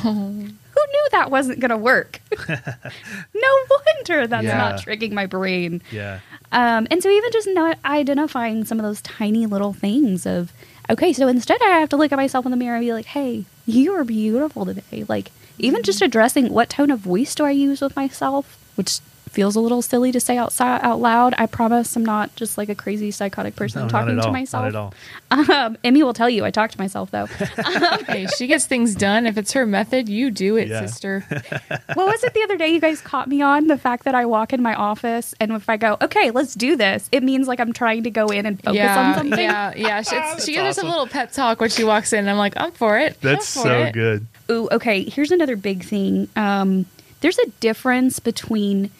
Who 0.03 0.13
knew 0.13 1.07
that 1.11 1.31
wasn't 1.31 1.59
going 1.59 1.69
to 1.71 1.77
work? 1.77 2.21
no 2.49 3.51
wonder 3.69 4.27
that's 4.27 4.45
Yeah. 4.45 4.57
not 4.57 4.81
tricking 4.81 5.13
my 5.13 5.25
brain. 5.25 5.81
Yeah. 5.91 6.19
Um, 6.51 6.87
and 6.91 7.01
so 7.01 7.09
even 7.09 7.31
just 7.31 7.49
not 7.51 7.77
identifying 7.83 8.63
some 8.65 8.79
of 8.79 8.83
those 8.85 9.01
tiny 9.01 9.45
little 9.47 9.73
things 9.73 10.25
of, 10.25 10.51
okay, 10.89 11.13
so 11.13 11.27
instead 11.27 11.61
I 11.61 11.79
have 11.79 11.89
to 11.89 11.97
look 11.97 12.11
at 12.11 12.17
myself 12.17 12.45
in 12.45 12.51
the 12.51 12.57
mirror 12.57 12.75
and 12.75 12.85
be 12.85 12.93
like, 12.93 13.05
hey, 13.05 13.45
you 13.65 13.93
are 13.93 14.03
beautiful 14.03 14.65
today. 14.65 15.05
Like 15.07 15.31
even 15.57 15.83
just 15.83 15.99
mm-hmm. 15.99 16.05
addressing 16.05 16.53
what 16.53 16.69
tone 16.69 16.91
of 16.91 16.99
voice 16.99 17.35
do 17.35 17.45
I 17.45 17.51
use 17.51 17.81
with 17.81 17.95
myself, 17.95 18.57
which 18.75 18.99
feels 19.33 19.55
a 19.55 19.59
little 19.59 19.81
silly 19.81 20.11
to 20.11 20.19
say 20.19 20.37
outside 20.37 20.81
out 20.83 21.01
loud. 21.01 21.33
I 21.37 21.47
promise 21.47 21.95
I'm 21.95 22.05
not 22.05 22.35
just 22.35 22.57
like 22.57 22.69
a 22.69 22.75
crazy 22.75 23.09
psychotic 23.11 23.55
person 23.55 23.79
No, 23.79 23.85
not 23.85 23.91
talking 23.91 24.17
at 24.17 24.21
to 24.21 24.27
all. 24.27 24.33
myself. 24.33 24.63
Not 24.71 24.93
at 25.31 25.49
all. 25.49 25.65
Um, 25.65 25.77
Emmy 25.83 26.03
will 26.03 26.13
tell 26.13 26.29
you 26.29 26.45
I 26.45 26.51
talk 26.51 26.69
to 26.71 26.77
myself 26.79 27.09
though. 27.11 27.25
hey, 28.07 28.27
she 28.37 28.45
gets 28.47 28.65
things 28.67 28.93
done. 28.95 29.25
If 29.25 29.37
it's 29.37 29.51
her 29.53 29.65
method, 29.65 30.07
you 30.07 30.29
do 30.29 30.55
it, 30.55 30.67
Yeah. 30.67 30.85
sister. 30.85 31.25
what 31.29 31.97
was 32.07 32.23
it 32.23 32.33
the 32.35 32.43
other 32.43 32.57
day 32.57 32.69
you 32.69 32.79
guys 32.79 33.01
caught 33.01 33.27
me 33.27 33.41
on? 33.41 33.67
The 33.67 33.77
fact 33.77 34.03
that 34.05 34.13
I 34.15 34.25
walk 34.27 34.53
in 34.53 34.61
my 34.61 34.75
office 34.75 35.33
and 35.39 35.51
if 35.51 35.67
I 35.67 35.77
go, 35.77 35.97
okay, 36.01 36.29
let's 36.31 36.53
do 36.53 36.75
this, 36.75 37.09
it 37.11 37.23
means 37.23 37.47
like 37.47 37.59
I'm 37.59 37.73
trying 37.73 38.03
to 38.03 38.11
go 38.11 38.27
in 38.27 38.45
and 38.45 38.61
focus 38.61 38.77
yeah, 38.77 38.99
on 39.09 39.15
something. 39.15 39.39
yeah, 39.39 39.73
yeah. 39.75 40.01
She, 40.03 40.15
it's- 40.15 40.45
she 40.45 40.53
gives 40.53 40.77
us 40.77 40.83
a 40.83 40.87
little 40.87 41.07
pet 41.07 41.33
talk 41.33 41.59
when 41.59 41.69
she 41.71 41.83
walks 41.83 42.13
in. 42.13 42.19
And 42.19 42.29
I'm 42.29 42.37
like, 42.37 42.53
I'm 42.57 42.71
for 42.71 42.99
it. 42.99 43.19
That's 43.21 43.51
for 43.53 43.63
so 43.63 43.79
it. 43.81 43.93
good. 43.93 44.27
Ooh, 44.51 44.69
okay. 44.71 45.03
Here's 45.03 45.31
another 45.31 45.55
big 45.55 45.83
thing. 45.83 46.27
Um, 46.35 46.85
there's 47.21 47.39
a 47.39 47.47
difference 47.61 48.19
between 48.19 48.91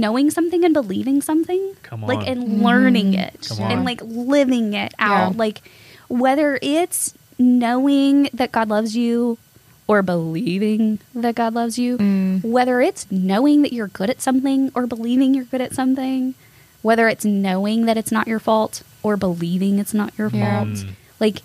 knowing 0.00 0.30
something 0.30 0.64
and 0.64 0.72
believing 0.74 1.20
something, 1.22 1.74
Come 1.82 2.02
like 2.02 2.20
on. 2.20 2.28
and 2.28 2.62
learning 2.62 3.14
it 3.14 3.46
Come 3.48 3.60
and 3.70 3.84
like 3.84 4.00
living 4.02 4.74
it 4.74 4.92
out. 4.98 5.32
Yeah. 5.32 5.38
Like 5.38 5.60
whether 6.08 6.58
it's 6.62 7.14
knowing 7.38 8.28
that 8.32 8.52
God 8.52 8.68
loves 8.68 8.96
you 8.96 9.38
or 9.86 10.02
believing 10.02 10.98
that 11.14 11.34
God 11.34 11.54
loves 11.54 11.78
you, 11.78 11.98
Mm. 11.98 12.44
whether 12.44 12.80
it's 12.80 13.06
knowing 13.10 13.62
that 13.62 13.72
you're 13.72 13.88
good 13.88 14.08
at 14.10 14.22
something 14.22 14.70
or 14.74 14.86
believing 14.86 15.34
you're 15.34 15.44
good 15.44 15.60
at 15.60 15.74
something, 15.74 16.34
whether 16.82 17.08
it's 17.08 17.24
knowing 17.24 17.86
that 17.86 17.96
it's 17.96 18.12
not 18.12 18.26
your 18.28 18.38
fault 18.40 18.82
or 19.02 19.16
believing 19.16 19.78
it's 19.78 19.92
not 19.94 20.12
your 20.16 20.28
Yeah. 20.28 20.64
fault. 20.64 20.68
Mm. 20.68 20.88
Like 21.20 21.42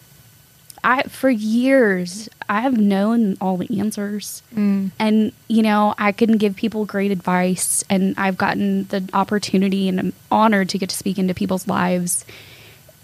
I 0.87 1.03
for 1.03 1.29
years 1.29 2.29
I 2.47 2.61
have 2.61 2.77
known 2.77 3.35
all 3.41 3.57
the 3.57 3.79
answers. 3.79 4.41
Mm. 4.55 4.91
And 4.97 5.33
you 5.49 5.61
know, 5.61 5.93
I 5.97 6.13
can 6.13 6.37
give 6.37 6.55
people 6.55 6.85
great 6.85 7.11
advice 7.11 7.83
and 7.89 8.15
I've 8.17 8.37
gotten 8.37 8.85
the 8.85 9.07
opportunity 9.13 9.89
and 9.89 9.99
I'm 9.99 10.13
honored 10.31 10.69
to 10.69 10.77
get 10.77 10.89
to 10.89 10.95
speak 10.95 11.19
into 11.19 11.33
people's 11.33 11.67
lives. 11.67 12.25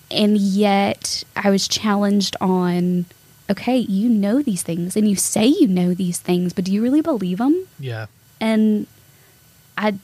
And 0.09 0.37
yet 0.37 1.25
I 1.35 1.49
was 1.49 1.67
challenged 1.67 2.37
on 2.39 3.05
okay, 3.49 3.77
you 3.77 4.07
know 4.07 4.41
these 4.41 4.63
things 4.63 4.95
and 4.95 5.07
you 5.09 5.17
say 5.17 5.45
you 5.45 5.67
know 5.67 5.93
these 5.93 6.19
things, 6.19 6.53
but 6.53 6.63
do 6.63 6.71
you 6.71 6.81
really 6.81 7.01
believe 7.01 7.39
them? 7.39 7.67
Yeah. 7.79 8.05
and 8.39 8.87
I, 9.77 9.95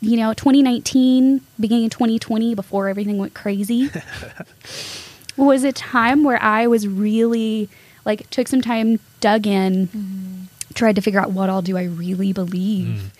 you 0.00 0.16
know, 0.16 0.32
2019, 0.32 1.42
beginning 1.58 1.86
of 1.86 1.90
2020, 1.90 2.54
before 2.54 2.88
everything 2.88 3.18
went 3.18 3.34
crazy, 3.34 3.90
was 5.36 5.64
a 5.64 5.72
time 5.72 6.24
where 6.24 6.42
I 6.42 6.66
was 6.66 6.86
really 6.88 7.68
like 8.04 8.28
took 8.30 8.48
some 8.48 8.60
time, 8.62 9.00
dug 9.20 9.46
in, 9.46 10.48
tried 10.74 10.96
to 10.96 11.02
figure 11.02 11.20
out 11.20 11.32
what 11.32 11.50
all 11.50 11.62
do 11.62 11.76
I 11.76 11.84
really 11.84 12.32
believe, 12.32 13.12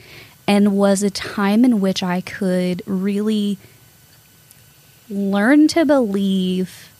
and 0.47 0.77
was 0.77 1.03
a 1.03 1.11
time 1.11 1.65
in 1.65 1.81
which 1.81 2.03
I 2.03 2.21
could 2.21 2.83
really 2.87 3.59
learn 5.09 5.69
to 5.69 5.85
believe 5.85 6.91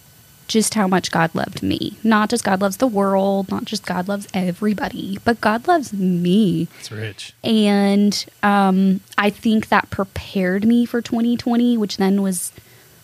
just 0.49 0.75
how 0.75 0.87
much 0.87 1.11
God 1.11 1.35
loved 1.35 1.61
me. 1.63 1.97
Not 2.05 2.31
just 2.31 2.45
God 2.45 2.61
loves 2.61 2.77
the 2.77 2.87
world, 2.87 3.51
not 3.51 3.65
just 3.65 3.85
God 3.85 4.07
loves 4.07 4.29
everybody, 4.33 5.19
but 5.25 5.41
God 5.41 5.67
loves 5.67 5.93
me. 5.93 6.69
It's 6.79 6.93
rich. 6.93 7.35
And 7.43 8.25
um, 8.45 9.01
I 9.19 9.31
think 9.31 9.69
that 9.71 9.91
prepared 9.91 10.65
me 10.65 10.87
for 10.87 11.03
2020, 11.03 11.77
which 11.77 11.97
then 11.97 12.23
was 12.23 12.53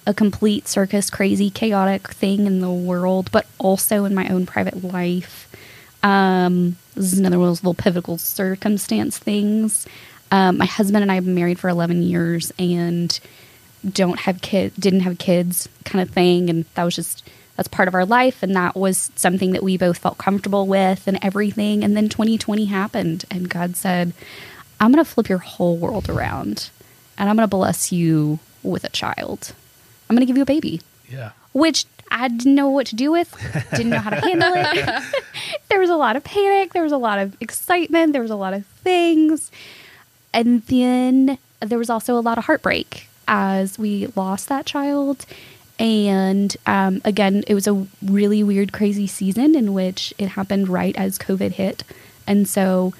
a 0.06 0.14
complete 0.14 0.68
circus, 0.68 1.10
crazy, 1.10 1.50
chaotic 1.50 2.08
thing 2.08 2.46
in 2.46 2.60
the 2.60 2.70
world, 2.70 3.30
but 3.30 3.46
also 3.58 4.04
in 4.04 4.14
my 4.14 4.28
own 4.28 4.46
private 4.46 4.82
life. 4.82 5.48
Um, 6.02 6.76
this 6.94 7.12
is 7.12 7.18
another 7.18 7.38
one 7.38 7.48
of 7.48 7.50
those 7.50 7.62
little 7.62 7.74
pivotal 7.74 8.18
circumstance 8.18 9.18
things. 9.18 9.86
Um, 10.30 10.58
my 10.58 10.66
husband 10.66 11.02
and 11.02 11.12
I 11.12 11.16
have 11.16 11.24
been 11.24 11.34
married 11.34 11.58
for 11.58 11.68
11 11.68 12.02
years 12.02 12.52
and 12.58 13.18
don't 13.88 14.20
have 14.20 14.40
kid, 14.40 14.72
didn't 14.78 15.00
have 15.00 15.18
kids, 15.18 15.68
kind 15.84 16.02
of 16.06 16.12
thing, 16.12 16.50
and 16.50 16.64
that 16.74 16.84
was 16.84 16.96
just 16.96 17.28
that's 17.56 17.68
part 17.68 17.86
of 17.86 17.94
our 17.94 18.06
life, 18.06 18.42
and 18.42 18.56
that 18.56 18.74
was 18.74 19.10
something 19.14 19.52
that 19.52 19.62
we 19.62 19.76
both 19.76 19.98
felt 19.98 20.16
comfortable 20.16 20.66
with, 20.66 21.06
and 21.06 21.18
everything. 21.20 21.84
And 21.84 21.96
then 21.96 22.08
2020 22.08 22.64
happened, 22.66 23.24
and 23.30 23.48
God 23.48 23.76
said, 23.76 24.14
"I'm 24.80 24.92
going 24.92 25.04
to 25.04 25.10
flip 25.10 25.28
your 25.28 25.38
whole 25.38 25.76
world 25.76 26.08
around, 26.08 26.70
and 27.18 27.28
I'm 27.28 27.36
going 27.36 27.48
to 27.48 27.56
bless 27.56 27.92
you 27.92 28.38
with 28.62 28.84
a 28.84 28.88
child. 28.88 29.52
I'm 30.12 30.16
going 30.16 30.26
to 30.26 30.30
give 30.30 30.36
you 30.36 30.42
a 30.42 30.46
baby." 30.46 30.80
Yeah. 31.08 31.32
which 31.52 31.84
I 32.10 32.28
didn't 32.28 32.54
know 32.54 32.68
what 32.68 32.86
to 32.88 32.94
do 32.96 33.10
with, 33.10 33.34
didn't 33.70 33.90
know 33.90 33.98
how 33.98 34.10
to 34.10 34.20
handle 34.20 34.52
it. 34.54 35.24
there 35.68 35.78
was 35.78 35.90
a 35.90 35.96
lot 35.96 36.16
of 36.16 36.24
panic, 36.24 36.72
there 36.72 36.82
was 36.82 36.92
a 36.92 36.98
lot 36.98 37.18
of 37.18 37.36
excitement, 37.40 38.12
there 38.12 38.22
was 38.22 38.30
a 38.30 38.36
lot 38.36 38.54
of 38.54 38.66
things. 38.66 39.50
And 40.32 40.62
then 40.62 41.38
there 41.60 41.78
was 41.78 41.90
also 41.90 42.18
a 42.18 42.20
lot 42.20 42.38
of 42.38 42.44
heartbreak 42.44 43.08
as 43.28 43.78
we 43.78 44.08
lost 44.14 44.48
that 44.48 44.66
child. 44.66 45.24
And 45.78 46.56
um, 46.66 47.00
again, 47.04 47.44
it 47.46 47.54
was 47.54 47.66
a 47.66 47.86
really 48.02 48.42
weird, 48.42 48.72
crazy 48.72 49.06
season 49.06 49.54
in 49.54 49.72
which 49.72 50.12
it 50.18 50.28
happened 50.28 50.68
right 50.68 50.96
as 50.96 51.18
COVID 51.18 51.52
hit. 51.52 51.84
And 52.26 52.48
so 52.48 52.94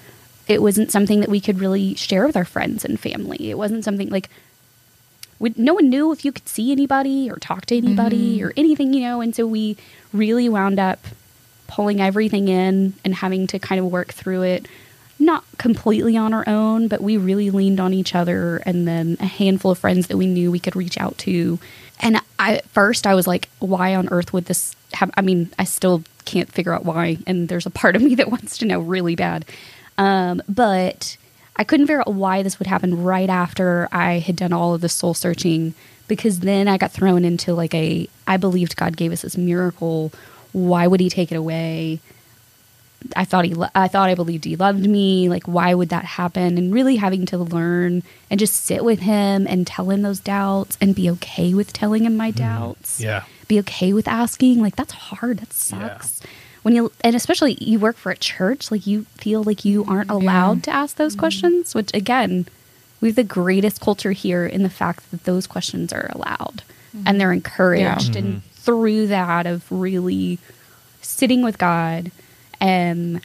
it 0.49 0.63
wasn't 0.63 0.91
something 0.91 1.21
that 1.21 1.29
we 1.29 1.41
could 1.41 1.61
really 1.61 1.95
share 1.95 2.27
with 2.27 2.37
our 2.37 2.45
friends 2.45 2.85
and 2.85 2.99
family. 2.99 3.51
It 3.51 3.59
wasn't 3.59 3.85
something 3.85 4.09
like 4.09 4.29
we, 5.43 5.53
no 5.57 5.75
one 5.75 5.91
knew 5.91 6.13
if 6.13 6.25
you 6.25 6.33
could 6.33 6.49
see 6.49 6.71
anybody 6.71 7.29
or 7.29 7.37
talk 7.37 7.67
to 7.67 7.77
anybody 7.77 8.43
or 8.43 8.53
anything, 8.57 8.95
you 8.95 9.01
know. 9.01 9.21
And 9.21 9.35
so 9.35 9.47
we 9.47 9.77
really 10.13 10.49
wound 10.49 10.79
up 10.79 11.01
pulling 11.67 12.01
everything 12.01 12.49
in 12.49 12.95
and 13.05 13.15
having 13.15 13.49
to 13.49 13.59
kind 13.59 13.81
of 13.81 13.91
work 13.91 14.13
through 14.13 14.43
it 14.43 14.69
not 15.19 15.45
completely 15.59 16.17
on 16.17 16.35
our 16.35 16.45
own, 16.49 16.89
but 16.89 17.01
we 17.01 17.17
really 17.17 17.51
leaned 17.51 17.81
on 17.81 17.95
each 17.95 18.15
other 18.15 18.57
and 18.67 18.87
then 18.87 19.17
a 19.21 19.27
handful 19.27 19.71
of 19.71 19.79
friends 19.79 20.09
that 20.09 20.17
we 20.17 20.27
knew 20.27 20.51
we 20.51 20.59
could 20.59 20.77
reach 20.77 20.99
out 20.99 21.17
to. 21.19 21.59
And 22.01 22.21
I 22.39 22.57
at 22.57 22.67
first 22.67 23.07
I 23.07 23.15
was 23.15 23.27
like, 23.27 23.49
why 23.59 23.95
on 23.95 24.09
earth 24.11 24.33
would 24.33 24.47
this 24.47 24.75
have 24.95 25.11
I 25.17 25.23
mean, 25.23 25.51
I 25.59 25.65
still 25.65 26.03
can't 26.25 26.51
figure 26.51 26.73
out 26.73 26.85
why 26.85 27.19
and 27.27 27.49
there's 27.49 27.67
a 27.67 27.71
part 27.71 27.97
of 27.97 28.03
me 28.03 28.15
that 28.17 28.31
wants 28.31 28.59
to 28.59 28.67
know 28.67 28.81
really 28.81 29.17
bad. 29.17 29.45
Um, 29.99 30.43
but 30.49 31.17
I 31.57 31.65
couldn't 31.65 31.87
figure 31.87 32.01
out 32.01 32.15
why 32.15 32.43
this 32.43 32.59
would 32.59 32.67
happen 32.67 33.03
right 33.03 33.29
after 33.29 33.89
I 33.93 34.19
had 34.19 34.37
done 34.37 34.53
all 34.53 34.75
of 34.75 34.81
the 34.81 34.89
soul 34.89 35.15
searching 35.15 35.75
because 36.09 36.41
then 36.41 36.69
I 36.69 36.79
got 36.79 36.93
thrown 36.93 37.25
into 37.25 37.55
like 37.55 37.75
a 37.75 38.09
I 38.27 38.37
believed 38.37 38.77
God 38.77 38.97
gave 38.97 39.13
us 39.13 39.23
this 39.23 39.37
miracle. 39.37 40.13
Why 40.53 40.87
would 40.87 41.01
he 41.01 41.11
take 41.11 41.33
it 41.33 41.37
away? 41.37 42.01
I 43.17 43.25
thought 43.25 43.45
he, 43.45 43.55
I 43.75 43.89
thought 43.89 44.09
I 44.09 44.15
believed 44.15 44.45
he 44.45 44.57
loved 44.57 44.87
me. 44.87 45.29
Like, 45.29 45.45
why 45.45 45.75
would 45.75 45.89
that 45.89 46.05
happen? 46.05 46.57
And 46.57 46.73
really 46.73 46.97
having 46.97 47.27
to 47.27 47.39
learn 47.39 48.03
and 48.31 48.39
just 48.39 48.55
sit 48.65 48.85
with 48.85 49.01
him 49.01 49.47
and 49.49 49.67
tell 49.67 49.91
him 49.91 50.03
those 50.03 50.21
doubts 50.21 50.79
and 50.81 50.95
be 50.95 51.11
okay 51.11 51.55
with 51.55 51.73
telling 51.73 52.05
him 52.05 52.17
my 52.17 52.31
mm-hmm. 52.31 52.39
doubts. 52.39 53.01
Yeah. 53.01 53.25
Be 53.49 53.59
okay 53.61 53.93
with 53.93 54.07
asking. 54.07 54.61
Like, 54.61 54.77
that's 54.77 54.93
hard. 54.93 55.39
That 55.39 55.53
sucks. 55.53 56.21
When 56.63 56.75
you, 56.75 56.93
and 57.03 57.17
especially 57.17 57.57
you 57.61 57.79
work 57.79 57.97
for 57.97 58.13
a 58.13 58.17
church, 58.17 58.71
like 58.71 58.87
you 58.87 59.05
feel 59.17 59.43
like 59.43 59.65
you 59.65 59.85
aren't 59.87 60.11
allowed 60.11 60.63
to 60.65 60.71
ask 60.71 60.97
those 60.97 61.17
questions, 61.17 61.75
which 61.75 61.91
again, 61.93 62.47
we 63.01 63.09
have 63.09 63.17
the 63.17 63.25
greatest 63.25 63.81
culture 63.81 64.13
here 64.13 64.47
in 64.47 64.63
the 64.63 64.71
fact 64.71 65.11
that 65.11 65.25
those 65.25 65.49
questions 65.49 65.93
are 65.93 66.09
allowed 66.15 66.63
and 67.05 67.21
they're 67.21 67.33
encouraged. 67.33 68.15
And 68.15 68.27
mm-hmm. 68.27 68.39
through 68.53 69.09
that, 69.09 69.47
of 69.47 69.71
really 69.73 70.39
sitting 71.01 71.43
with 71.43 71.59
God 71.59 72.13
and 72.61 73.21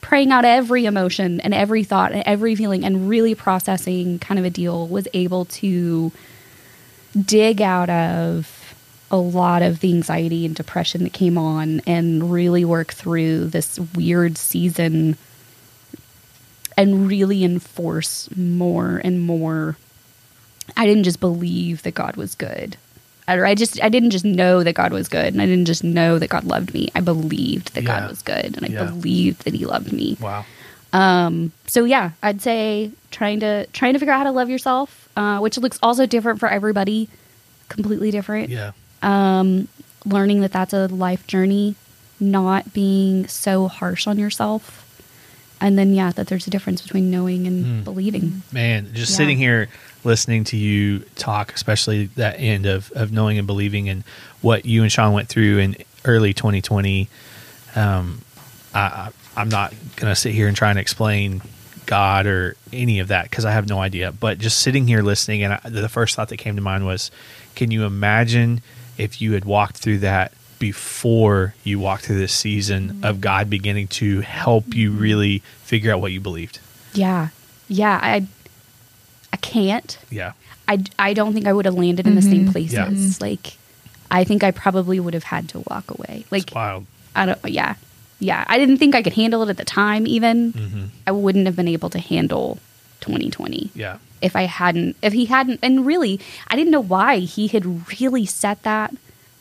praying 0.00 0.32
out 0.32 0.46
every 0.46 0.86
emotion 0.86 1.40
and 1.42 1.52
every 1.52 1.84
thought 1.84 2.12
and 2.12 2.22
every 2.24 2.54
feeling 2.54 2.84
and 2.84 3.08
really 3.08 3.34
processing 3.34 4.18
kind 4.18 4.38
of 4.38 4.44
a 4.46 4.50
deal 4.50 4.86
was 4.88 5.06
able 5.12 5.44
to 5.44 6.10
dig 7.26 7.60
out 7.60 7.90
of 7.90 8.57
a 9.10 9.16
lot 9.16 9.62
of 9.62 9.80
the 9.80 9.92
anxiety 9.92 10.44
and 10.44 10.54
depression 10.54 11.04
that 11.04 11.12
came 11.12 11.38
on 11.38 11.80
and 11.86 12.30
really 12.30 12.64
work 12.64 12.92
through 12.92 13.46
this 13.46 13.78
weird 13.94 14.36
season 14.36 15.16
and 16.76 17.08
really 17.08 17.44
enforce 17.44 18.28
more 18.36 19.00
and 19.02 19.20
more 19.20 19.76
I 20.76 20.86
didn't 20.86 21.04
just 21.04 21.18
believe 21.20 21.82
that 21.84 21.94
God 21.94 22.16
was 22.16 22.34
good. 22.34 22.76
I, 23.26 23.40
I 23.42 23.54
just 23.54 23.82
I 23.82 23.88
didn't 23.88 24.10
just 24.10 24.24
know 24.26 24.62
that 24.62 24.74
God 24.74 24.92
was 24.92 25.08
good 25.08 25.32
and 25.32 25.40
I 25.40 25.46
didn't 25.46 25.64
just 25.64 25.82
know 25.82 26.18
that 26.18 26.28
God 26.28 26.44
loved 26.44 26.74
me. 26.74 26.90
I 26.94 27.00
believed 27.00 27.74
that 27.74 27.84
Yeah. 27.84 28.00
God 28.00 28.10
was 28.10 28.20
good 28.22 28.56
and 28.56 28.64
I 28.64 28.68
Yeah. 28.68 28.84
believed 28.84 29.44
that 29.44 29.54
he 29.54 29.64
loved 29.64 29.92
me. 29.92 30.18
Wow. 30.20 30.44
Um, 30.92 31.52
so 31.66 31.84
yeah, 31.84 32.10
I'd 32.22 32.42
say 32.42 32.90
trying 33.10 33.40
to 33.40 33.66
trying 33.72 33.94
to 33.94 33.98
figure 33.98 34.12
out 34.12 34.18
how 34.18 34.24
to 34.24 34.30
love 34.30 34.50
yourself, 34.50 35.08
uh, 35.16 35.38
which 35.38 35.56
looks 35.58 35.78
also 35.82 36.04
different 36.06 36.38
for 36.38 36.48
everybody, 36.48 37.08
completely 37.70 38.10
different. 38.10 38.50
Yeah. 38.50 38.72
Um, 39.02 39.68
learning 40.04 40.40
that 40.40 40.52
that's 40.52 40.72
a 40.72 40.86
life 40.88 41.26
journey, 41.26 41.74
not 42.20 42.72
being 42.72 43.26
so 43.28 43.68
harsh 43.68 44.06
on 44.06 44.18
yourself, 44.18 44.84
and 45.60 45.78
then 45.78 45.92
yeah, 45.94 46.12
that 46.12 46.28
there's 46.28 46.46
a 46.46 46.50
difference 46.50 46.82
between 46.82 47.10
knowing 47.10 47.46
and 47.46 47.64
Hmm. 47.66 47.80
believing. 47.82 48.42
Man, 48.52 48.90
just 48.94 49.12
Yeah. 49.12 49.16
sitting 49.18 49.38
here 49.38 49.68
listening 50.04 50.44
to 50.44 50.56
you 50.56 51.00
talk, 51.16 51.52
especially 51.54 52.06
that 52.16 52.36
end 52.38 52.66
of, 52.66 52.90
of 52.94 53.12
knowing 53.12 53.38
and 53.38 53.46
believing 53.46 53.88
and 53.88 54.04
what 54.40 54.64
you 54.64 54.82
and 54.82 54.90
Sean 54.90 55.12
went 55.12 55.28
through 55.28 55.58
in 55.58 55.76
early 56.04 56.32
2020. 56.32 57.08
Um, 57.74 58.22
I, 58.74 58.80
I, 58.80 59.08
I'm 59.36 59.48
not 59.48 59.72
going 59.96 60.10
to 60.10 60.16
sit 60.16 60.32
here 60.32 60.46
and 60.48 60.56
try 60.56 60.70
and 60.70 60.78
explain 60.78 61.42
God 61.86 62.26
or 62.26 62.56
any 62.72 63.00
of 63.00 63.08
that 63.08 63.28
because 63.28 63.44
I 63.44 63.52
have 63.52 63.68
no 63.68 63.80
idea. 63.80 64.12
But 64.12 64.38
just 64.38 64.58
sitting 64.58 64.86
here 64.86 65.02
listening, 65.02 65.42
and 65.42 65.54
I, 65.54 65.60
the 65.68 65.88
first 65.88 66.14
thought 66.16 66.28
that 66.28 66.36
came 66.36 66.54
to 66.56 66.62
mind 66.62 66.86
was, 66.86 67.10
can 67.54 67.70
you 67.70 67.84
imagine 67.84 68.60
if 68.98 69.22
you 69.22 69.32
had 69.32 69.44
walked 69.44 69.78
through 69.78 69.98
that 69.98 70.32
before 70.58 71.54
you 71.62 71.78
walked 71.78 72.06
through 72.06 72.18
this 72.18 72.32
season 72.32 72.88
mm-hmm. 72.88 73.04
of 73.04 73.20
God 73.20 73.48
beginning 73.48 73.88
to 73.88 74.20
help 74.20 74.74
you 74.74 74.90
mm-hmm. 74.90 75.00
really 75.00 75.38
figure 75.62 75.92
out 75.92 76.00
what 76.00 76.12
you 76.12 76.20
believed? 76.20 76.60
Yeah, 76.92 77.28
yeah. 77.68 77.98
I 78.02 78.26
I 79.32 79.36
can't. 79.36 79.98
Yeah. 80.10 80.32
I, 80.66 80.82
I 80.98 81.14
don't 81.14 81.32
think 81.32 81.46
I 81.46 81.52
would 81.52 81.64
have 81.64 81.74
landed 81.74 82.06
in 82.06 82.14
the 82.14 82.22
same 82.22 82.42
mm-hmm. 82.42 82.52
places. 82.52 83.20
Yeah. 83.20 83.26
Like, 83.26 83.56
I 84.10 84.24
think 84.24 84.44
I 84.44 84.50
probably 84.50 85.00
would 85.00 85.14
have 85.14 85.24
had 85.24 85.48
to 85.50 85.60
walk 85.70 85.90
away. 85.90 86.24
Like, 86.30 86.44
It's 86.44 86.54
wild. 86.54 86.86
I 87.16 87.26
don't, 87.26 87.38
yeah. 87.46 87.76
Yeah. 88.20 88.44
I 88.46 88.58
didn't 88.58 88.78
think 88.78 88.94
I 88.94 89.02
could 89.02 89.14
handle 89.14 89.42
it 89.42 89.48
at 89.48 89.56
the 89.56 89.64
time, 89.64 90.06
even. 90.06 90.52
hmm 90.52 90.84
I 91.06 91.12
wouldn't 91.12 91.46
have 91.46 91.56
been 91.56 91.68
able 91.68 91.88
to 91.90 91.98
handle 91.98 92.58
2020 93.00 93.70
Yeah. 93.74 93.98
If 94.20 94.36
I 94.36 94.42
hadn't, 94.42 94.96
if 95.02 95.12
he 95.12 95.26
hadn't, 95.26 95.60
and 95.62 95.86
really, 95.86 96.20
I 96.48 96.56
didn't 96.56 96.70
know 96.72 96.80
why 96.80 97.18
he 97.18 97.48
had 97.48 97.90
really 98.00 98.26
set 98.26 98.62
that 98.62 98.94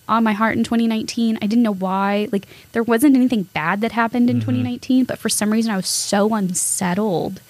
on 0.07 0.23
my 0.23 0.33
heart 0.33 0.55
in 0.55 0.63
2019. 0.63 1.37
I 1.41 1.47
didn't 1.47 1.63
know 1.63 1.73
why. 1.73 2.29
Like, 2.31 2.47
there 2.71 2.83
wasn't 2.83 3.15
anything 3.15 3.43
bad 3.43 3.81
that 3.81 3.91
happened 3.91 4.29
in 4.29 4.37
2019, 4.39 5.05
but 5.05 5.19
for 5.19 5.29
some 5.29 5.51
reason 5.51 5.71
I 5.71 5.75
was 5.75 5.87
so 5.87 6.33
unsettled. 6.33 7.41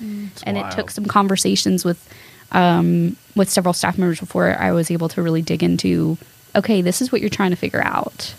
and 0.43 0.57
it 0.57 0.71
took 0.71 0.89
some 0.89 1.05
conversations 1.05 1.85
with, 1.85 2.11
um, 2.51 3.15
with 3.35 3.49
several 3.49 3.73
staff 3.73 3.97
members 3.97 4.19
before 4.19 4.55
I 4.57 4.71
was 4.71 4.89
able 4.89 5.09
to 5.09 5.21
really 5.21 5.41
dig 5.41 5.61
into, 5.61 6.17
okay, 6.55 6.81
this 6.81 7.01
is 7.01 7.11
what 7.11 7.21
you're 7.21 7.29
trying 7.29 7.51
to 7.51 7.57
figure 7.57 7.83
out. 7.83 8.33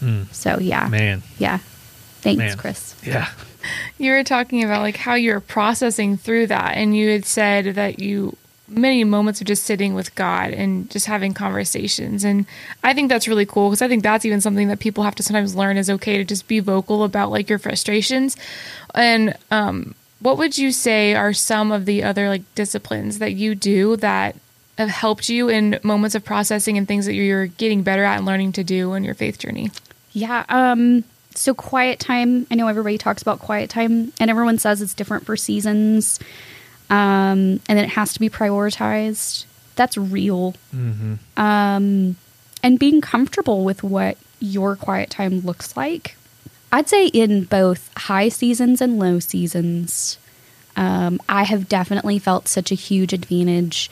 Mm. 0.00 0.32
So, 0.32 0.58
yeah. 0.58 0.88
Man. 0.88 1.22
Yeah. 1.38 1.58
Thanks, 2.22 2.38
Man. 2.38 2.56
Chris. 2.56 2.94
Yeah. 3.04 3.28
You 3.98 4.12
were 4.12 4.24
talking 4.24 4.64
about 4.64 4.80
like 4.80 4.96
how 4.96 5.14
you 5.14 5.32
were 5.32 5.40
processing 5.40 6.16
through 6.16 6.46
that, 6.46 6.76
and 6.76 6.96
you 6.96 7.10
had 7.10 7.26
said 7.26 7.74
that 7.74 7.98
you 7.98 8.36
many 8.70 9.04
moments 9.04 9.40
of 9.40 9.46
just 9.46 9.64
sitting 9.64 9.94
with 9.94 10.14
God 10.14 10.52
and 10.52 10.88
just 10.90 11.06
having 11.06 11.34
conversations. 11.34 12.24
And 12.24 12.46
I 12.82 12.94
think 12.94 13.08
that's 13.08 13.28
really 13.28 13.46
cool 13.46 13.68
because 13.68 13.82
I 13.82 13.88
think 13.88 14.02
that's 14.02 14.24
even 14.24 14.40
something 14.40 14.68
that 14.68 14.78
people 14.78 15.04
have 15.04 15.14
to 15.16 15.22
sometimes 15.22 15.54
learn 15.54 15.76
is 15.76 15.90
okay 15.90 16.16
to 16.16 16.24
just 16.24 16.48
be 16.48 16.60
vocal 16.60 17.04
about 17.04 17.30
like 17.30 17.48
your 17.48 17.58
frustrations. 17.58 18.36
And 18.94 19.36
um, 19.50 19.94
what 20.20 20.38
would 20.38 20.56
you 20.56 20.72
say 20.72 21.14
are 21.14 21.32
some 21.32 21.72
of 21.72 21.84
the 21.84 22.02
other 22.02 22.28
like 22.28 22.42
disciplines 22.54 23.18
that 23.18 23.32
you 23.32 23.54
do 23.54 23.96
that 23.96 24.36
have 24.78 24.88
helped 24.88 25.28
you 25.28 25.48
in 25.48 25.78
moments 25.82 26.14
of 26.14 26.24
processing 26.24 26.78
and 26.78 26.86
things 26.86 27.06
that 27.06 27.14
you're 27.14 27.46
getting 27.46 27.82
better 27.82 28.04
at 28.04 28.18
and 28.18 28.26
learning 28.26 28.52
to 28.52 28.64
do 28.64 28.94
in 28.94 29.04
your 29.04 29.14
faith 29.14 29.38
journey? 29.38 29.70
Yeah. 30.12 30.44
Um, 30.48 31.04
so 31.34 31.54
quiet 31.54 31.98
time. 32.00 32.46
I 32.50 32.54
know 32.54 32.68
everybody 32.68 32.98
talks 32.98 33.22
about 33.22 33.38
quiet 33.38 33.70
time, 33.70 34.12
and 34.20 34.30
everyone 34.30 34.58
says 34.58 34.82
it's 34.82 34.94
different 34.94 35.26
for 35.26 35.36
seasons, 35.36 36.18
um, 36.88 37.60
and 37.68 37.78
then 37.78 37.78
it 37.84 37.90
has 37.90 38.12
to 38.14 38.20
be 38.20 38.28
prioritized. 38.28 39.44
That's 39.76 39.96
real. 39.96 40.54
hmm 40.72 41.14
Um, 41.36 42.16
and 42.62 42.78
being 42.78 43.00
comfortable 43.00 43.64
with 43.64 43.82
what 43.82 44.18
your 44.40 44.76
quiet 44.76 45.08
time 45.10 45.40
looks 45.40 45.76
like. 45.76 46.16
I'd 46.72 46.88
say 46.88 47.06
in 47.06 47.44
both 47.44 47.90
high 47.96 48.28
seasons 48.28 48.80
and 48.80 48.98
low 48.98 49.18
seasons, 49.18 50.18
um, 50.76 51.20
I 51.28 51.44
have 51.44 51.68
definitely 51.68 52.18
felt 52.18 52.48
such 52.48 52.70
a 52.70 52.74
huge 52.74 53.12
advantage 53.12 53.90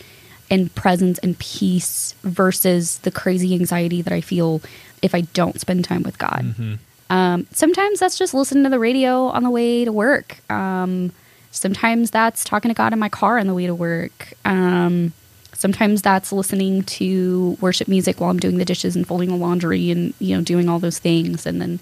in 0.50 0.68
presence 0.70 1.18
and 1.18 1.38
peace 1.38 2.14
versus 2.22 2.98
the 2.98 3.10
crazy 3.10 3.54
anxiety 3.54 4.00
that 4.02 4.12
I 4.12 4.20
feel 4.20 4.60
if 5.02 5.14
I 5.14 5.22
don't 5.22 5.60
spend 5.60 5.84
time 5.84 6.02
with 6.02 6.18
God. 6.18 6.54
hmm 6.56 6.74
Um, 7.10 7.46
sometimes 7.52 8.00
that's 8.00 8.18
just 8.18 8.34
listening 8.34 8.64
to 8.64 8.70
the 8.70 8.78
radio 8.78 9.26
on 9.28 9.42
the 9.42 9.50
way 9.50 9.84
to 9.84 9.92
work. 9.92 10.38
Um, 10.50 11.12
sometimes 11.50 12.10
that's 12.10 12.44
talking 12.44 12.68
to 12.68 12.74
God 12.74 12.92
in 12.92 12.98
my 12.98 13.08
car 13.08 13.38
on 13.38 13.46
the 13.46 13.54
way 13.54 13.66
to 13.66 13.74
work. 13.74 14.32
Um, 14.44 15.12
sometimes 15.54 16.02
that's 16.02 16.32
listening 16.32 16.82
to 16.84 17.56
worship 17.60 17.88
music 17.88 18.20
while 18.20 18.30
I'm 18.30 18.38
doing 18.38 18.58
the 18.58 18.64
dishes 18.64 18.94
and 18.94 19.06
folding 19.06 19.30
the 19.30 19.36
laundry 19.36 19.90
and 19.90 20.14
you 20.18 20.36
know 20.36 20.42
doing 20.42 20.68
all 20.68 20.78
those 20.78 20.98
things. 20.98 21.46
And 21.46 21.60
then 21.60 21.80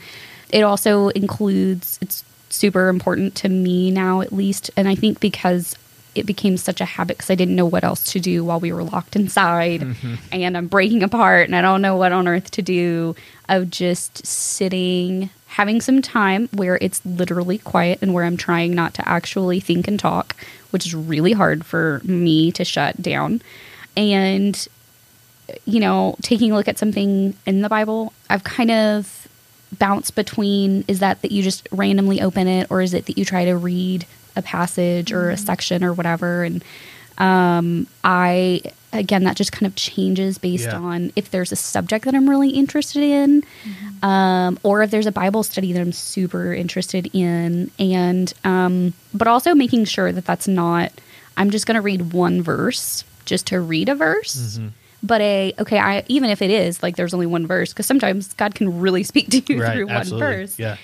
it 0.51 0.63
also 0.63 1.09
includes 1.09 1.99
it's 2.01 2.25
super 2.49 2.89
important 2.89 3.35
to 3.37 3.49
me 3.49 3.91
now 3.91 4.21
at 4.21 4.33
least, 4.33 4.71
and 4.77 4.89
I 4.89 4.95
think 4.95 5.21
because 5.21 5.77
it 6.17 6.27
became 6.27 6.57
such 6.57 6.81
a 6.81 6.85
habit 6.85 7.17
because 7.17 7.31
I 7.31 7.35
didn't 7.35 7.57
know 7.57 7.67
what 7.67 7.85
else 7.85 8.03
to 8.13 8.21
do 8.21 8.45
while 8.45 8.61
we 8.61 8.73
were 8.73 8.85
locked 8.85 9.17
inside 9.17 9.81
mm-hmm. 9.81 10.15
and 10.33 10.57
I'm 10.57 10.67
breaking 10.67 11.03
apart 11.03 11.47
and 11.47 11.57
I 11.57 11.63
don't 11.63 11.83
know 11.83 11.97
what 11.97 12.13
on 12.13 12.29
earth 12.29 12.51
to 12.53 12.63
do 12.63 13.15
of 13.49 13.71
just 13.71 14.27
sitting, 14.27 15.31
having 15.47 15.81
some 15.81 16.03
time 16.03 16.49
where 16.53 16.79
it's 16.81 17.05
literally 17.05 17.59
quiet 17.59 17.99
and 18.03 18.15
where 18.15 18.25
I'm 18.25 18.37
trying 18.37 18.75
not 18.75 18.95
to 18.95 19.09
actually 19.09 19.61
think 19.61 19.87
and 19.89 19.99
talk, 19.99 20.37
which 20.71 20.87
is 20.87 20.95
really 20.95 21.33
hard 21.33 21.65
for 21.65 22.01
me 22.05 22.53
to 22.53 22.65
shut 22.65 23.01
down. 23.01 23.43
And, 23.97 24.67
you 25.65 25.81
know, 25.81 26.17
taking 26.23 26.53
a 26.53 26.55
look 26.55 26.69
at 26.69 26.79
something 26.79 27.35
in 27.47 27.63
the 27.63 27.69
Bible, 27.69 28.13
I've 28.29 28.45
kind 28.45 28.71
of 28.71 29.29
bounced 29.79 30.15
between 30.15 30.85
is 30.87 31.01
that 31.01 31.23
that 31.23 31.33
you 31.33 31.43
just 31.43 31.69
randomly 31.73 32.21
open 32.23 32.47
it 32.47 32.71
or 32.71 32.81
is 32.81 32.95
it 32.95 33.07
that 33.07 33.19
you 33.19 33.25
try 33.25 33.45
to 33.45 33.57
read 33.57 34.07
a 34.37 34.43
passage 34.43 35.13
or 35.13 35.31
a 35.31 35.37
section 35.37 35.83
or 35.83 35.93
whatever. 35.93 36.45
And 36.45 36.63
Um, 37.19 37.87
I 38.05 38.61
again 38.93 39.25
that 39.25 39.37
just 39.37 39.51
kind 39.51 39.67
of 39.67 39.75
changes 39.75 40.37
based 40.37 40.67
Yeah. 40.67 40.79
on 40.79 41.13
if 41.17 41.31
there's 41.31 41.51
a 41.51 41.57
subject 41.57 42.05
that 42.05 42.15
I'm 42.15 42.29
really 42.29 42.51
interested 42.51 43.03
in, 43.03 43.43
um, 44.03 44.59
or 44.63 44.83
if 44.83 44.91
there's 44.91 45.07
a 45.07 45.13
Bible 45.13 45.43
study 45.43 45.73
that 45.73 45.81
I'm 45.81 45.93
super 45.93 46.53
interested 46.53 47.09
in, 47.15 47.71
and 47.79 48.33
um, 48.45 48.93
but 49.15 49.29
also 49.29 49.55
making 49.55 49.87
sure 49.87 50.13
that 50.13 50.27
that's 50.27 50.47
not 50.47 50.93
I'm 51.39 51.51
just 51.51 51.67
going 51.67 51.75
to 51.77 51.81
read 51.81 52.13
one 52.13 52.43
verse 52.43 53.05
just 53.25 53.47
to 53.49 53.61
read 53.61 53.89
a 53.89 53.95
verse. 53.95 54.59
But 55.03 55.21
a 55.21 55.53
okay, 55.59 55.79
I 55.79 56.05
even 56.09 56.31
if 56.31 56.43
it 56.43 56.51
is 56.51 56.83
like 56.83 56.97
there's 56.97 57.15
only 57.15 57.27
one 57.27 57.47
verse 57.47 57.73
because 57.73 57.87
sometimes 57.87 58.33
God 58.35 58.55
can 58.55 58.81
really 58.81 59.03
speak 59.05 59.31
to 59.31 59.43
you 59.47 59.63
right. 59.63 59.73
through 59.73 59.87
one 59.87 60.09
verse. 60.09 60.59
Yeah. 60.59 60.77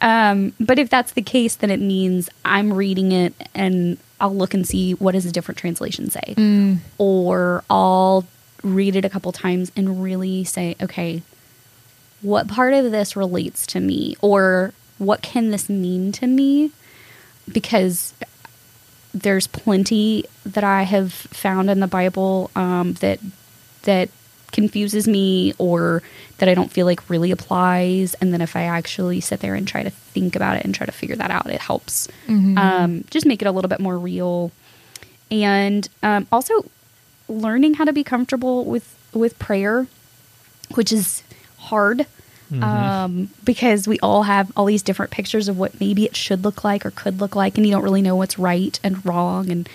Um, 0.00 0.52
but 0.60 0.78
if 0.78 0.90
that's 0.90 1.12
the 1.12 1.22
case, 1.22 1.56
then 1.56 1.70
it 1.70 1.80
means 1.80 2.28
I'm 2.44 2.72
reading 2.72 3.12
it 3.12 3.34
and 3.54 3.98
I'll 4.20 4.34
look 4.34 4.54
and 4.54 4.66
see 4.66 4.92
what 4.94 5.12
does 5.12 5.24
a 5.24 5.32
different 5.32 5.58
translation 5.58 6.10
say, 6.10 6.78
or 6.98 7.64
I'll 7.70 8.26
read 8.62 8.96
it 8.96 9.04
a 9.04 9.08
couple 9.08 9.32
times 9.32 9.72
and 9.74 10.02
really 10.02 10.44
say, 10.44 10.76
okay, 10.80 11.22
what 12.22 12.48
part 12.48 12.74
of 12.74 12.90
this 12.90 13.16
relates 13.16 13.66
to 13.68 13.80
me, 13.80 14.16
or 14.20 14.72
what 14.98 15.22
can 15.22 15.50
this 15.50 15.68
mean 15.68 16.12
to 16.12 16.26
me? 16.26 16.72
Because 17.50 18.12
there's 19.14 19.46
plenty 19.46 20.24
that 20.44 20.64
I 20.64 20.82
have 20.82 21.12
found 21.12 21.70
in 21.70 21.80
the 21.80 21.86
Bible 21.86 22.50
um, 22.54 22.94
that 22.94 23.18
that 23.82 24.08
confuses 24.52 25.06
me 25.06 25.54
or 25.58 26.02
that 26.38 26.48
I 26.48 26.54
don't 26.54 26.72
feel 26.72 26.84
like 26.86 27.08
really 27.08 27.30
applies. 27.30 28.14
And 28.14 28.32
then 28.32 28.40
if 28.40 28.56
I 28.56 28.62
actually 28.64 29.20
sit 29.20 29.40
there 29.40 29.54
and 29.54 29.66
try 29.68 29.82
to 29.84 29.90
think 29.90 30.34
about 30.34 30.56
it 30.56 30.64
and 30.64 30.74
try 30.74 30.86
to 30.86 30.92
figure 30.92 31.16
that 31.16 31.30
out, 31.30 31.48
it 31.48 31.60
helps 31.60 32.08
um, 32.58 33.04
just 33.10 33.26
make 33.26 33.42
it 33.42 33.46
a 33.46 33.52
little 33.52 33.68
bit 33.68 33.78
more 33.80 33.96
real. 33.98 34.50
And 35.30 35.88
um, 36.02 36.26
also 36.32 36.64
learning 37.28 37.74
how 37.74 37.84
to 37.84 37.92
be 37.92 38.02
comfortable 38.02 38.64
with 38.64 38.96
with 39.14 39.38
prayer, 39.38 39.86
which 40.74 40.90
is 40.92 41.22
hard. 41.58 42.06
Um, 42.52 43.30
because 43.44 43.86
we 43.86 44.00
all 44.00 44.24
have 44.24 44.50
all 44.56 44.64
these 44.64 44.82
different 44.82 45.12
pictures 45.12 45.46
of 45.46 45.56
what 45.56 45.78
maybe 45.78 46.04
it 46.04 46.16
should 46.16 46.42
look 46.42 46.64
like 46.64 46.84
or 46.84 46.90
could 46.90 47.20
look 47.20 47.36
like, 47.36 47.56
and 47.56 47.64
you 47.64 47.70
don't 47.72 47.84
really 47.84 48.02
know 48.02 48.16
what's 48.16 48.40
right 48.40 48.76
and 48.82 49.06
wrong. 49.06 49.48
And 49.50 49.68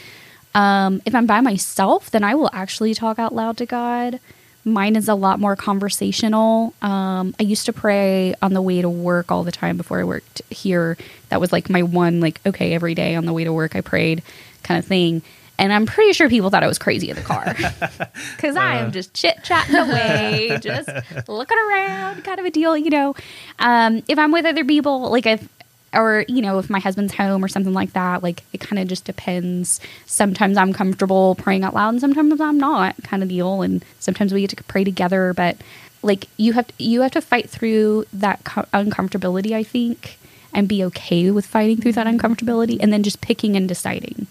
um, 0.56 1.02
if 1.06 1.14
I'm 1.14 1.28
by 1.28 1.42
myself, 1.42 2.10
then 2.10 2.24
I 2.24 2.34
will 2.34 2.50
actually 2.54 2.94
talk 2.94 3.20
out 3.20 3.36
loud 3.36 3.58
to 3.58 3.66
God. 3.66 4.20
Mine 4.64 4.96
is 4.96 5.08
a 5.08 5.14
lot 5.14 5.40
more 5.40 5.56
conversational. 5.56 6.74
Um, 6.82 7.36
I 7.40 7.44
used 7.44 7.68
to 7.68 7.74
pray 7.74 8.34
on 8.42 8.54
the 8.54 8.62
way 8.62 8.82
to 8.82 8.90
work 8.90 9.32
all 9.32 9.44
the 9.44 9.52
time 9.52 9.78
before 9.78 10.00
I 10.00 10.06
worked 10.06 10.42
here. 10.50 10.98
That 11.30 11.40
was 11.40 11.52
like 11.52 11.70
my 11.70 11.84
one, 11.84 12.22
like, 12.22 12.40
okay, 12.46 12.74
every 12.74 12.96
day 12.96 13.16
on 13.16 13.26
the 13.26 13.34
way 13.34 13.44
to 13.44 13.54
work, 13.54 13.76
I 13.76 13.82
prayed 13.82 14.24
kind 14.64 14.80
of 14.80 14.86
thing. 14.86 15.22
And 15.58 15.72
I'm 15.72 15.86
pretty 15.86 16.14
sure 16.14 16.30
people 16.30 16.50
thought 16.50 16.64
I 16.64 16.68
was 16.68 16.80
crazy 16.80 17.10
in 17.10 17.16
the 17.16 17.22
car 17.22 17.46
because 18.36 18.56
I 18.56 18.78
am 18.78 18.92
just 18.92 19.14
chit 19.14 19.38
chatting 19.44 19.76
away, 19.76 20.58
just 20.62 20.90
looking 21.28 21.58
around, 21.58 22.24
kind 22.24 22.40
of 22.40 22.46
a 22.46 22.50
deal, 22.50 22.76
you 22.76 22.90
know. 22.90 23.16
Um, 23.60 24.04
if 24.08 24.18
I'm 24.18 24.32
with 24.32 24.46
other 24.46 24.66
people, 24.66 25.10
like 25.12 25.26
if, 25.26 25.48
or 25.96 26.26
you 26.28 26.42
know, 26.42 26.60
if 26.60 26.70
my 26.70 26.80
husband's 26.80 27.14
home 27.14 27.44
or 27.44 27.48
something 27.48 27.74
like 27.74 27.94
that, 27.94 28.24
like 28.24 28.44
it 28.54 28.60
kind 28.60 28.80
of 28.80 28.88
just 28.88 29.06
depends. 29.06 29.80
Sometimes 30.06 30.58
I'm 30.58 30.74
comfortable 30.74 31.36
praying 31.36 31.64
out 31.64 31.74
loud, 31.74 31.90
and 31.90 32.02
sometimes 32.02 32.40
I'm 32.40 32.58
not, 32.58 32.96
kind 33.04 33.24
of 33.24 33.30
deal. 33.30 33.62
And 33.62 33.84
sometimes 34.00 34.34
we 34.34 34.42
get 34.42 34.52
to 34.52 34.64
pray 34.64 34.84
together, 34.84 35.34
but 35.34 35.58
like 36.04 36.28
you 36.38 36.54
have 36.54 36.68
to, 36.68 36.74
you 36.84 37.02
have 37.02 37.12
to 37.12 37.22
fight 37.22 37.50
through 37.50 38.06
that 38.14 38.44
co- 38.44 38.68
uncomfortability, 38.74 39.52
I 39.54 39.64
think, 39.64 40.18
and 40.54 40.68
be 40.68 40.84
okay 40.86 41.32
with 41.32 41.46
fighting 41.46 41.78
through 41.82 41.94
that 41.94 42.08
uncomfortability, 42.08 42.78
and 42.80 42.94
then 42.94 43.04
just 43.04 43.22
picking 43.22 43.56
and 43.56 43.68
deciding 43.68 44.28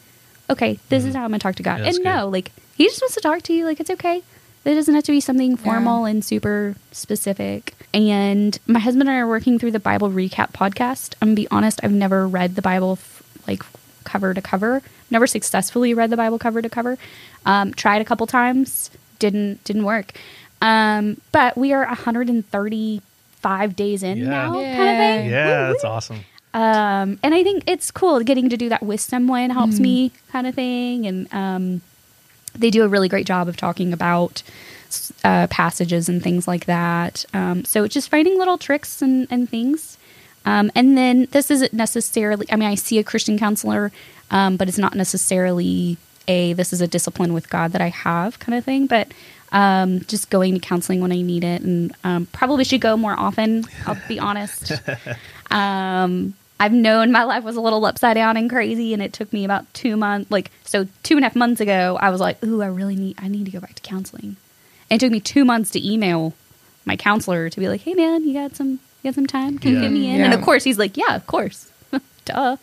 okay, 0.51 0.79
this 0.89 1.05
is 1.05 1.15
how 1.15 1.25
I'm 1.25 1.31
gonna 1.31 1.39
talk 1.39 1.57
to 1.57 1.63
God. 1.63 1.77
Mm-hmm. 1.77 1.85
Yeah, 1.85 1.89
and 1.89 1.97
good. 1.99 2.05
no, 2.05 2.29
like 2.29 2.53
he 2.77 2.87
just 2.87 3.01
wants 3.01 3.15
to 3.15 3.21
talk 3.21 3.43
to 3.43 3.53
you. 3.53 3.65
Like 3.65 3.81
it's 3.81 3.91
okay. 3.91 4.23
It 4.65 4.75
doesn't 4.75 4.95
have 4.95 5.05
to 5.05 5.13
be 5.13 5.21
something 5.21 5.57
formal 5.57 6.07
and 6.07 6.25
super 6.25 6.77
specific. 6.91 7.75
And 7.95 8.59
my 8.67 8.81
husband 8.81 9.09
and 9.09 9.17
I 9.17 9.21
are 9.21 9.27
working 9.29 9.59
through 9.59 9.71
the 9.71 9.79
Bible 9.81 10.11
recap 10.11 10.53
podcast. 10.53 11.15
I'm 11.23 11.29
gonna 11.29 11.37
be 11.37 11.49
honest, 11.51 11.81
I've 11.83 11.93
never 11.93 12.27
read 12.29 12.57
the 12.57 12.63
Bible 12.63 12.93
f- 13.01 13.23
like 13.47 13.63
cover 14.05 14.35
to 14.35 14.43
cover. 14.43 14.83
Never 15.11 15.27
successfully 15.27 15.95
read 15.95 16.11
the 16.11 16.17
Bible 16.17 16.39
cover 16.39 16.61
to 16.61 16.69
cover. 16.69 16.99
Um, 17.47 17.73
tried 17.73 18.03
a 18.03 18.05
couple 18.05 18.27
times, 18.27 18.91
didn't 19.21 19.63
didn't 19.65 19.85
work. 19.85 20.13
Um, 20.61 21.21
but 21.31 21.57
we 21.57 21.73
are 21.73 21.87
135 21.87 23.77
days 23.77 24.03
in 24.03 24.19
Yeah. 24.19 24.25
now, 24.29 24.53
kind 24.53 24.65
of 24.65 24.97
thing. 24.97 25.31
Yeah. 25.31 25.69
That's 25.71 25.85
awesome. 25.85 26.25
Um, 26.53 27.19
and 27.23 27.35
I 27.35 27.43
think 27.43 27.65
it's 27.67 27.91
cool 27.91 28.21
getting 28.21 28.49
to 28.51 28.57
do 28.57 28.69
that 28.71 28.83
with 28.83 29.01
someone 29.01 29.51
helps 29.51 29.79
me 29.81 30.13
kind 30.33 30.47
of 30.47 30.55
thing. 30.55 31.07
And 31.07 31.33
um, 31.35 31.81
they 32.57 32.71
do 32.71 32.85
a 32.85 32.89
really 32.89 33.09
great 33.09 33.27
job 33.27 33.49
of 33.49 33.57
talking 33.57 33.93
about 33.93 34.43
uh, 35.23 35.47
passages 35.49 36.09
and 36.09 36.23
things 36.23 36.47
like 36.47 36.67
that. 36.67 37.25
Um, 37.33 37.65
so 37.65 37.85
it's 37.85 37.95
just 37.95 38.09
finding 38.09 38.39
little 38.39 38.59
tricks 38.59 39.03
and, 39.03 39.27
and 39.31 39.49
things. 39.49 39.99
Um, 40.45 40.71
and 40.75 40.97
then 40.97 41.29
this 41.31 41.51
isn't 41.51 41.73
necessarily, 41.73 42.47
I 42.51 42.57
mean, 42.57 42.69
I 42.69 42.75
see 42.75 42.99
a 42.99 43.05
Christian 43.05 43.39
counselor, 43.39 43.93
um, 44.31 44.57
but 44.57 44.69
it's 44.69 44.79
not 44.79 44.95
necessarily 44.95 45.97
a 46.27 46.55
this 46.55 46.73
is 46.73 46.81
a 46.81 46.87
discipline 46.87 47.35
with 47.35 47.51
God 47.51 47.73
that 47.73 47.81
I 47.81 47.89
have 47.89 48.39
kind 48.39 48.57
of 48.57 48.65
thing. 48.65 48.87
But 48.87 49.09
um, 49.53 50.01
just 50.01 50.31
going 50.31 50.55
to 50.55 50.61
counseling 50.61 51.01
when 51.01 51.13
I 51.13 51.21
need 51.23 51.45
it 51.45 51.63
and 51.63 51.95
um, 52.03 52.27
probably 52.27 52.65
should 52.65 52.81
go 52.81 52.97
more 52.97 53.19
often, 53.19 53.65
I'll 53.87 53.99
be 54.09 54.19
honest. 54.19 54.73
Um, 55.51 56.35
I've 56.59 56.73
known 56.73 57.13
my 57.13 57.25
life 57.25 57.45
was 57.45 57.57
a 57.57 57.61
little 57.61 57.85
upside 57.85 58.15
down 58.15 58.37
and 58.37 58.49
crazy, 58.49 58.93
and 58.93 59.03
it 59.03 59.13
took 59.13 59.33
me 59.33 59.45
about 59.45 59.73
two 59.75 59.97
months. 59.97 60.31
Like 60.31 60.51
so, 60.65 60.89
two 61.03 61.17
and 61.17 61.25
a 61.25 61.29
half 61.29 61.37
months 61.37 61.61
ago, 61.61 61.99
I 62.01 62.11
was 62.11 62.21
like, 62.21 62.43
"Ooh, 62.45 62.63
I 62.63 62.67
really 62.67 62.97
need. 62.97 63.17
I 63.21 63.29
need 63.29 63.45
to 63.47 63.53
go 63.53 63.61
back 63.61 63.75
to 63.75 63.83
counseling." 63.83 64.37
And 64.95 65.03
it 65.03 65.07
took 65.07 65.11
me 65.11 65.19
two 65.19 65.45
months 65.45 65.71
to 65.73 65.85
email 65.85 66.35
my 66.85 66.95
counselor 66.95 67.51
to 67.51 67.59
be 67.61 67.69
like, 67.69 67.81
"Hey, 67.81 67.95
man, 67.95 68.23
you 68.23 68.33
got 68.33 68.55
some, 68.55 68.79
you 69.03 69.11
got 69.11 69.17
some 69.17 69.27
time? 69.27 69.59
Can 69.59 69.73
you 69.73 69.77
Yeah. 69.79 69.83
fit 69.83 69.91
me 69.93 70.09
in?" 70.11 70.19
Yeah. 70.21 70.25
And 70.27 70.35
of 70.35 70.41
course, 70.43 70.63
he's 70.63 70.79
like, 70.79 70.97
"Yeah, 70.97 71.17
of 71.17 71.27
course, 71.27 71.69
duh." 72.25 72.57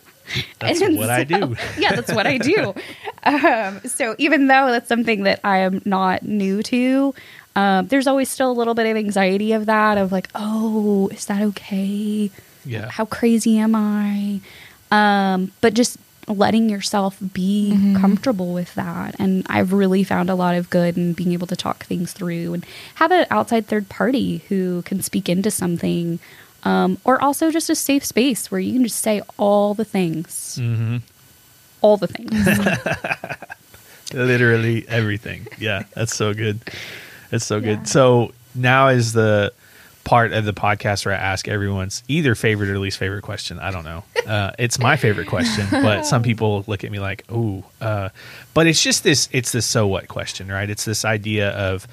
That's 0.58 0.80
And 0.80 0.96
what 0.96 1.10
I 1.10 1.24
do. 1.24 1.54
yeah, 1.78 1.94
that's 1.94 2.10
what 2.10 2.26
I 2.26 2.38
do. 2.38 2.74
Um, 3.24 3.80
so 3.84 4.16
even 4.18 4.46
though 4.48 4.70
that's 4.72 4.88
something 4.88 5.24
that 5.24 5.38
I 5.44 5.58
am 5.58 5.80
not 5.84 6.22
new 6.24 6.60
to, 6.64 7.14
um, 7.54 7.86
there's 7.88 8.06
always 8.08 8.28
still 8.30 8.50
a 8.50 8.56
little 8.60 8.74
bit 8.74 8.86
of 8.90 8.96
anxiety 8.96 9.52
of 9.52 9.66
that 9.66 9.96
of 9.98 10.10
like, 10.10 10.28
oh, 10.34 11.08
is 11.12 11.26
that 11.26 11.40
okay? 11.42 12.30
Yeah. 12.64 12.88
How 12.90 13.04
crazy 13.04 13.58
am 13.58 13.74
I? 13.76 14.40
Um, 14.90 15.52
but 15.60 15.74
just 15.74 15.98
letting 16.32 16.68
yourself 16.68 17.18
be 17.32 17.70
comfortable 18.00 18.52
with 18.52 18.74
that. 18.74 19.14
And 19.18 19.46
I've 19.48 19.72
really 19.72 20.04
found 20.04 20.30
a 20.30 20.34
lot 20.34 20.56
of 20.56 20.70
good 20.70 20.96
in 20.96 21.12
being 21.12 21.32
able 21.32 21.46
to 21.48 21.56
talk 21.56 21.84
things 21.84 22.12
through 22.12 22.54
and 22.54 22.66
have 22.96 23.10
an 23.12 23.26
outside 23.30 23.66
third 23.66 23.88
party 23.88 24.38
who 24.48 24.82
can 24.82 25.02
speak 25.02 25.28
into 25.28 25.50
something. 25.50 26.18
Um, 26.64 26.98
or 27.04 27.20
also 27.20 27.50
just 27.50 27.68
a 27.70 27.74
safe 27.74 28.04
space 28.04 28.50
where 28.50 28.60
you 28.60 28.72
can 28.74 28.84
just 28.84 29.00
say 29.00 29.20
all 29.36 29.74
the 29.74 29.84
things. 29.84 30.56
hmm 30.60 30.98
All 31.80 31.96
the 31.96 32.06
things. 32.06 32.32
Literally 34.14 34.86
everything. 34.88 35.46
Yeah, 35.58 35.84
that's 35.94 36.14
so 36.14 36.34
good. 36.34 36.60
That's 37.30 37.44
so 37.46 37.60
good. 37.60 37.88
So 37.88 38.32
now 38.54 38.88
is 38.88 39.12
the 39.12 39.52
part 40.04 40.32
of 40.32 40.44
the 40.44 40.52
podcast 40.52 41.06
where 41.06 41.14
I 41.14 41.18
ask 41.18 41.48
everyone's 41.48 42.02
either 42.08 42.34
favorite 42.34 42.70
or 42.70 42.78
least 42.78 42.98
favorite 42.98 43.22
question. 43.22 43.58
I 43.58 43.70
don't 43.70 43.84
know. 43.84 44.04
Uh, 44.26 44.52
it's 44.58 44.78
my 44.78 44.96
favorite 44.96 45.28
question, 45.28 45.66
but 45.70 46.02
some 46.06 46.22
people 46.22 46.64
look 46.66 46.84
at 46.84 46.90
me 46.90 46.98
like, 46.98 47.30
"Ooh," 47.30 47.64
uh, 47.80 48.08
but 48.54 48.66
it's 48.66 48.82
just 48.82 49.04
this. 49.04 49.28
It's 49.32 49.52
this 49.52 49.66
so 49.66 49.86
what 49.86 50.08
question, 50.08 50.48
right? 50.48 50.68
It's 50.68 50.84
this 50.84 51.04
idea 51.04 51.50
of 51.50 51.86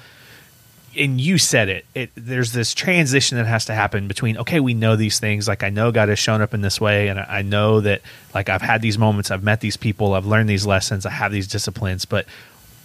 and 0.96 1.20
you 1.20 1.38
said 1.38 1.68
it, 1.68 1.86
it 1.94 2.10
there's 2.16 2.52
this 2.52 2.74
transition 2.74 3.38
that 3.38 3.46
has 3.46 3.66
to 3.66 3.74
happen 3.74 4.08
between 4.08 4.36
okay 4.36 4.58
we 4.58 4.74
know 4.74 4.96
these 4.96 5.20
things 5.20 5.46
like 5.46 5.62
i 5.62 5.70
know 5.70 5.92
god 5.92 6.08
has 6.08 6.18
shown 6.18 6.42
up 6.42 6.52
in 6.52 6.62
this 6.62 6.80
way 6.80 7.08
and 7.08 7.20
i 7.20 7.26
I 7.40 7.42
know 7.42 7.80
that 7.80 8.02
like 8.34 8.48
i've 8.48 8.60
had 8.60 8.82
these 8.82 8.98
moments 8.98 9.30
i've 9.30 9.44
met 9.44 9.60
these 9.60 9.76
people 9.76 10.14
i've 10.14 10.26
learned 10.26 10.48
these 10.48 10.66
lessons 10.66 11.06
i 11.06 11.10
have 11.10 11.30
these 11.30 11.46
disciplines 11.46 12.04
but 12.04 12.26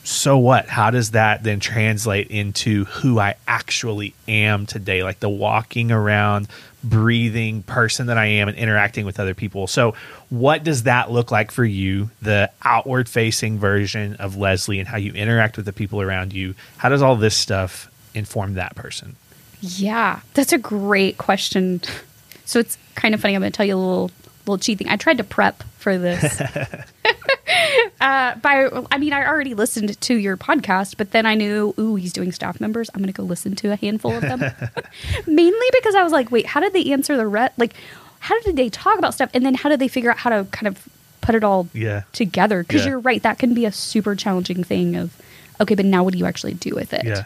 so 0.06 0.38
what 0.38 0.68
how 0.68 0.90
does 0.92 1.12
that 1.12 1.44
then 1.44 1.60
translate 1.60 2.28
into 2.28 2.86
who 2.86 3.20
i 3.20 3.36
actually 3.48 4.14
am 4.28 4.66
today 4.66 5.04
like 5.04 5.20
the 5.20 5.30
walking 5.30 5.92
around 5.92 6.48
breathing 6.84 7.64
person 7.64 8.08
that 8.08 8.18
i 8.18 8.26
am 8.26 8.48
and 8.48 8.58
interacting 8.58 9.06
with 9.06 9.20
other 9.20 9.34
people 9.34 9.68
so 9.68 9.94
what 10.30 10.64
does 10.64 10.84
that 10.84 11.12
look 11.12 11.32
like 11.32 11.52
for 11.52 11.66
you 11.66 12.10
the 12.22 12.50
outward 12.64 13.10
facing 13.10 13.58
version 13.58 14.16
of 14.16 14.38
leslie 14.38 14.80
and 14.80 14.88
how 14.88 14.98
you 14.98 15.12
interact 15.14 15.58
with 15.58 15.66
the 15.66 15.74
people 15.74 16.02
around 16.02 16.32
you 16.32 16.54
how 16.78 16.88
does 16.88 17.02
all 17.02 17.16
this 17.16 17.36
stuff 17.36 17.92
inform 18.14 18.54
that 18.54 18.76
person 18.76 19.16
Yeah, 19.62 20.20
that's 20.34 20.54
a 20.54 20.58
great 20.58 21.18
question. 21.18 21.82
So 22.46 22.60
it's 22.60 22.78
kind 22.94 23.16
of 23.16 23.22
funny. 23.22 23.36
I'm 23.36 23.42
going 23.42 23.52
to 23.52 23.56
tell 23.56 23.66
you 23.66 23.76
a 23.76 23.78
little 23.78 24.12
little 24.46 24.60
cheat 24.60 24.78
thing. 24.78 24.90
I 24.90 24.96
tried 24.96 25.18
to 25.18 25.24
prep 25.24 25.64
for 25.80 25.98
this. 25.98 26.40
uh, 28.06 28.36
by 28.36 28.70
I 28.92 28.98
mean, 29.00 29.14
I 29.14 29.26
already 29.26 29.54
listened 29.56 30.00
to 30.00 30.14
your 30.16 30.38
podcast, 30.38 30.96
but 30.98 31.12
then 31.12 31.26
I 31.26 31.34
knew, 31.36 31.74
ooh, 31.80 31.96
he's 31.96 32.14
doing 32.14 32.32
staff 32.32 32.62
members. 32.62 32.90
I'm 32.94 33.02
going 33.02 33.12
to 33.12 33.18
go 33.22 33.24
listen 33.24 33.56
to 33.58 33.72
a 33.72 33.76
handful 33.76 34.14
of 34.16 34.22
them. 34.22 34.40
Mainly 35.28 35.68
because 35.74 35.96
I 35.96 36.04
was 36.04 36.12
like, 36.14 36.30
wait, 36.32 36.46
how 36.46 36.60
did 36.60 36.74
they 36.74 36.92
answer 36.94 37.18
the 37.18 37.28
ret? 37.28 37.54
Like, 37.58 37.74
how 38.20 38.40
did 38.42 38.56
they 38.56 38.70
talk 38.70 39.00
about 39.00 39.14
stuff, 39.14 39.30
and 39.34 39.46
then 39.46 39.56
how 39.56 39.70
did 39.70 39.80
they 39.80 39.88
figure 39.88 40.12
out 40.12 40.18
how 40.18 40.30
to 40.30 40.46
kind 40.52 40.68
of 40.68 40.88
put 41.22 41.34
it 41.36 41.44
all 41.44 41.68
Yeah. 41.74 42.04
together 42.14 42.62
because 42.64 42.84
Yeah. 42.84 42.90
you're 42.92 43.00
right 43.00 43.22
that 43.24 43.40
can 43.40 43.54
be 43.56 43.66
a 43.66 43.72
super 43.72 44.14
challenging 44.16 44.64
thing 44.64 44.96
of 44.96 45.12
okay 45.60 45.74
but 45.74 45.86
now 45.86 46.04
what 46.04 46.14
do 46.14 46.20
you 46.20 46.26
actually 46.28 46.54
do 46.54 46.76
with 46.76 46.94
it 46.94 47.04
Yeah. 47.04 47.24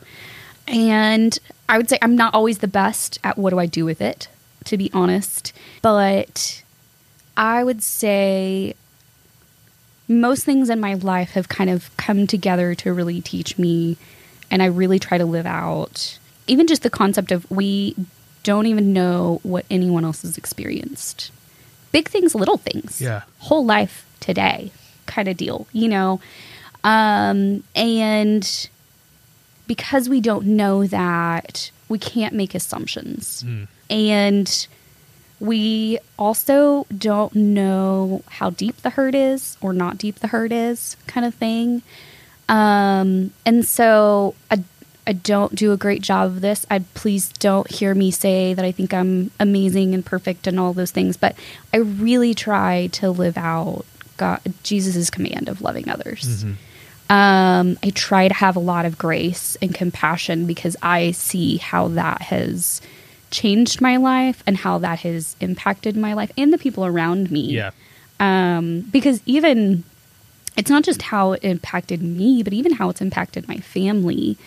and 0.69 1.38
i 1.67 1.75
would 1.77 1.89
say 1.89 1.97
i'm 2.01 2.15
not 2.15 2.34
always 2.34 2.59
the 2.59 2.67
best 2.69 3.19
at 3.25 3.38
what 3.38 3.49
do 3.49 3.59
i 3.59 3.65
do 3.65 3.84
with 3.84 3.99
it 3.99 4.30
to 4.63 4.77
be 4.77 4.89
honest 4.93 5.51
but 5.82 6.63
i 7.36 7.61
would 7.61 7.84
say 7.84 8.73
most 10.10 10.43
things 10.43 10.70
in 10.70 10.80
my 10.82 10.95
life 10.95 11.32
have 11.32 11.47
kind 11.47 11.70
of 11.70 11.95
come 11.95 12.28
together 12.28 12.76
to 12.76 12.93
really 12.93 13.22
teach 13.22 13.57
me 13.57 13.95
and 14.51 14.62
i 14.62 14.66
really 14.66 14.99
try 14.99 15.18
to 15.18 15.26
live 15.26 15.45
out 15.45 16.18
even 16.47 16.66
just 16.68 16.82
the 16.82 16.89
concept 16.89 17.32
of 17.32 17.49
we 17.51 17.95
don't 18.43 18.66
even 18.66 18.93
know 18.93 19.39
what 19.43 19.66
anyone 19.70 20.03
else 20.03 20.24
has 20.24 20.38
experienced. 20.38 21.32
Big 21.91 22.07
things 22.07 22.34
little 22.36 22.57
things. 22.57 22.99
Yeah. 22.99 23.22
whole 23.39 23.66
life 23.66 24.05
today 24.20 24.72
kind 25.05 25.28
of 25.28 25.38
deal 25.38 25.68
you 25.72 25.88
know? 25.88 26.20
Um 26.84 27.64
and 27.76 28.70
because 29.68 30.10
we 30.10 30.20
don't 30.22 30.45
know 30.45 30.88
that 30.88 31.72
we 31.89 31.99
can't 31.99 32.34
make 32.34 32.55
assumptions. 32.55 33.45
And 33.89 34.68
we 35.39 35.99
also 36.17 36.85
don't 36.95 37.33
know 37.35 38.23
how 38.27 38.49
deep 38.49 38.77
the 38.77 38.91
hurt 38.91 39.15
is 39.15 39.57
or 39.61 39.73
not 39.73 39.97
deep 39.97 40.15
the 40.19 40.27
hurt 40.27 40.51
is 40.51 40.97
kind 41.07 41.25
of 41.25 41.33
thing. 41.33 41.81
Um, 42.49 43.31
and 43.45 43.65
so 43.65 44.35
I, 44.51 44.63
I 45.07 45.13
don't 45.13 45.55
do 45.55 45.71
a 45.71 45.77
great 45.77 46.01
job 46.01 46.27
of 46.31 46.41
this. 46.41 46.65
I 46.69 46.79
please 46.93 47.29
don't 47.33 47.69
hear 47.69 47.95
me 47.95 48.11
say 48.11 48.53
that 48.53 48.65
i 48.65 48.71
think 48.71 48.93
i'm 48.93 49.31
amazing 49.39 49.93
and 49.93 50.05
perfect 50.05 50.45
and 50.47 50.59
all 50.59 50.73
those 50.73 50.91
things 50.91 51.17
but 51.17 51.35
i 51.73 51.77
really 51.77 52.33
try 52.33 52.87
to 52.87 53.09
live 53.09 53.37
out 53.37 53.85
god 54.17 54.41
jesus' 54.63 55.09
command 55.09 55.47
of 55.47 55.61
loving 55.61 55.89
others. 55.89 56.43
Um, 57.09 57.79
I 57.81 57.89
try 57.89 58.27
to 58.27 58.33
have 58.35 58.55
a 58.55 58.59
lot 58.59 58.85
of 58.85 58.99
grace 58.99 59.57
and 59.63 59.73
compassion 59.73 60.45
because 60.45 60.75
I 60.83 61.09
see 61.11 61.57
how 61.57 61.87
that 61.89 62.21
has 62.21 62.81
changed 63.32 63.82
my 63.82 63.97
life 63.97 64.43
and 64.45 64.57
how 64.57 64.77
that 64.80 64.99
has 65.01 65.36
impacted 65.39 65.95
my 65.95 66.13
life 66.13 66.32
and 66.38 66.53
the 66.53 66.57
people 66.57 66.86
around 66.86 67.32
me. 67.32 67.41
Yeah. 67.41 67.71
Um, 68.19 68.82
because 68.82 69.21
even 69.25 69.84
it's 70.57 70.69
not 70.69 70.84
just 70.84 71.01
how 71.01 71.34
it 71.34 71.43
impacted 71.43 72.01
me, 72.01 72.43
but 72.43 72.53
even 72.53 72.73
how 72.73 72.89
it's 72.89 73.01
impacted 73.01 73.47
my 73.47 73.57
family. 73.57 74.38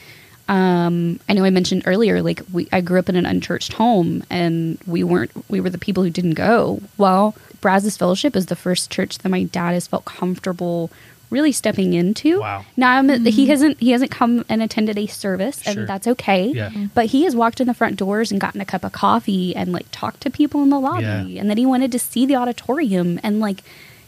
Um, 0.49 1.21
I 1.29 1.33
know 1.33 1.45
I 1.45 1.51
mentioned 1.51 1.85
earlier, 1.87 2.21
like 2.21 2.43
we, 2.53 2.69
I 2.73 2.81
grew 2.81 2.99
up 2.99 3.09
in 3.09 3.17
an 3.17 3.25
unchurched 3.25 3.73
home, 3.73 4.23
and 4.29 4.79
we 4.87 5.05
weren't. 5.05 5.31
We 5.49 5.61
were 5.61 5.71
the 5.71 5.79
people 5.79 6.03
who 6.03 6.11
didn't 6.11 6.35
go. 6.35 6.83
Well, 6.99 7.35
Brazos 7.61 7.97
Fellowship 7.97 8.37
is 8.37 8.47
the 8.47 8.57
first 8.57 8.91
church 8.91 9.19
that 9.19 9.29
my 9.29 9.45
dad 9.45 9.73
has 9.73 9.87
felt 9.87 10.05
comfortable 10.05 10.91
really 11.33 11.51
stepping 11.51 11.95
into. 11.95 12.39
Wow. 12.41 12.65
Now 12.77 12.93
I'm, 12.99 13.09
he 13.25 13.47
hasn't 13.47 13.81
he 13.81 13.91
hasn't 13.91 14.11
come 14.13 14.45
and 14.49 14.63
attended 14.63 14.97
a 14.99 15.07
service, 15.09 15.61
and 15.67 15.75
Sure. 15.75 15.87
that's 15.87 16.07
okay. 16.07 16.53
Yeah. 16.55 16.71
Mhm. 16.71 16.91
But 16.95 17.07
he 17.07 17.25
has 17.25 17.35
walked 17.35 17.61
in 17.61 17.67
the 17.67 17.75
front 17.75 17.97
doors 17.97 18.31
and 18.31 18.41
gotten 18.41 18.61
a 18.61 18.65
cup 18.65 18.85
of 18.85 18.93
coffee 18.93 19.57
and 19.57 19.73
like 19.73 19.87
talked 19.91 20.21
to 20.21 20.31
people 20.31 20.63
in 20.63 20.71
the 20.71 20.79
lobby, 20.79 21.03
Yeah. 21.33 21.41
and 21.41 21.51
then 21.51 21.57
he 21.57 21.67
wanted 21.67 21.91
to 21.93 21.99
see 21.99 22.27
the 22.27 22.37
auditorium 22.37 23.19
and 23.25 23.41
like 23.41 23.63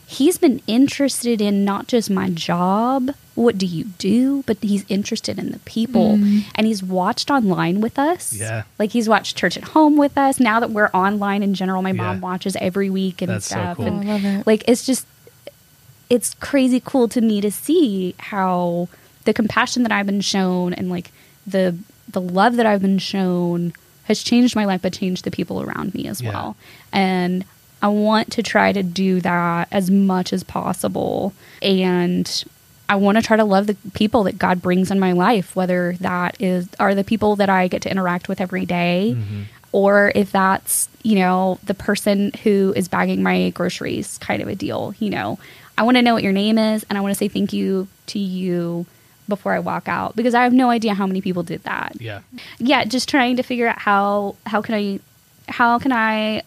he's 0.06 0.36
been 0.36 0.60
interested 0.66 1.40
in 1.40 1.64
not 1.64 1.86
just 1.88 2.10
my 2.10 2.28
job 2.28 3.10
what 3.34 3.56
do 3.56 3.64
you 3.64 3.84
do 3.98 4.44
but 4.46 4.58
he's 4.60 4.84
interested 4.90 5.38
in 5.38 5.50
the 5.50 5.58
people 5.60 6.12
and 6.54 6.66
he's 6.66 6.82
watched 6.82 7.30
online 7.30 7.80
with 7.80 7.98
us 7.98 8.32
Yeah. 8.34 8.64
like 8.78 8.92
he's 8.92 9.08
watched 9.08 9.36
church 9.38 9.56
at 9.56 9.64
home 9.64 9.96
with 9.96 10.16
us 10.18 10.38
now 10.38 10.60
that 10.60 10.70
we're 10.70 10.90
online 10.92 11.42
in 11.42 11.54
general 11.54 11.80
my 11.80 11.92
mom 11.92 12.20
watches 12.20 12.54
every 12.60 12.90
week 12.90 13.22
and 13.22 13.30
That's 13.30 13.46
so 13.46 13.54
stuff 13.56 13.76
cool. 13.78 13.86
and 13.86 13.96
Oh, 14.06 14.10
I 14.10 14.12
love 14.12 14.24
it. 14.26 14.46
like 14.46 14.62
it's 14.68 14.84
just 14.84 15.06
it's 16.14 16.34
crazy 16.34 16.80
cool 16.84 17.08
to 17.08 17.20
me 17.20 17.40
to 17.40 17.50
see 17.50 18.14
how 18.18 18.88
the 19.24 19.32
compassion 19.34 19.82
that 19.84 19.92
I've 19.92 20.06
been 20.06 20.20
shown 20.20 20.72
and 20.74 20.88
like 20.90 21.10
the 21.46 21.76
the 22.08 22.20
love 22.20 22.56
that 22.56 22.66
I've 22.66 22.82
been 22.82 22.98
shown 22.98 23.72
has 24.04 24.22
changed 24.22 24.54
my 24.54 24.64
life 24.66 24.82
but 24.82 24.92
changed 24.92 25.24
the 25.24 25.30
people 25.30 25.62
around 25.62 25.94
me 25.94 26.06
as 26.06 26.20
Yeah. 26.20 26.30
well. 26.32 26.56
And 26.92 27.44
I 27.82 27.88
want 27.88 28.30
to 28.32 28.42
try 28.42 28.72
to 28.72 28.82
do 28.82 29.20
that 29.22 29.68
as 29.72 29.90
much 29.90 30.32
as 30.32 30.42
possible 30.44 31.32
and 31.60 32.26
I 32.88 32.96
want 32.96 33.16
to 33.16 33.22
try 33.22 33.36
to 33.38 33.44
love 33.44 33.66
the 33.66 33.76
people 33.94 34.24
that 34.24 34.38
God 34.38 34.60
brings 34.60 34.90
in 34.90 34.98
my 35.00 35.12
life 35.12 35.56
whether 35.56 35.96
that 36.00 36.36
is 36.40 36.68
are 36.78 36.94
the 36.94 37.04
people 37.04 37.36
that 37.36 37.48
I 37.48 37.66
get 37.68 37.82
to 37.82 37.90
interact 37.90 38.28
with 38.28 38.40
every 38.42 38.66
day, 38.66 39.14
mm-hmm. 39.16 39.42
or 39.72 40.12
if 40.14 40.30
that's 40.30 40.88
you 41.02 41.16
know 41.16 41.58
the 41.64 41.74
person 41.74 42.30
who 42.42 42.72
is 42.76 42.88
bagging 42.88 43.22
my 43.22 43.50
groceries 43.50 44.18
kind 44.18 44.40
of 44.42 44.48
a 44.48 44.54
deal 44.54 44.94
you 44.98 45.10
know 45.10 45.38
i 45.78 45.82
want 45.82 45.96
to 45.96 46.02
know 46.02 46.14
what 46.14 46.22
your 46.22 46.32
name 46.32 46.58
is 46.58 46.84
and 46.88 46.96
i 46.98 47.00
want 47.00 47.10
to 47.12 47.18
say 47.18 47.28
thank 47.28 47.52
you 47.52 47.86
to 48.06 48.18
you 48.18 48.86
before 49.28 49.52
i 49.52 49.58
walk 49.58 49.88
out 49.88 50.14
because 50.16 50.34
i 50.34 50.42
have 50.42 50.52
no 50.52 50.70
idea 50.70 50.94
how 50.94 51.06
many 51.06 51.20
people 51.20 51.42
did 51.42 51.62
that 51.64 51.92
Yeah. 52.00 52.20
yeah 52.58 52.84
just 52.84 53.08
trying 53.08 53.36
to 53.36 53.42
figure 53.42 53.68
out 53.68 53.78
how 53.78 54.36
how 54.46 54.60
can 54.62 54.74
i 54.74 55.00
how 55.48 55.78
can 55.78 55.92
i 55.92 56.42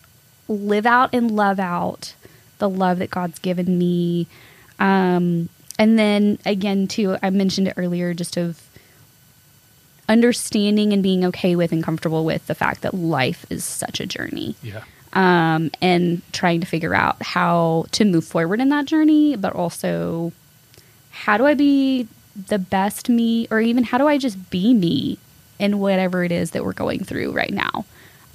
live 0.48 0.86
out 0.86 1.14
and 1.14 1.32
love 1.32 1.60
out 1.60 2.14
the 2.60 2.70
love 2.70 3.00
that 3.00 3.10
god's 3.12 3.40
given 3.40 3.78
me 3.78 4.28
um 4.80 5.50
and 5.80 5.98
then 6.00 6.38
again 6.46 6.88
too 6.88 7.18
i 7.22 7.30
mentioned 7.30 7.68
it 7.68 7.74
earlier 7.78 8.14
just 8.14 8.38
of 8.38 8.62
understanding 10.10 10.94
and 10.94 11.04
being 11.04 11.26
okay 11.26 11.56
with 11.56 11.72
and 11.72 11.84
comfortable 11.84 12.24
with 12.24 12.48
the 12.48 12.56
fact 12.56 12.82
that 12.82 12.94
life 12.94 13.46
is 13.50 13.66
such 13.66 14.00
a 14.00 14.06
journey 14.06 14.56
Yeah. 14.64 14.84
Um, 15.14 15.72
and 15.82 16.22
trying 16.34 16.60
to 16.62 16.68
figure 16.68 16.94
out 16.94 17.22
how 17.22 17.86
to 17.92 18.06
move 18.06 18.26
forward 18.26 18.60
in 18.60 18.70
that 18.70 18.86
journey, 18.86 19.36
but 19.36 19.54
also 19.54 20.32
how 21.12 21.38
do 21.38 21.46
I 21.46 21.54
be 21.54 22.08
the 22.48 22.60
best 22.60 23.10
me, 23.10 23.48
or 23.50 23.60
even 23.60 23.84
how 23.84 23.98
do 23.98 24.08
I 24.08 24.18
just 24.18 24.50
be 24.50 24.74
me 24.74 25.18
in 25.60 25.80
whatever 25.80 26.24
it 26.24 26.32
is 26.32 26.52
that 26.52 26.64
we're 26.64 26.74
going 26.74 27.04
through 27.04 27.32
right 27.32 27.52
now? 27.54 27.86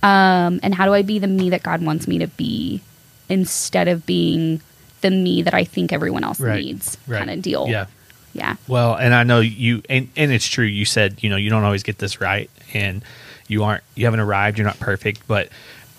Um, 0.02 0.58
and 0.64 0.74
how 0.74 0.86
do 0.86 0.92
I 0.92 1.02
be 1.02 1.18
the 1.20 1.28
me 1.28 1.50
that 1.50 1.62
God 1.62 1.80
wants 1.82 2.08
me 2.08 2.18
to 2.18 2.26
be 2.26 2.80
instead 3.28 3.86
of 3.86 4.04
being 4.04 4.60
the 5.00 5.10
me 5.10 5.42
that 5.42 5.54
I 5.54 5.64
think 5.64 5.92
everyone 5.92 6.24
else 6.24 6.40
Right. 6.40 6.64
needs 6.64 6.96
Right. 7.06 7.18
kind 7.18 7.30
of 7.30 7.40
deal? 7.42 7.68
Yeah. 7.68 7.86
Yeah. 8.34 8.56
Well, 8.66 8.94
and 8.96 9.14
I 9.14 9.22
know 9.24 9.40
you, 9.40 9.82
and, 9.90 10.08
and 10.16 10.32
it's 10.32 10.46
true. 10.46 10.64
You 10.64 10.84
said, 10.86 11.22
you 11.22 11.28
know, 11.30 11.36
you 11.36 11.50
don't 11.50 11.64
always 11.64 11.82
get 11.82 11.98
this 11.98 12.20
right, 12.20 12.50
and 12.72 13.04
you 13.46 13.62
aren't, 13.62 13.84
you 13.94 14.06
haven't 14.06 14.20
arrived, 14.20 14.56
you're 14.58 14.66
not 14.66 14.80
perfect, 14.80 15.28
but 15.28 15.50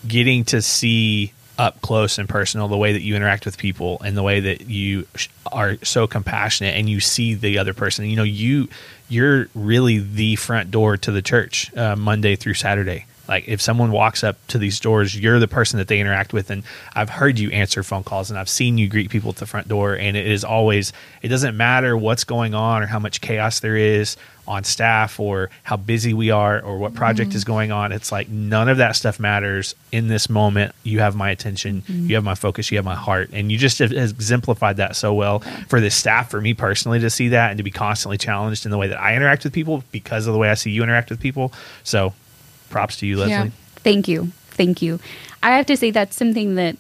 getting 0.07 0.45
to 0.45 0.61
see 0.61 1.33
up 1.57 1.81
close 1.81 2.17
and 2.17 2.27
personal 2.27 2.67
the 2.67 2.77
way 2.77 2.93
that 2.93 3.01
you 3.01 3.15
interact 3.15 3.45
with 3.45 3.57
people 3.57 4.01
and 4.03 4.17
the 4.17 4.23
way 4.23 4.39
that 4.39 4.61
you 4.61 5.05
are 5.51 5.77
so 5.83 6.07
compassionate 6.07 6.75
and 6.75 6.89
you 6.89 6.99
see 6.99 7.35
the 7.35 7.57
other 7.59 7.73
person, 7.73 8.05
you 8.05 8.15
know, 8.15 8.23
you, 8.23 8.67
you're 9.07 9.47
really 9.53 9.99
the 9.99 10.35
front 10.35 10.71
door 10.71 10.97
to 10.97 11.11
the 11.11 11.21
church 11.21 11.75
uh, 11.77 11.95
Monday 11.95 12.35
through 12.35 12.55
Saturday. 12.55 13.05
Like 13.27 13.47
if 13.47 13.61
someone 13.61 13.91
walks 13.91 14.23
up 14.23 14.35
to 14.47 14.57
these 14.57 14.79
doors, 14.79 15.17
you're 15.17 15.39
the 15.39 15.47
person 15.47 15.77
that 15.77 15.87
they 15.87 15.99
interact 15.99 16.33
with. 16.33 16.49
And 16.49 16.63
I've 16.93 17.09
heard 17.09 17.39
you 17.39 17.51
answer 17.51 17.83
phone 17.83 18.03
calls 18.03 18.29
and 18.29 18.37
I've 18.37 18.49
seen 18.49 18.77
you 18.77 18.89
greet 18.89 19.09
people 19.11 19.29
at 19.29 19.37
the 19.37 19.45
front 19.45 19.67
door. 19.67 19.93
And 19.93 20.17
it 20.17 20.27
is 20.27 20.43
always, 20.43 20.91
it 21.21 21.29
doesn't 21.29 21.55
matter 21.55 21.95
what's 21.95 22.25
going 22.25 22.53
on 22.53 22.83
or 22.83 22.87
how 22.87 22.99
much 22.99 23.21
chaos 23.21 23.59
there 23.61 23.77
is 23.77 24.17
on 24.47 24.63
staff 24.63 25.19
or 25.19 25.49
how 25.63 25.77
busy 25.77 26.13
we 26.13 26.29
are 26.29 26.61
or 26.61 26.77
what 26.77 26.93
project 26.93 27.29
mm-hmm. 27.29 27.37
is 27.37 27.43
going 27.43 27.71
on. 27.71 27.91
It's 27.91 28.11
like 28.11 28.27
none 28.29 28.67
of 28.67 28.77
that 28.77 28.95
stuff 28.95 29.19
matters 29.19 29.75
in 29.91 30.07
this 30.07 30.29
moment. 30.29 30.75
You 30.83 30.99
have 30.99 31.15
my 31.15 31.29
attention, 31.29 31.81
mm-hmm. 31.81 32.07
you 32.07 32.15
have 32.15 32.23
my 32.23 32.35
focus, 32.35 32.71
you 32.71 32.77
have 32.77 32.85
my 32.85 32.95
heart. 32.95 33.29
And 33.31 33.51
you 33.51 33.57
just 33.57 33.79
have 33.79 33.91
exemplified 33.91 34.77
that 34.77 34.95
so 34.95 35.13
well 35.13 35.39
for 35.67 35.79
this 35.79 35.95
staff, 35.95 36.29
for 36.29 36.41
me 36.41 36.53
personally 36.53 36.99
to 36.99 37.09
see 37.09 37.29
that 37.29 37.51
and 37.51 37.57
to 37.57 37.63
be 37.63 37.71
constantly 37.71 38.17
challenged 38.17 38.65
in 38.65 38.71
the 38.71 38.77
way 38.77 38.87
that 38.87 38.99
I 38.99 39.15
interact 39.15 39.43
with 39.43 39.53
people 39.53 39.83
because 39.91 40.27
of 40.27 40.33
the 40.33 40.39
way 40.39 40.49
I 40.49 40.55
see 40.55 40.71
you 40.71 40.83
interact 40.83 41.09
with 41.09 41.19
people. 41.19 41.53
So 41.83 42.13
props 42.69 42.97
to 42.97 43.07
you, 43.07 43.17
Leslie. 43.17 43.31
Yeah. 43.31 43.49
Thank 43.77 44.07
you. 44.07 44.31
Thank 44.49 44.81
you. 44.81 44.99
I 45.41 45.51
have 45.51 45.65
to 45.67 45.77
say 45.77 45.91
that's 45.91 46.15
something 46.15 46.55
that 46.55 46.77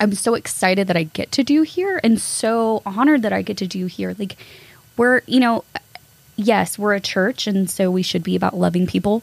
I'm 0.00 0.14
so 0.14 0.34
excited 0.34 0.86
that 0.86 0.96
I 0.96 1.04
get 1.04 1.30
to 1.32 1.44
do 1.44 1.62
here 1.62 2.00
and 2.02 2.20
so 2.20 2.82
honored 2.86 3.22
that 3.22 3.32
I 3.32 3.42
get 3.42 3.58
to 3.58 3.66
do 3.66 3.86
here. 3.86 4.14
Like, 4.18 4.36
we're, 4.96 5.20
you 5.26 5.40
know, 5.40 5.64
yes, 6.36 6.78
we're 6.78 6.94
a 6.94 7.00
church, 7.00 7.46
and 7.46 7.68
so 7.70 7.90
we 7.90 8.02
should 8.02 8.22
be 8.22 8.36
about 8.36 8.56
loving 8.56 8.86
people, 8.86 9.22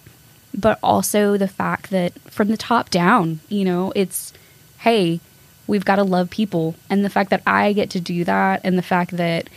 but 0.58 0.80
also 0.84 1.38
the 1.38 1.48
fact 1.48 1.90
that 1.90 2.14
from 2.32 2.48
the 2.50 2.58
top 2.58 2.90
down, 2.90 3.40
you 3.50 3.66
know, 3.66 3.92
it's, 3.96 4.34
hey, 4.80 5.20
we've 5.68 5.86
got 5.86 5.98
to 5.98 6.04
love 6.04 6.30
people. 6.30 6.76
And 6.90 7.04
the 7.04 7.10
fact 7.10 7.30
that 7.32 7.44
I 7.46 7.74
get 7.74 7.90
to 7.92 8.00
do 8.00 8.24
that, 8.24 8.62
and 8.64 8.78
the 8.78 8.82
fact 8.84 9.12
that 9.18 9.50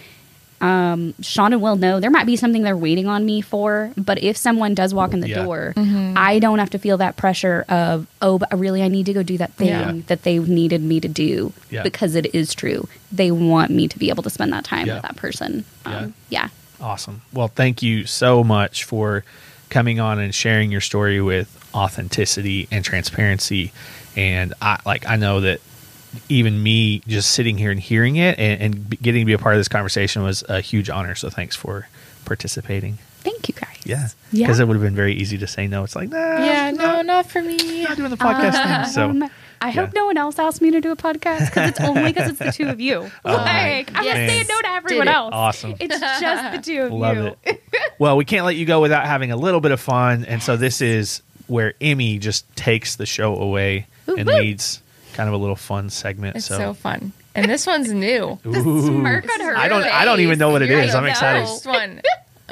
um, 0.61 1.15
Sean 1.23 1.55
and 1.55 1.63
Will 1.63 1.77
know 1.77 2.01
there 2.01 2.11
might 2.11 2.27
be 2.27 2.37
something 2.37 2.61
they're 2.63 2.77
waiting 2.77 3.07
on 3.07 3.25
me 3.25 3.41
for, 3.41 3.93
but 3.97 4.23
if 4.23 4.37
someone 4.37 4.75
does 4.75 4.93
walk 4.93 5.15
in 5.15 5.21
the 5.21 5.29
Yeah. 5.29 5.45
door, 5.45 5.73
I 6.17 6.39
don't 6.39 6.59
have 6.59 6.69
to 6.71 6.79
feel 6.79 6.99
that 6.99 7.17
pressure 7.17 7.65
of, 7.71 8.07
oh, 8.21 8.37
but 8.39 8.59
really, 8.59 8.83
I 8.83 8.89
need 8.89 9.07
to 9.07 9.15
go 9.15 9.23
do 9.23 9.39
that 9.39 9.55
thing 9.55 9.69
Yeah. 9.69 9.93
that 10.09 10.23
they 10.23 10.39
needed 10.39 10.83
me 10.83 11.01
to 11.01 11.09
do 11.09 11.55
Yeah. 11.71 11.83
because 11.83 12.15
it 12.15 12.35
is 12.35 12.53
true. 12.55 12.87
They 13.11 13.31
want 13.31 13.71
me 13.71 13.89
to 13.89 13.99
be 13.99 14.11
able 14.11 14.23
to 14.25 14.29
spend 14.29 14.53
that 14.53 14.65
time 14.65 14.87
Yeah. 14.87 14.95
with 14.97 15.03
that 15.05 15.17
person. 15.17 15.65
Um, 15.87 16.13
yeah. 16.29 16.49
Awesome. 16.81 17.23
Well, 17.33 17.49
thank 17.49 17.83
you 17.83 18.07
so 18.07 18.43
much 18.45 18.85
for 18.85 19.25
coming 19.69 20.01
on 20.01 20.19
and 20.19 20.35
sharing 20.35 20.71
your 20.73 20.81
story 20.81 21.21
with 21.21 21.57
authenticity 21.75 22.67
and 22.71 22.85
transparency. 22.85 23.73
And 24.17 24.55
I 24.61 24.81
like 24.85 25.07
I 25.09 25.17
know 25.17 25.41
that 25.43 25.61
even 26.29 26.61
me 26.63 27.01
just 27.07 27.31
sitting 27.33 27.57
here 27.57 27.71
and 27.71 27.79
hearing 27.79 28.17
it 28.17 28.39
and, 28.39 28.61
and 28.61 29.03
getting 29.03 29.21
to 29.23 29.25
be 29.27 29.33
a 29.33 29.39
part 29.39 29.55
of 29.55 29.61
this 29.61 29.69
conversation 29.69 30.23
was 30.23 30.43
a 30.49 30.61
huge 30.61 30.91
honor. 30.91 31.15
So 31.15 31.31
thanks 31.31 31.55
for 31.55 31.89
participating. 32.25 32.99
Thank 33.21 33.49
you 33.49 33.55
guys. 33.55 33.69
Yeah, 33.85 34.09
Yeah. 34.33 34.47
because 34.47 34.61
it 34.61 34.67
would 34.67 34.75
have 34.75 34.83
been 34.83 34.95
very 34.97 35.15
easy 35.15 35.39
to 35.39 35.47
say 35.47 35.67
no. 35.67 35.85
It's 35.85 35.95
like, 35.95 36.09
nah, 36.09 36.17
yeah, 36.19 36.67
I'm 36.69 36.77
no, 36.77 36.85
not, 36.97 37.07
not 37.07 37.27
for 37.31 37.43
me. 37.43 37.85
not 37.85 37.97
doing 37.97 38.11
the 38.11 38.17
podcast 38.17 38.53
thing. 38.87 38.93
So 38.95 39.11
um, 39.11 39.31
I 39.63 39.71
hope 39.71 39.89
yeah. 39.93 40.01
no 40.01 40.07
one 40.07 40.17
else 40.17 40.39
asked 40.39 40.63
me 40.63 40.71
to 40.71 40.81
do 40.81 40.91
a 40.91 40.97
podcast 40.97 41.47
because 41.47 41.71
it's 41.71 41.81
only 41.81 42.13
because 42.13 42.31
it's 42.31 42.39
the 42.39 42.51
two 42.53 42.69
of 42.69 42.81
you. 42.81 43.01
like, 43.25 43.91
I'm 43.95 44.05
Yes. 44.05 44.17
not 44.19 44.29
saying 44.29 44.47
no 44.49 44.61
to 44.63 44.69
everyone 44.69 45.09
else. 45.09 45.31
Awesome. 45.35 45.75
It's 45.79 46.01
just 46.01 46.53
the 46.53 46.63
two 46.73 46.83
of 46.83 46.93
Love 46.93 47.17
you. 47.17 47.37
it. 47.45 47.63
well, 47.99 48.17
we 48.17 48.25
can't 48.25 48.47
let 48.47 48.57
you 48.57 48.65
go 48.65 48.81
without 48.81 49.05
having 49.05 49.33
a 49.33 49.37
little 49.37 49.61
bit 49.61 49.73
of 49.73 49.81
fun, 49.81 50.25
and 50.25 50.43
so 50.43 50.57
this 50.57 50.81
is 50.81 51.21
where 51.47 51.75
Emmy 51.81 52.19
just 52.19 52.51
takes 52.57 52.97
the 52.97 53.05
show 53.07 53.37
away 53.37 53.87
Woo, 54.07 54.17
and 54.17 54.27
woo. 54.29 54.35
leads 54.39 54.81
kind 55.15 55.29
of 55.29 55.35
a 55.35 55.39
little 55.39 55.57
fun 55.57 55.91
segment. 55.91 56.37
It's 56.37 56.47
so, 56.47 56.57
so 56.57 56.75
fun. 56.75 57.13
And 57.35 57.51
this 57.51 57.67
one's 57.67 57.93
new. 57.93 58.39
Ooh. 58.47 58.83
smirk 58.87 59.31
on 59.33 59.41
her 59.41 59.57
I 59.57 59.69
don't. 59.69 59.85
I 59.85 60.05
don't 60.05 60.21
even 60.21 60.39
know 60.39 60.51
what 60.51 60.63
it 60.63 60.69
You're 60.71 60.81
is. 60.81 60.93
the 60.93 60.99
I'm 60.99 61.05
excited. 61.07 61.47
First 61.47 61.67
one. 61.67 62.01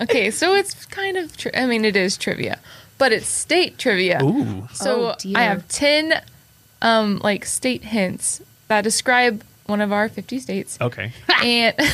Okay, 0.01 0.31
so 0.31 0.55
it's 0.55 0.85
kind 0.87 1.17
of. 1.17 1.37
Tri- 1.37 1.53
I 1.55 1.67
mean, 1.67 1.85
it 1.85 1.97
is 1.97 2.17
trivia, 2.17 2.59
but 2.99 3.13
it's 3.13 3.27
state 3.27 3.79
trivia. 3.79 4.21
Ooh. 4.23 4.63
Oh, 4.65 4.69
so 4.73 5.05
Oh. 5.11 5.17
I 5.35 5.43
have 5.45 5.67
ten, 5.69 6.21
um, 6.83 7.19
like 7.25 7.45
state 7.45 7.85
hints 7.85 8.41
that 8.69 8.83
describe 8.83 9.43
one 9.67 9.81
of 9.81 9.93
our 9.93 10.09
fifty 10.09 10.39
states, 10.39 10.79
Okay. 10.81 11.13
and 11.45 11.75
and 11.79 11.87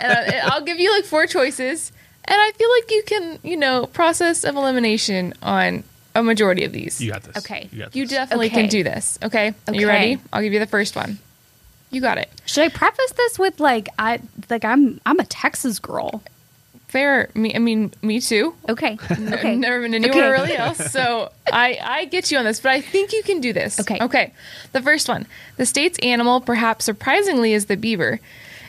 I- 0.00 0.40
I'll 0.44 0.62
give 0.62 0.78
you 0.78 0.90
like 0.94 1.04
four 1.04 1.26
choices, 1.26 1.92
and 2.24 2.36
I 2.40 2.50
feel 2.52 2.70
like 2.70 2.90
you 2.90 3.02
can, 3.06 3.38
you 3.42 3.56
know, 3.56 3.86
process 3.86 4.44
of 4.44 4.56
elimination 4.56 5.34
on 5.42 5.84
a 6.14 6.22
majority 6.22 6.64
of 6.64 6.72
these. 6.72 7.00
You 7.00 7.12
got 7.12 7.22
this. 7.22 7.36
Okay. 7.38 7.68
You 7.72 7.78
got 7.80 7.96
You 7.96 8.06
definitely 8.06 8.46
Okay. 8.46 8.62
can 8.62 8.68
do 8.70 8.82
this. 8.82 9.18
Okay, 9.22 9.48
are 9.48 9.54
Okay. 9.68 9.78
you 9.80 9.86
ready? 9.86 10.18
I'll 10.32 10.42
give 10.42 10.52
you 10.52 10.58
the 10.58 10.66
first 10.66 10.96
one. 10.96 11.18
You 11.90 12.00
got 12.00 12.18
it. 12.18 12.30
Should 12.46 12.64
I 12.64 12.68
preface 12.68 13.12
this 13.16 13.38
with 13.38 13.60
like 13.60 13.88
I 13.98 14.20
like 14.48 14.64
I'm 14.64 15.00
I'm 15.06 15.18
a 15.18 15.24
Texas 15.24 15.78
girl. 15.78 16.22
Fair. 16.90 17.30
Me. 17.34 17.54
I 17.54 17.58
mean, 17.60 17.92
me 18.02 18.20
too. 18.20 18.54
Okay. 18.68 18.98
I've 19.10 19.32
Okay. 19.34 19.54
never 19.54 19.80
been 19.80 19.94
anywhere 19.94 20.18
Okay. 20.18 20.30
really 20.42 20.56
else, 20.56 20.78
so 20.90 21.30
I 21.52 21.78
I 21.80 22.04
get 22.06 22.30
you 22.32 22.38
on 22.38 22.44
this, 22.44 22.58
but 22.60 22.72
I 22.72 22.80
think 22.80 23.12
you 23.12 23.22
can 23.22 23.40
do 23.40 23.52
this. 23.52 23.78
Okay. 23.78 23.98
Okay. 24.00 24.32
The 24.72 24.82
first 24.82 25.08
one. 25.08 25.26
The 25.56 25.66
state's 25.66 25.98
animal, 26.00 26.40
perhaps 26.40 26.84
surprisingly, 26.84 27.52
is 27.52 27.66
the 27.66 27.76
beaver. 27.76 28.18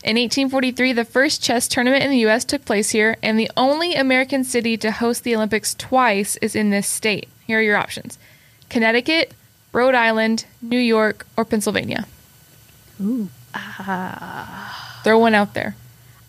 In 0.04 0.18
1843, 0.18 0.94
the 0.94 1.06
first 1.06 1.44
chess 1.44 1.68
tournament 1.68 2.04
in 2.04 2.10
the 2.12 2.18
U.S. 2.20 2.44
took 2.46 2.64
place 2.66 2.90
here, 2.92 3.18
and 3.24 3.40
the 3.40 3.50
only 3.58 3.94
American 3.96 4.44
city 4.44 4.78
to 4.78 4.92
host 4.92 5.24
the 5.24 5.36
Olympics 5.36 5.74
twice 5.76 6.38
is 6.38 6.56
in 6.56 6.70
this 6.70 6.88
state. 6.88 7.28
Here 7.48 7.58
are 7.60 7.62
your 7.64 7.78
options: 7.78 8.18
Connecticut, 8.70 9.34
Rhode 9.74 9.96
Island, 9.96 10.46
New 10.62 10.80
York, 10.80 11.26
or 11.38 11.44
Pennsylvania. 11.46 12.06
Ooh. 13.02 13.30
Throw 15.04 15.18
one 15.20 15.34
out 15.36 15.54
there. 15.56 15.76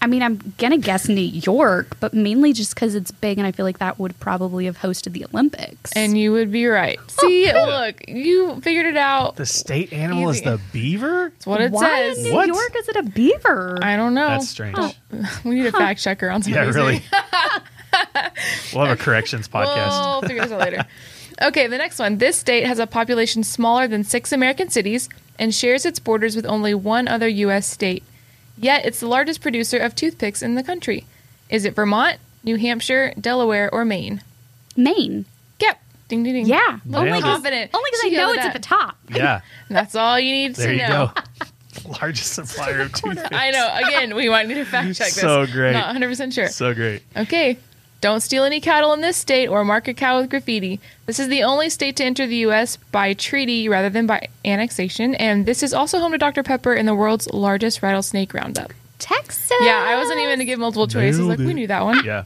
I 0.02 0.08
mean, 0.08 0.20
I'm 0.20 0.52
gonna 0.58 0.78
guess 0.78 1.08
New 1.08 1.20
York, 1.20 1.96
but 2.00 2.12
mainly 2.12 2.52
just 2.52 2.74
because 2.74 2.96
it's 2.96 3.12
big, 3.12 3.38
and 3.38 3.46
I 3.46 3.52
feel 3.52 3.64
like 3.64 3.78
that 3.78 4.00
would 4.00 4.18
probably 4.18 4.64
have 4.64 4.76
hosted 4.78 5.12
the 5.12 5.24
Olympics. 5.26 5.92
And 5.92 6.18
you 6.18 6.32
would 6.32 6.50
be 6.50 6.66
right. 6.66 6.98
See, 7.08 7.50
look, 7.52 8.08
you 8.08 8.60
figured 8.62 8.86
it 8.86 8.96
out. 8.96 9.36
The 9.36 9.46
state 9.46 9.92
animal 9.92 10.28
Easy. 10.30 10.40
is 10.40 10.44
the 10.44 10.60
beaver. 10.72 11.30
That's 11.30 11.46
what 11.46 11.60
it 11.60 11.70
why 11.70 12.02
in 12.02 12.14
says. 12.16 12.24
New 12.24 12.34
What? 12.34 12.48
York 12.48 12.74
is 12.76 12.88
it 12.88 12.96
a 12.96 13.04
beaver? 13.04 13.78
I 13.80 13.96
don't 13.96 14.14
know. 14.14 14.26
That's 14.28 14.48
strange. 14.48 14.76
Oh, 14.76 14.92
we 15.44 15.54
need 15.54 15.66
a 15.66 15.72
fact 15.72 16.02
checker 16.02 16.28
on 16.30 16.42
some 16.42 16.52
Yeah, 16.52 16.62
of 16.62 16.66
these 16.66 16.74
really. 16.74 16.98
things. 16.98 17.12
we'll 18.74 18.84
have 18.86 18.98
a 18.98 19.00
corrections 19.02 19.46
podcast. 19.46 20.20
We'll 20.20 20.22
figure 20.28 20.42
this 20.42 20.50
out 20.52 20.60
later. 20.60 20.84
Okay, 21.40 21.68
the 21.68 21.78
next 21.78 21.98
one. 22.00 22.18
This 22.18 22.36
state 22.36 22.66
has 22.66 22.78
a 22.78 22.86
population 22.88 23.44
smaller 23.44 23.86
than 23.86 24.02
six 24.04 24.32
American 24.32 24.68
cities 24.68 25.08
and 25.38 25.54
shares 25.54 25.86
its 25.86 25.98
borders 25.98 26.34
with 26.36 26.44
only 26.46 26.74
one 26.74 27.06
other 27.08 27.28
U.S. 27.28 27.66
state. 27.68 28.02
Yet 28.56 28.84
it's 28.84 29.00
the 29.00 29.06
largest 29.08 29.40
producer 29.40 29.78
of 29.78 29.94
toothpicks 29.94 30.42
in 30.42 30.54
the 30.54 30.62
country. 30.62 31.06
Is 31.48 31.64
it 31.64 31.74
Vermont, 31.74 32.18
New 32.44 32.56
Hampshire, 32.56 33.12
Delaware, 33.20 33.72
or 33.72 33.84
Maine? 33.84 34.22
Maine. 34.76 35.24
Yep. 35.60 35.80
Ding, 36.08 36.22
ding, 36.22 36.34
ding. 36.34 36.46
Yeah. 36.46 36.78
Nailed 36.84 36.94
Only 36.94 37.10
it. 37.10 37.14
because 37.16 37.22
Confident. 37.32 37.70
only 37.74 37.90
'cause 37.90 38.00
She 38.02 38.08
I 38.16 38.20
know 38.20 38.26
got 38.28 38.34
it's 38.36 38.44
that. 38.44 38.46
at 38.56 38.62
the 38.62 38.68
top. 38.68 38.98
Yeah, 39.08 39.40
That's 39.70 39.94
all 39.94 40.18
you 40.20 40.32
need 40.32 40.54
there 40.56 40.66
to 40.68 40.72
you 40.74 40.88
know. 40.88 41.12
go. 41.14 41.46
Largest 42.02 42.34
supplier 42.34 42.82
of 42.82 42.92
toothpicks. 42.92 43.28
I 43.32 43.50
know. 43.50 43.70
Again, 43.86 44.14
we 44.14 44.28
might 44.28 44.46
need 44.46 44.54
to 44.54 44.64
fact 44.64 44.88
check 44.94 45.06
this. 45.08 45.20
So 45.20 45.46
great. 45.46 45.72
Not 45.72 45.94
100% 45.96 46.32
sure. 46.34 46.48
So 46.48 46.74
great. 46.74 47.02
Okay. 47.16 47.58
Don't 48.02 48.20
steal 48.20 48.42
any 48.42 48.60
cattle 48.60 48.92
in 48.94 49.00
this 49.00 49.16
state 49.16 49.46
or 49.46 49.64
mark 49.64 49.86
a 49.86 49.94
cow 49.94 50.20
with 50.20 50.28
graffiti. 50.28 50.80
This 51.06 51.20
is 51.20 51.28
the 51.28 51.44
only 51.44 51.70
state 51.70 51.94
to 51.96 52.04
enter 52.04 52.26
the 52.26 52.38
U.S. 52.38 52.76
by 52.76 53.14
treaty 53.14 53.68
rather 53.68 53.88
than 53.88 54.08
by 54.08 54.26
annexation, 54.44 55.14
and 55.14 55.46
this 55.46 55.62
is 55.62 55.72
also 55.72 56.00
home 56.00 56.10
to 56.10 56.18
Dr. 56.18 56.42
Pepper 56.42 56.74
and 56.74 56.88
the 56.88 56.96
world's 56.96 57.32
largest 57.32 57.80
rattlesnake 57.80 58.34
roundup. 58.34 58.72
Texas. 58.98 59.52
Yeah, 59.60 59.84
I 59.86 59.94
wasn't 59.94 60.18
even 60.18 60.40
to 60.40 60.44
give 60.44 60.58
multiple 60.58 60.88
choices. 60.88 61.18
Nailed 61.20 61.28
Like 61.30 61.38
we 61.38 61.54
knew 61.54 61.68
that 61.68 61.84
one. 61.84 62.04
Yeah. 62.04 62.24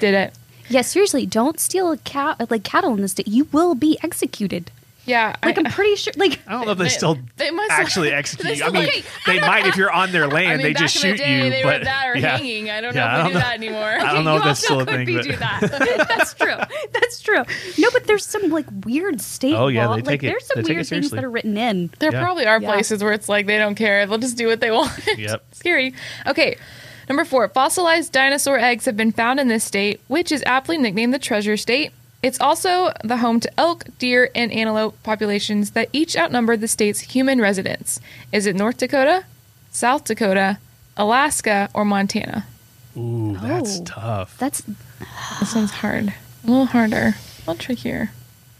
Did 0.00 0.14
it? 0.14 0.34
Yeah, 0.68 0.82
seriously, 0.82 1.24
don't 1.24 1.60
steal 1.60 1.92
a 1.92 1.98
cow 1.98 2.34
like 2.50 2.64
cattle 2.64 2.92
in 2.94 3.00
the 3.00 3.08
state. 3.08 3.28
You 3.28 3.46
will 3.52 3.76
be 3.76 3.98
executed. 4.02 4.72
Yeah. 5.06 5.34
Like 5.44 5.56
I, 5.56 5.62
am 5.62 5.70
pretty 5.72 5.96
sure. 5.96 6.12
Like 6.16 6.40
I 6.46 6.52
don't 6.52 6.66
know 6.66 6.72
if 6.72 6.78
they, 6.78 6.84
They- 6.84 6.90
still 6.90 7.18
they 7.36 7.50
must- 7.50 7.70
actually 7.70 8.10
they 8.10 8.14
execute. 8.16 8.58
you. 8.58 8.64
I 8.64 8.70
mean, 8.70 8.86
like- 8.86 9.04
they 9.26 9.40
might 9.46 9.66
if 9.66 9.76
you're 9.76 9.90
on 9.92 10.12
their 10.12 10.24
I 10.24 10.26
land. 10.26 10.48
mean, 10.58 10.66
they 10.66 10.72
back 10.72 10.82
just 10.82 10.96
in 10.96 11.02
shoot 11.02 11.18
the 11.18 11.24
day, 11.24 11.44
you. 11.44 11.50
they 11.50 11.62
but 11.62 11.78
were 11.80 11.84
that 11.84 12.08
or 12.08 12.16
yeah. 12.18 12.36
hanging. 12.36 12.70
I 12.70 12.80
don't 12.80 12.94
Yeah, 12.94 13.04
know 13.04 13.08
I 13.08 13.20
if 13.20 13.26
we 13.26 13.32
don't 13.32 13.34
know. 13.34 13.38
that 13.40 13.54
anymore. 13.56 13.82
I 13.82 14.12
don't 14.12 14.24
know 14.24 14.32
you 14.32 14.38
if 14.38 14.44
that's 14.44 14.70
also 14.70 14.74
still 14.74 14.80
a 14.80 14.84
thing. 15.04 15.14
but- 15.14 15.24
do 15.24 15.36
that. 15.36 16.06
That's 16.08 16.34
true. 16.34 16.56
That's 16.92 17.20
true. 17.20 17.42
No, 17.78 17.88
but 17.92 18.04
there's 18.06 18.26
some 18.26 18.50
like 18.50 18.66
weird 18.84 19.20
state 19.20 19.54
Oh, 19.54 19.68
yeah, 19.68 19.86
law. 19.86 19.96
they 19.96 20.02
like 20.02 20.20
take 20.20 20.24
it- 20.24 20.32
there's 20.32 20.46
some 20.46 20.62
they 20.62 20.74
weird 20.74 20.86
things 20.86 21.10
that 21.10 21.24
are 21.24 21.30
written 21.30 21.56
in. 21.56 21.90
There 22.00 22.12
Yeah. 22.12 22.22
probably 22.22 22.46
are 22.46 22.60
places 22.60 23.02
where 23.02 23.12
it's 23.12 23.28
like 23.28 23.46
they 23.46 23.58
don't 23.58 23.74
care. 23.76 24.06
They'll 24.06 24.18
just 24.18 24.36
do 24.36 24.48
what 24.48 24.60
they 24.60 24.70
want. 24.70 24.92
Yep. 25.16 25.44
Scary. 25.52 25.94
Okay. 26.26 26.56
Number 27.08 27.24
four, 27.24 27.48
fossilized 27.48 28.10
dinosaur 28.10 28.58
eggs 28.58 28.84
have 28.86 28.96
been 28.96 29.12
found 29.12 29.38
in 29.38 29.46
this 29.46 29.62
state, 29.62 30.00
which 30.08 30.32
is 30.32 30.42
aptly 30.44 30.76
nicknamed 30.76 31.14
the 31.14 31.20
Treasure 31.20 31.56
State. 31.56 31.92
It's 32.26 32.40
also 32.40 32.92
the 33.04 33.18
home 33.18 33.38
to 33.40 33.50
elk, 33.60 33.84
deer, 33.98 34.30
and 34.34 34.50
antelope 34.52 35.00
populations 35.04 35.70
that 35.72 35.88
each 35.92 36.16
outnumber 36.16 36.56
the 36.56 36.66
state's 36.68 37.00
human 37.00 37.40
residents. 37.40 38.00
Is 38.32 38.46
it 38.46 38.56
North 38.56 38.78
Dakota, 38.78 39.24
South 39.70 40.04
Dakota, 40.04 40.58
Alaska, 40.96 41.68
or 41.72 41.84
Montana? 41.84 42.44
Ooh, 42.96 43.36
that's 43.40 43.78
Oh. 43.80 43.84
tough. 43.84 44.38
That's 44.38 44.62
This 45.40 45.54
one's 45.54 45.70
hard. 45.70 46.12
A 46.42 46.46
little 46.46 46.66
harder. 46.66 47.14
A 47.14 47.50
little 47.50 47.54
trickier. 47.56 48.10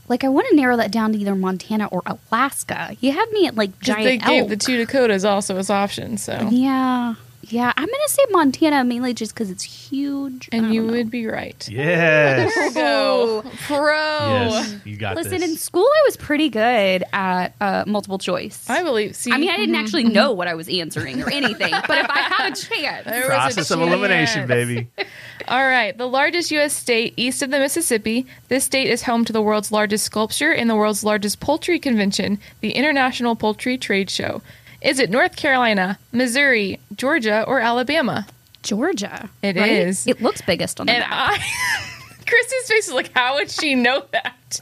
like 0.08 0.22
I 0.22 0.28
want 0.28 0.46
to 0.50 0.54
narrow 0.54 0.76
that 0.76 0.92
down 0.92 1.12
to 1.14 1.18
either 1.18 1.34
Montana 1.34 1.86
or 1.86 2.02
Alaska. 2.06 2.94
You 3.00 3.10
have 3.12 3.32
me 3.32 3.48
at 3.48 3.56
like 3.56 3.70
Just 3.80 3.98
giant 3.98 4.04
they 4.04 4.18
gave 4.18 4.48
the 4.48 4.56
two 4.56 4.76
Dakotas 4.76 5.24
also 5.24 5.56
as 5.56 5.68
options, 5.70 6.22
so. 6.22 6.48
yeah, 6.52 7.14
yeah. 7.48 7.72
I'm 7.76 7.86
gonna 7.86 8.08
say 8.08 8.22
Montana 8.30 8.84
mainly 8.84 9.14
just 9.14 9.34
because 9.34 9.50
it's 9.50 9.62
huge. 9.62 10.48
And 10.52 10.74
you 10.74 10.82
know. 10.82 10.92
would 10.92 11.10
be 11.10 11.26
right. 11.26 11.68
Yes. 11.68 12.54
There 12.54 12.68
we 12.68 12.74
go. 12.74 13.44
Pro. 13.66 13.94
yes. 13.94 14.76
You 14.84 14.96
got 14.96 15.16
Listen, 15.16 15.42
in 15.42 15.56
school 15.56 15.84
I 15.86 16.02
was 16.06 16.16
pretty 16.16 16.48
good 16.48 17.04
at 17.12 17.54
uh, 17.60 17.84
multiple 17.86 18.18
choice. 18.18 18.68
I 18.68 18.82
believe. 18.82 19.16
See, 19.16 19.32
I 19.32 19.38
mean, 19.38 19.50
I 19.50 19.56
didn't 19.56 19.74
actually 19.74 20.04
know 20.04 20.32
what 20.32 20.48
I 20.48 20.54
was 20.54 20.68
answering 20.68 21.22
or 21.22 21.30
anything, 21.30 21.70
but 21.86 21.98
if 21.98 22.10
I 22.10 22.18
had 22.20 22.52
a 22.52 22.56
chance, 22.56 23.04
There 23.04 23.20
was 23.20 23.26
a 23.26 23.36
Process 23.36 23.70
of 23.70 23.80
elimination, 23.80 24.46
baby. 24.46 24.88
All 25.48 25.64
right, 25.64 25.96
the 25.96 26.08
largest 26.08 26.50
U.S. 26.50 26.74
state 26.74 27.14
east 27.16 27.42
of 27.42 27.50
the 27.50 27.58
Mississippi. 27.58 28.26
This 28.48 28.64
state 28.64 28.88
is 28.88 29.02
home 29.02 29.24
to 29.24 29.32
the 29.32 29.42
world's 29.42 29.70
largest 29.70 30.04
sculpture 30.04 30.52
and 30.52 30.68
the 30.68 30.74
world's 30.74 31.04
largest 31.04 31.40
poultry 31.40 31.78
convention, 31.78 32.38
the 32.60 32.72
International 32.72 33.36
Poultry 33.36 33.78
Trade 33.78 34.10
Show. 34.10 34.42
Is 34.82 34.98
it 34.98 35.10
North 35.10 35.36
Carolina, 35.36 35.98
Missouri, 36.12 36.78
Georgia, 36.96 37.44
or 37.46 37.60
Alabama? 37.60 38.26
Georgia. 38.62 39.28
It 39.42 39.56
It 39.56 39.68
is. 39.68 40.00
is. 40.00 40.06
It 40.08 40.22
looks 40.22 40.40
biggest 40.42 40.80
on 40.80 40.86
the 40.86 40.92
And 40.92 41.00
map. 41.00 41.10
I, 41.12 41.38
Chris's 42.26 42.68
face 42.68 42.88
is 42.88 42.94
like, 42.94 43.12
how 43.14 43.34
would 43.36 43.50
she 43.50 43.74
know 43.76 44.04
that? 44.12 44.60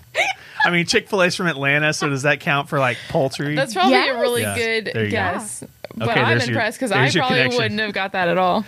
I 0.64 0.70
mean, 0.70 0.84
Chick 0.86 1.08
Fil 1.08 1.22
A's 1.22 1.34
from 1.34 1.46
Atlanta, 1.46 1.92
so 1.94 2.08
does 2.10 2.22
that 2.22 2.40
count 2.40 2.68
for 2.68 2.78
like 2.78 2.98
poultry? 3.08 3.54
That's 3.54 3.72
probably 3.74 3.92
Yes. 3.92 4.14
a 4.16 4.20
really 4.20 4.42
Yeah, 4.42 4.56
good 4.56 4.90
there 4.92 5.04
you 5.04 5.10
go. 5.10 5.16
guess. 5.16 5.64
But 5.94 6.08
Okay, 6.10 6.20
I'm 6.20 6.28
there's 6.28 6.46
your- 6.48 6.56
impressed 6.56 6.78
because 6.78 6.92
I 6.92 6.98
there's 7.02 7.14
your 7.14 7.22
probably 7.22 7.38
connection. 7.38 7.62
wouldn't 7.62 7.80
have 7.80 7.92
got 7.92 8.12
that 8.12 8.28
at 8.28 8.36
all. 8.38 8.64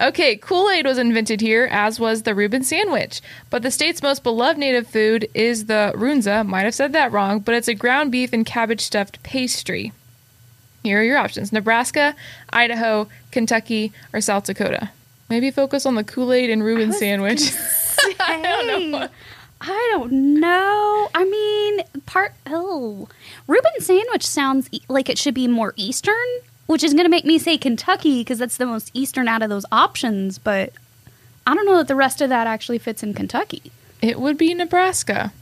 Okay, 0.00 0.36
Kool 0.36 0.70
Aid 0.70 0.86
was 0.86 0.96
invented 0.98 1.40
here, 1.40 1.68
as 1.72 1.98
was 1.98 2.22
the 2.22 2.34
Reuben 2.34 2.62
sandwich. 2.62 3.20
But 3.50 3.62
the 3.62 3.70
state's 3.70 4.00
most 4.02 4.22
beloved 4.22 4.56
native 4.58 4.86
food 4.86 5.28
is 5.34 5.66
the 5.66 5.92
runza. 5.96 6.46
Might 6.46 6.62
have 6.62 6.74
said 6.74 6.92
that 6.92 7.10
wrong, 7.10 7.40
but 7.40 7.54
it's 7.54 7.66
a 7.68 7.74
ground 7.74 8.12
beef 8.12 8.32
and 8.32 8.46
cabbage 8.46 8.80
stuffed 8.80 9.20
pastry. 9.24 9.92
Here 10.82 11.00
are 11.00 11.04
your 11.04 11.18
options 11.18 11.52
Nebraska, 11.52 12.14
Idaho, 12.52 13.08
Kentucky, 13.30 13.92
or 14.12 14.20
South 14.20 14.44
Dakota. 14.44 14.90
Maybe 15.28 15.50
focus 15.50 15.84
on 15.84 15.94
the 15.94 16.04
Kool 16.04 16.32
Aid 16.32 16.48
and 16.50 16.62
Reuben 16.64 16.92
sandwich. 16.92 17.52
I 18.20 18.40
don't 18.42 18.90
know. 18.90 19.08
I 19.60 19.88
don't 19.92 20.12
know. 20.40 21.08
I 21.14 21.24
mean, 21.24 22.02
part 22.06 22.32
oh, 22.46 23.08
Reuben 23.46 23.72
sandwich 23.80 24.24
sounds 24.26 24.68
e- 24.70 24.80
like 24.88 25.08
it 25.10 25.18
should 25.18 25.34
be 25.34 25.48
more 25.48 25.74
eastern, 25.76 26.14
which 26.66 26.84
is 26.84 26.94
going 26.94 27.04
to 27.04 27.10
make 27.10 27.24
me 27.24 27.38
say 27.38 27.58
Kentucky 27.58 28.20
because 28.20 28.38
that's 28.38 28.56
the 28.56 28.66
most 28.66 28.90
eastern 28.94 29.26
out 29.28 29.42
of 29.42 29.50
those 29.50 29.66
options. 29.72 30.38
But 30.38 30.72
I 31.46 31.54
don't 31.54 31.66
know 31.66 31.76
that 31.78 31.88
the 31.88 31.96
rest 31.96 32.20
of 32.20 32.28
that 32.28 32.46
actually 32.46 32.78
fits 32.78 33.02
in 33.02 33.14
Kentucky. 33.14 33.72
it 34.00 34.20
would 34.20 34.38
be 34.38 34.54
Nebraska. 34.54 35.32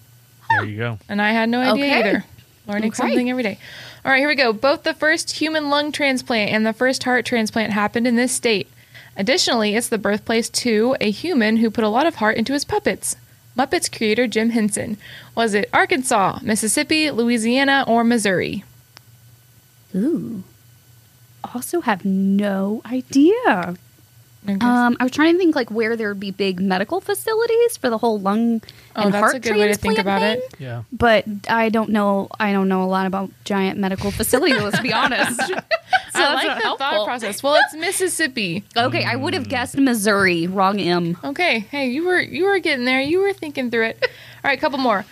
there 0.49 0.65
you 0.65 0.79
go. 0.79 0.99
And 1.11 1.21
I 1.21 1.33
had 1.33 1.49
no 1.51 1.61
idea 1.61 1.73
Okay. 1.85 1.99
either. 1.99 2.25
Learning 2.69 2.89
Okay. 2.91 2.97
something 2.97 3.31
every 3.31 3.43
day. 3.43 3.59
All 4.05 4.11
right, 4.11 4.19
here 4.19 4.29
we 4.29 4.35
go. 4.35 4.53
Both 4.53 4.83
the 4.83 4.95
first 4.95 5.33
human 5.33 5.71
lung 5.71 5.93
transplant 5.93 6.51
and 6.51 6.67
the 6.67 6.73
first 6.73 7.05
heart 7.05 7.25
transplant 7.25 7.73
happened 7.73 8.07
in 8.07 8.17
this 8.17 8.33
state. 8.33 8.69
Additionally, 9.17 9.75
it's 9.77 9.89
the 9.89 9.99
birthplace 9.99 10.49
to 10.51 10.97
a 11.01 11.11
human 11.11 11.59
who 11.59 11.71
put 11.71 11.85
a 11.85 11.89
lot 11.89 12.07
of 12.07 12.17
heart 12.17 12.37
into 12.37 12.53
his 12.53 12.65
puppets. 12.65 13.17
Muppets 13.57 13.91
creator 13.91 14.27
Jim 14.27 14.51
Henson. 14.51 14.99
Was 15.35 15.55
it 15.55 15.71
Arkansas, 15.73 16.41
Mississippi, 16.43 17.11
Louisiana, 17.11 17.85
or 17.87 18.05
Missouri? 18.05 18.65
Ooh. 19.95 20.43
Also 21.55 21.81
have 21.81 22.05
no 22.05 22.83
idea. 22.85 23.77
Okay. 24.49 24.65
Um, 24.67 24.97
I 25.01 25.05
was 25.05 25.13
trying 25.13 25.33
to 25.35 25.39
think 25.39 25.57
like 25.57 25.71
where 25.71 25.97
there 25.97 26.09
would 26.09 26.21
be 26.21 26.31
big 26.31 26.61
medical 26.61 27.01
facilities 27.01 27.77
for 27.77 27.91
the 27.91 27.99
whole 27.99 28.19
lung 28.21 28.63
Oh, 28.95 29.03
and 29.03 29.13
that's 29.13 29.21
heart 29.21 29.35
a 29.35 29.41
good 29.41 29.57
way 29.57 29.69
to 29.69 29.75
think 29.75 29.97
transplant 29.97 29.99
about 29.99 30.21
thing. 30.21 30.39
it. 30.39 30.61
Yeah. 30.61 30.83
But 30.93 31.25
I 31.51 31.69
don't 31.69 31.91
know. 31.91 32.29
I 32.41 32.53
don't 32.53 32.69
know 32.69 32.83
a 32.83 32.87
lot 32.87 33.07
about 33.07 33.31
giant 33.45 33.79
medical 33.79 34.11
facilities. 34.11 34.63
let's 34.63 34.81
be 34.81 34.93
honest. 34.93 35.41
So 36.13 36.23
I 36.23 36.33
like 36.35 36.45
the 36.47 36.63
helpful. 36.65 36.77
thought 36.79 37.05
process. 37.07 37.43
Well, 37.43 37.57
it's 37.63 37.75
Mississippi. 37.75 38.65
Okay, 38.75 39.05
I 39.05 39.17
would 39.17 39.35
have 39.35 39.51
guessed 39.51 39.77
Missouri. 39.77 40.47
Wrong 40.47 40.81
M. 40.81 41.19
Okay, 41.23 41.59
hey, 41.59 41.89
you 41.91 42.07
were 42.07 42.19
you 42.21 42.45
were 42.47 42.59
getting 42.59 42.87
there. 42.87 43.03
You 43.03 43.21
were 43.21 43.35
thinking 43.35 43.71
through 43.71 43.87
it. 43.89 43.99
All 44.03 44.09
right, 44.51 44.59
couple 44.59 44.79
more. 44.79 45.05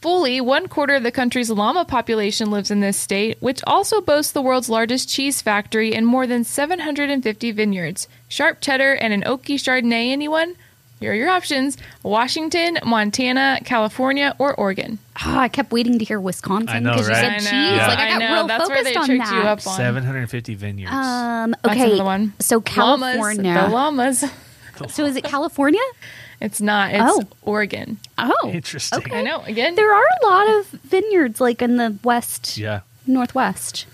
Fully 0.00 0.40
one 0.40 0.68
quarter 0.68 0.94
of 0.94 1.02
the 1.02 1.10
country's 1.10 1.50
llama 1.50 1.84
population 1.84 2.52
lives 2.52 2.70
in 2.70 2.78
this 2.78 2.96
state, 2.96 3.36
which 3.40 3.60
also 3.66 4.00
boasts 4.00 4.30
the 4.30 4.40
world's 4.42 4.68
largest 4.68 5.08
cheese 5.08 5.42
factory 5.42 5.92
and 5.92 6.06
more 6.06 6.24
than 6.24 6.44
750 6.44 7.50
vineyards. 7.50 8.06
Sharp 8.28 8.60
cheddar 8.60 8.92
and 8.92 9.12
an 9.12 9.22
oaky 9.22 9.56
Chardonnay. 9.56 10.10
Anyone? 10.12 10.54
Here 11.00 11.10
are 11.12 11.14
your 11.14 11.28
options: 11.28 11.76
Washington, 12.04 12.78
Montana, 12.84 13.58
California, 13.64 14.34
or 14.38 14.54
Oregon. 14.54 14.98
Ah, 15.16 15.40
I 15.40 15.48
kept 15.48 15.72
waiting 15.72 15.98
to 15.98 16.04
hear 16.04 16.20
Wisconsin 16.20 16.82
know, 16.84 16.92
because 16.92 17.08
right? 17.08 17.22
you 17.22 17.28
I 17.28 17.38
said 17.38 17.44
know. 17.44 17.50
cheese. 17.68 17.76
Yeah. 17.78 17.86
Like 17.88 17.98
I 17.98 18.08
got 18.08 18.14
I 18.14 18.18
know. 18.28 18.34
real 18.34 18.46
That's 18.48 18.68
where 18.68 18.76
focused 18.78 18.94
they 18.94 19.00
on 19.00 19.06
tricked 19.06 19.24
that. 19.26 19.34
you 19.34 19.40
up 19.48 19.66
on. 19.66 19.76
750 19.76 20.54
vineyards. 20.54 20.92
Um, 20.94 21.54
That's 21.62 21.74
okay, 21.76 21.86
another 21.90 22.04
one. 22.04 22.34
so 22.40 22.60
California. 22.60 23.52
Llamas, 23.70 24.20
the 24.20 24.30
llamas. 24.30 24.92
So 24.94 25.04
is 25.06 25.16
it 25.16 25.24
California? 25.24 25.80
It's 26.40 26.60
not. 26.60 26.92
It's 26.94 27.02
Oh. 27.04 27.24
Oregon. 27.42 27.98
Oh, 28.16 28.50
Interesting. 28.52 28.98
okay. 29.00 29.18
I 29.18 29.22
know. 29.22 29.42
Again, 29.42 29.74
There 29.74 29.92
are 29.92 30.04
a 30.22 30.26
lot 30.26 30.48
of 30.48 30.66
vineyards 30.84 31.40
like 31.40 31.60
in 31.62 31.76
the 31.76 31.96
west, 32.04 32.56
Yeah. 32.56 32.80
northwest. 33.06 33.86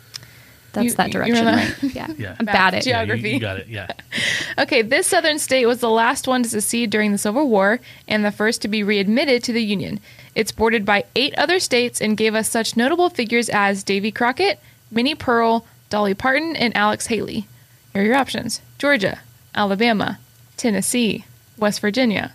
That's 0.72 0.84
You- 0.86 0.95
that 0.95 1.11
direction, 1.12 1.47
right? 1.47 1.74
Yeah, 1.95 2.09
Yeah. 2.18 2.34
I'm 2.38 2.47
bad 2.47 2.74
at 2.74 2.84
Yeah. 2.84 3.01
it. 3.01 3.01
Yeah, 3.01 3.01
you, 3.03 3.07
Geography. 3.07 3.30
you 3.30 3.40
got 3.40 3.57
it. 3.59 3.66
Yeah. 3.68 3.86
Okay, 4.59 4.82
this 4.82 5.09
southern 5.09 5.38
state 5.40 5.66
was 5.66 5.80
the 5.80 5.90
last 5.90 6.28
one 6.28 6.42
to 6.45 6.49
secede 6.49 6.90
during 6.90 7.11
the 7.11 7.18
Civil 7.18 7.49
War 7.49 7.80
and 8.07 8.24
the 8.24 8.30
first 8.30 8.62
to 8.62 8.68
be 8.68 8.82
readmitted 8.84 9.42
to 9.45 9.53
the 9.53 9.62
Union. 9.64 9.99
It's 10.36 10.53
bordered 10.53 10.84
by 10.84 11.05
eight 11.16 11.34
other 11.36 11.59
states 11.59 12.01
and 12.01 12.16
gave 12.16 12.34
us 12.36 12.49
such 12.49 12.76
notable 12.76 13.09
figures 13.11 13.49
as 13.49 13.82
Davy 13.82 14.12
Crockett, 14.12 14.61
Minnie 14.92 15.16
Pearl, 15.16 15.66
Dolly 15.90 16.14
Parton, 16.14 16.55
and 16.57 16.76
Alex 16.76 17.07
Haley. 17.09 17.47
Here 17.92 18.03
are 18.03 18.05
your 18.05 18.14
options 18.14 18.61
Georgia, 18.78 19.18
Alabama, 19.57 20.18
Tennessee, 20.57 21.24
West 21.59 21.81
Virginia. 21.81 22.33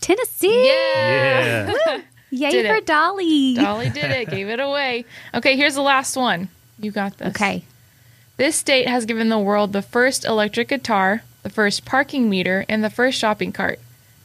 Tennessee. 0.00 0.66
Yeah. 0.68 2.00
Yay 2.30 2.50
Did 2.50 2.66
for 2.66 2.76
it. 2.76 2.86
Dolly. 2.86 3.54
Dolly 3.54 3.90
did 3.90 4.10
it, 4.10 4.30
gave 4.30 4.48
it 4.48 4.58
away. 4.58 5.04
Okay, 5.34 5.54
here's 5.54 5.74
the 5.74 5.82
last 5.82 6.16
one. 6.16 6.48
You 6.78 6.90
got 6.90 7.18
this. 7.18 7.28
Okay. 7.28 7.64
This 8.38 8.56
state 8.56 8.88
has 8.88 9.04
given 9.04 9.28
the 9.28 9.38
world 9.38 9.72
the 9.72 9.82
first 9.82 10.24
electric 10.24 10.68
guitar, 10.68 11.22
the 11.42 11.50
first 11.50 11.84
parking 11.84 12.30
meter, 12.30 12.64
and 12.70 12.82
the 12.82 12.90
first 12.90 13.18
shopping 13.18 13.52
cart. 13.52 13.78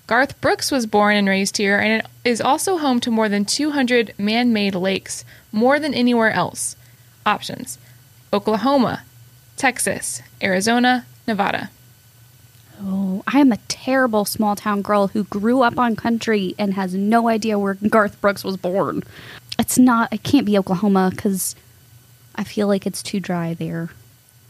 Garth 0.08 0.40
Brooks 0.40 0.72
was 0.72 0.86
born 0.86 1.18
and 1.18 1.28
raised 1.28 1.58
here, 1.58 1.78
and 1.78 2.02
it 2.02 2.06
is 2.24 2.40
also 2.40 2.78
home 2.78 3.02
to 3.02 3.12
more 3.12 3.28
than 3.28 3.44
200 3.44 4.14
man 4.18 4.54
made 4.54 4.74
lakes, 4.74 5.26
more 5.52 5.78
than 5.78 5.94
anywhere 5.94 6.32
else. 6.32 6.78
Options 7.26 7.78
Oklahoma, 8.32 9.04
Texas, 9.58 10.22
Arizona, 10.42 11.06
Nevada. 11.28 11.70
Oh, 12.82 13.23
I 13.28 13.39
am 13.39 13.51
a 13.51 13.57
terrible 13.67 14.23
small 14.25 14.55
town 14.55 14.82
girl 14.82 15.07
who 15.07 15.23
grew 15.25 15.61
up 15.63 15.80
on 15.80 15.95
country 15.95 16.53
and 16.59 16.73
has 16.75 16.93
no 16.93 17.28
idea 17.28 17.57
where 17.57 17.73
Garth 17.75 18.19
Brooks 18.21 18.43
was 18.43 18.55
born. 18.57 19.03
It's 19.57 19.78
not. 19.80 20.13
It 20.13 20.23
can't 20.23 20.45
be 20.45 20.57
Oklahoma 20.57 21.09
because 21.13 21.55
I 22.36 22.43
feel 22.43 22.67
like 22.67 22.86
it's 22.86 23.01
too 23.01 23.19
dry 23.19 23.53
there. 23.53 23.89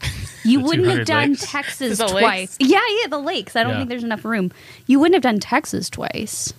You 0.44 0.58
The 0.60 0.64
wouldn't 0.64 0.88
have 0.88 1.06
done 1.06 1.30
lakes? 1.30 1.50
Texas 1.50 1.98
twice. 1.98 2.12
lakes? 2.12 2.56
Yeah, 2.60 2.78
yeah, 3.02 3.08
the 3.08 3.18
lakes. 3.18 3.56
I 3.56 3.64
don't 3.64 3.72
Yeah. 3.72 3.78
think 3.78 3.88
there's 3.90 4.04
enough 4.04 4.24
room. 4.24 4.52
You 4.86 5.00
wouldn't 5.00 5.14
have 5.14 5.22
done 5.22 5.40
Texas 5.40 5.90
twice. 5.90 6.54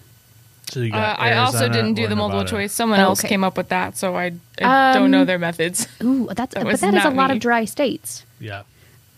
So 0.70 0.82
you 0.82 0.94
Uh, 0.94 1.16
I 1.18 1.38
also 1.38 1.70
didn't 1.70 1.94
do 1.94 2.06
the 2.08 2.16
multiple 2.16 2.42
Nevada. 2.44 2.58
choice. 2.64 2.74
Someone 2.74 3.00
else 3.00 3.22
Okay. 3.22 3.30
came 3.30 3.44
up 3.44 3.56
with 3.58 3.70
that, 3.70 3.98
so 3.98 4.16
I, 4.18 4.34
I 4.62 4.94
don't 4.94 5.06
Um, 5.06 5.12
know 5.12 5.26
their 5.26 5.40
methods. 5.40 5.88
Ooh, 6.04 6.28
that's 6.36 6.54
That 6.54 6.66
but 6.66 6.80
that 6.82 6.94
is 6.94 7.06
a 7.06 7.06
not 7.10 7.16
lot 7.16 7.30
me. 7.30 7.38
of 7.38 7.42
dry 7.42 7.64
states. 7.66 8.26
Yeah. 8.40 8.64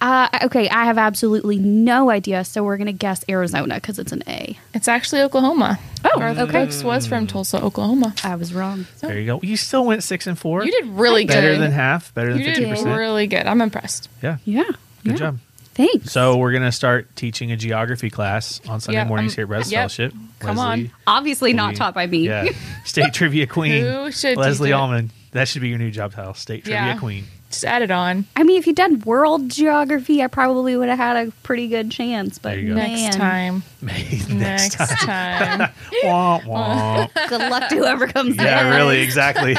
Uh, 0.01 0.27
okay, 0.45 0.67
I 0.67 0.85
have 0.85 0.97
absolutely 0.97 1.59
no 1.59 2.09
idea, 2.09 2.43
so 2.43 2.63
we're 2.63 2.77
gonna 2.77 2.91
guess 2.91 3.23
Arizona 3.29 3.75
because 3.75 3.99
it's 3.99 4.11
an 4.11 4.23
A. 4.27 4.57
It's 4.73 4.87
actually 4.87 5.21
Oklahoma. 5.21 5.79
Oh, 6.03 6.17
Garth 6.17 6.39
okay. 6.39 6.51
Brooks 6.51 6.83
was 6.83 7.05
from 7.05 7.27
Tulsa, 7.27 7.63
Oklahoma. 7.63 8.15
I 8.23 8.35
was 8.35 8.51
wrong. 8.51 8.87
There 9.01 9.19
you 9.19 9.27
go. 9.27 9.39
You 9.43 9.55
still 9.55 9.85
went 9.85 10.03
six 10.03 10.25
and 10.25 10.37
four. 10.37 10.65
You 10.65 10.71
did 10.71 10.87
really 10.87 11.25
good. 11.25 11.33
better 11.35 11.55
than 11.55 11.71
half. 11.71 12.11
Better 12.15 12.33
than 12.33 12.43
fifty 12.43 12.65
percent. 12.67 12.97
really 12.97 13.27
good. 13.27 13.45
I'm 13.45 13.61
impressed. 13.61 14.09
Yeah. 14.23 14.37
Yeah. 14.43 14.63
Good 15.03 15.11
yeah. 15.11 15.15
job. 15.15 15.39
Thanks. 15.75 16.11
So 16.11 16.37
we're 16.37 16.51
gonna 16.51 16.71
start 16.71 17.15
teaching 17.15 17.51
a 17.51 17.55
geography 17.57 18.09
class 18.09 18.59
on 18.67 18.79
Sunday 18.81 18.99
Yeah, 18.99 19.07
mornings 19.07 19.33
um, 19.33 19.35
here 19.35 19.43
at 19.45 19.49
Brazos 19.49 19.71
yep. 19.71 19.79
Fellowship. 19.81 20.13
Come 20.39 20.57
Leslie, 20.57 20.91
Obviously 21.05 21.53
not 21.53 21.75
taught 21.75 21.93
by 21.93 22.07
me. 22.07 22.25
Yeah. 22.25 22.47
State 22.85 23.13
trivia 23.13 23.45
queen. 23.45 23.85
Who 23.85 24.11
should 24.11 24.35
Leslie 24.35 24.69
teach? 24.69 24.75
Allman. 24.75 25.11
That 25.31 25.47
should 25.47 25.61
be 25.61 25.69
your 25.69 25.77
new 25.77 25.91
job 25.91 26.13
title. 26.13 26.33
State 26.33 26.63
trivia 26.63 26.87
Yeah. 26.87 26.97
queen. 26.97 27.25
Just 27.51 27.65
add 27.65 27.81
it 27.81 27.91
on 27.91 28.25
I 28.35 28.43
mean, 28.43 28.57
if 28.57 28.65
you'd 28.67 28.75
done 28.75 28.99
world 29.01 29.49
geography, 29.49 30.23
I 30.23 30.27
probably 30.27 30.75
would 30.75 30.89
have 30.89 30.97
had 30.97 31.27
a 31.27 31.31
pretty 31.43 31.67
good 31.67 31.91
chance. 31.91 32.37
But 32.39 32.55
go. 32.55 32.73
man, 32.73 33.01
next 33.03 33.15
time. 33.17 33.63
Next 33.81 34.29
next 34.29 34.75
time. 34.75 35.59
time. 35.59 35.69
wah, 36.03 36.39
wah. 36.45 37.07
good 37.29 37.49
luck 37.49 37.69
to 37.69 37.75
whoever 37.75 38.07
comes. 38.07 38.35
yeah, 38.35 38.43
next. 38.63 38.75
really, 38.77 39.01
exactly. 39.01 39.55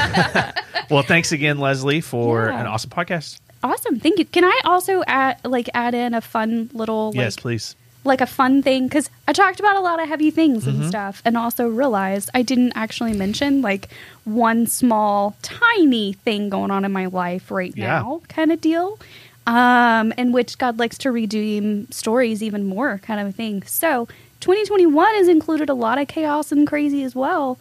well, 0.91 1.03
thanks 1.03 1.33
again, 1.33 1.59
Leslie, 1.59 2.01
for 2.01 2.49
Yeah. 2.49 2.61
an 2.61 2.67
awesome 2.67 2.91
podcast. 2.91 3.41
Awesome, 3.65 3.99
thank 4.01 4.19
you. 4.19 4.25
Can 4.25 4.45
I 4.45 4.61
also 4.65 5.03
add 5.07 5.39
like 5.45 5.69
add 5.75 5.95
in 5.95 6.15
a 6.15 6.21
fun 6.21 6.71
little 6.73 7.09
like 7.09 7.17
yes, 7.17 7.37
please. 7.37 7.77
Like 8.05 8.21
a 8.21 8.27
fun 8.27 8.63
thing 8.63 8.89
because 8.89 9.09
I 9.29 9.33
talked 9.33 9.61
about 9.61 9.77
a 9.77 9.81
lot 9.81 10.03
of 10.03 10.09
heavy 10.09 10.31
things 10.31 10.65
Mm-hmm. 10.65 10.81
and 10.83 10.89
stuff, 10.89 11.23
and 11.25 11.37
also 11.37 11.69
realized 11.69 12.31
I 12.35 12.43
didn't 12.43 12.73
actually 12.75 13.13
mention 13.13 13.63
like 13.63 13.89
one 14.25 14.67
small, 14.67 15.37
tiny 15.43 16.13
thing 16.15 16.49
going 16.49 16.71
on 16.71 16.85
in 16.85 16.93
my 16.93 17.07
life 17.07 17.51
right 17.51 17.73
Yeah. 17.77 17.87
now, 18.01 18.23
kind 18.29 18.51
of 18.53 18.61
deal. 18.61 18.99
Um, 19.47 20.13
in 20.17 20.31
which 20.31 20.57
God 20.59 20.79
likes 20.79 20.97
to 20.99 21.11
redeem 21.11 21.91
stories 21.91 22.43
even 22.45 22.65
more, 22.65 22.99
kind 23.03 23.19
of 23.21 23.27
a 23.27 23.33
thing. 23.33 23.65
So, 23.65 24.07
2021 24.39 25.15
has 25.17 25.27
included 25.29 25.69
a 25.69 25.75
lot 25.75 25.99
of 25.99 26.07
chaos 26.07 26.53
and 26.53 26.65
crazy 26.67 27.03
as 27.03 27.17
well, 27.17 27.59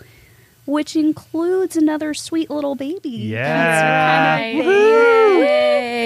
which 0.72 0.95
includes 0.95 1.76
another 1.76 2.13
sweet 2.13 2.49
little 2.49 2.76
baby. 2.76 3.09
Yeah. 3.09 4.38
Kind 4.39 4.59
of 4.59 4.65
Yay. 4.65 5.41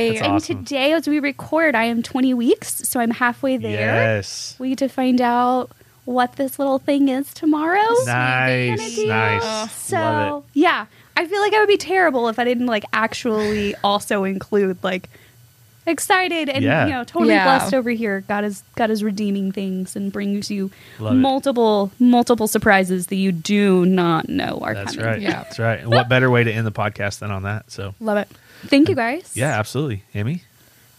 thing. 0.10 0.14
That's 0.32 0.50
And 0.50 0.60
today, 0.60 0.94
as 0.94 1.08
we 1.08 1.20
record, 1.20 1.76
I 1.76 1.84
am 1.84 2.02
20 2.02 2.34
weeks, 2.34 2.88
so 2.88 3.00
I'm 3.00 3.12
halfway 3.12 3.58
there. 3.58 3.72
Yes. 4.16 4.56
We 4.58 4.70
get 4.70 4.80
to 4.80 4.88
find 4.90 5.22
out 5.22 5.72
what 6.06 6.34
this 6.34 6.58
little 6.58 6.80
thing 6.80 7.10
is 7.10 7.34
tomorrow. 7.34 7.80
Nice. 8.06 8.98
Nice. 8.98 9.72
So 9.74 9.98
Love 9.98 10.44
it. 10.44 10.60
yeah, 10.60 10.86
I 11.16 11.26
feel 11.28 11.40
like 11.42 11.54
I 11.54 11.60
would 11.60 11.68
be 11.68 11.78
terrible 11.78 12.28
if 12.28 12.40
I 12.40 12.44
didn't 12.44 12.68
like 12.68 12.86
actually 12.92 13.76
also 13.84 14.24
include 14.24 14.84
like 14.84 15.10
excited 15.86 16.50
and 16.50 16.64
Yeah. 16.64 16.86
you 16.86 16.92
know 16.94 17.04
totally 17.04 17.34
Yeah. 17.34 17.44
blessed 17.46 17.74
over 17.74 17.90
here. 17.92 18.24
God 18.28 18.44
is 18.44 18.64
God 18.76 18.90
is 18.90 19.04
redeeming 19.04 19.52
things 19.52 19.96
and 19.96 20.12
brings 20.12 20.50
you 20.50 20.72
Love 21.00 21.14
it. 21.14 21.18
multiple 21.18 21.92
multiple 22.00 22.48
surprises 22.48 23.08
that 23.08 23.16
you 23.18 23.32
do 23.32 23.86
not 23.86 24.28
know 24.30 24.60
are 24.62 24.74
That's 24.74 24.96
coming. 24.96 25.06
right. 25.12 25.22
Yeah. 25.22 25.44
That's 25.44 25.60
right. 25.60 25.80
And 25.80 25.90
what 25.90 26.10
better 26.10 26.30
way 26.30 26.44
to 26.44 26.52
end 26.52 26.66
the 26.68 26.72
podcast 26.72 27.20
than 27.20 27.32
on 27.32 27.44
that? 27.44 27.72
So, 27.72 27.94
Love 28.00 28.18
it. 28.18 28.28
Thank 28.68 28.90
you 28.90 28.96
guys. 28.96 29.32
yeah, 29.36 29.60
absolutely. 29.60 30.04
Amy, 30.16 30.42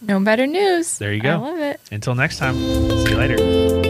No 0.01 0.19
better 0.19 0.45
news. 0.47 0.97
There 0.99 1.11
you 1.13 1.21
go. 1.21 1.31
I 1.31 1.35
love 1.35 1.59
it. 1.59 1.79
until 1.91 2.15
next 2.15 2.37
time, 2.37 2.55
see 2.55 3.09
you 3.09 3.17
later. 3.17 3.86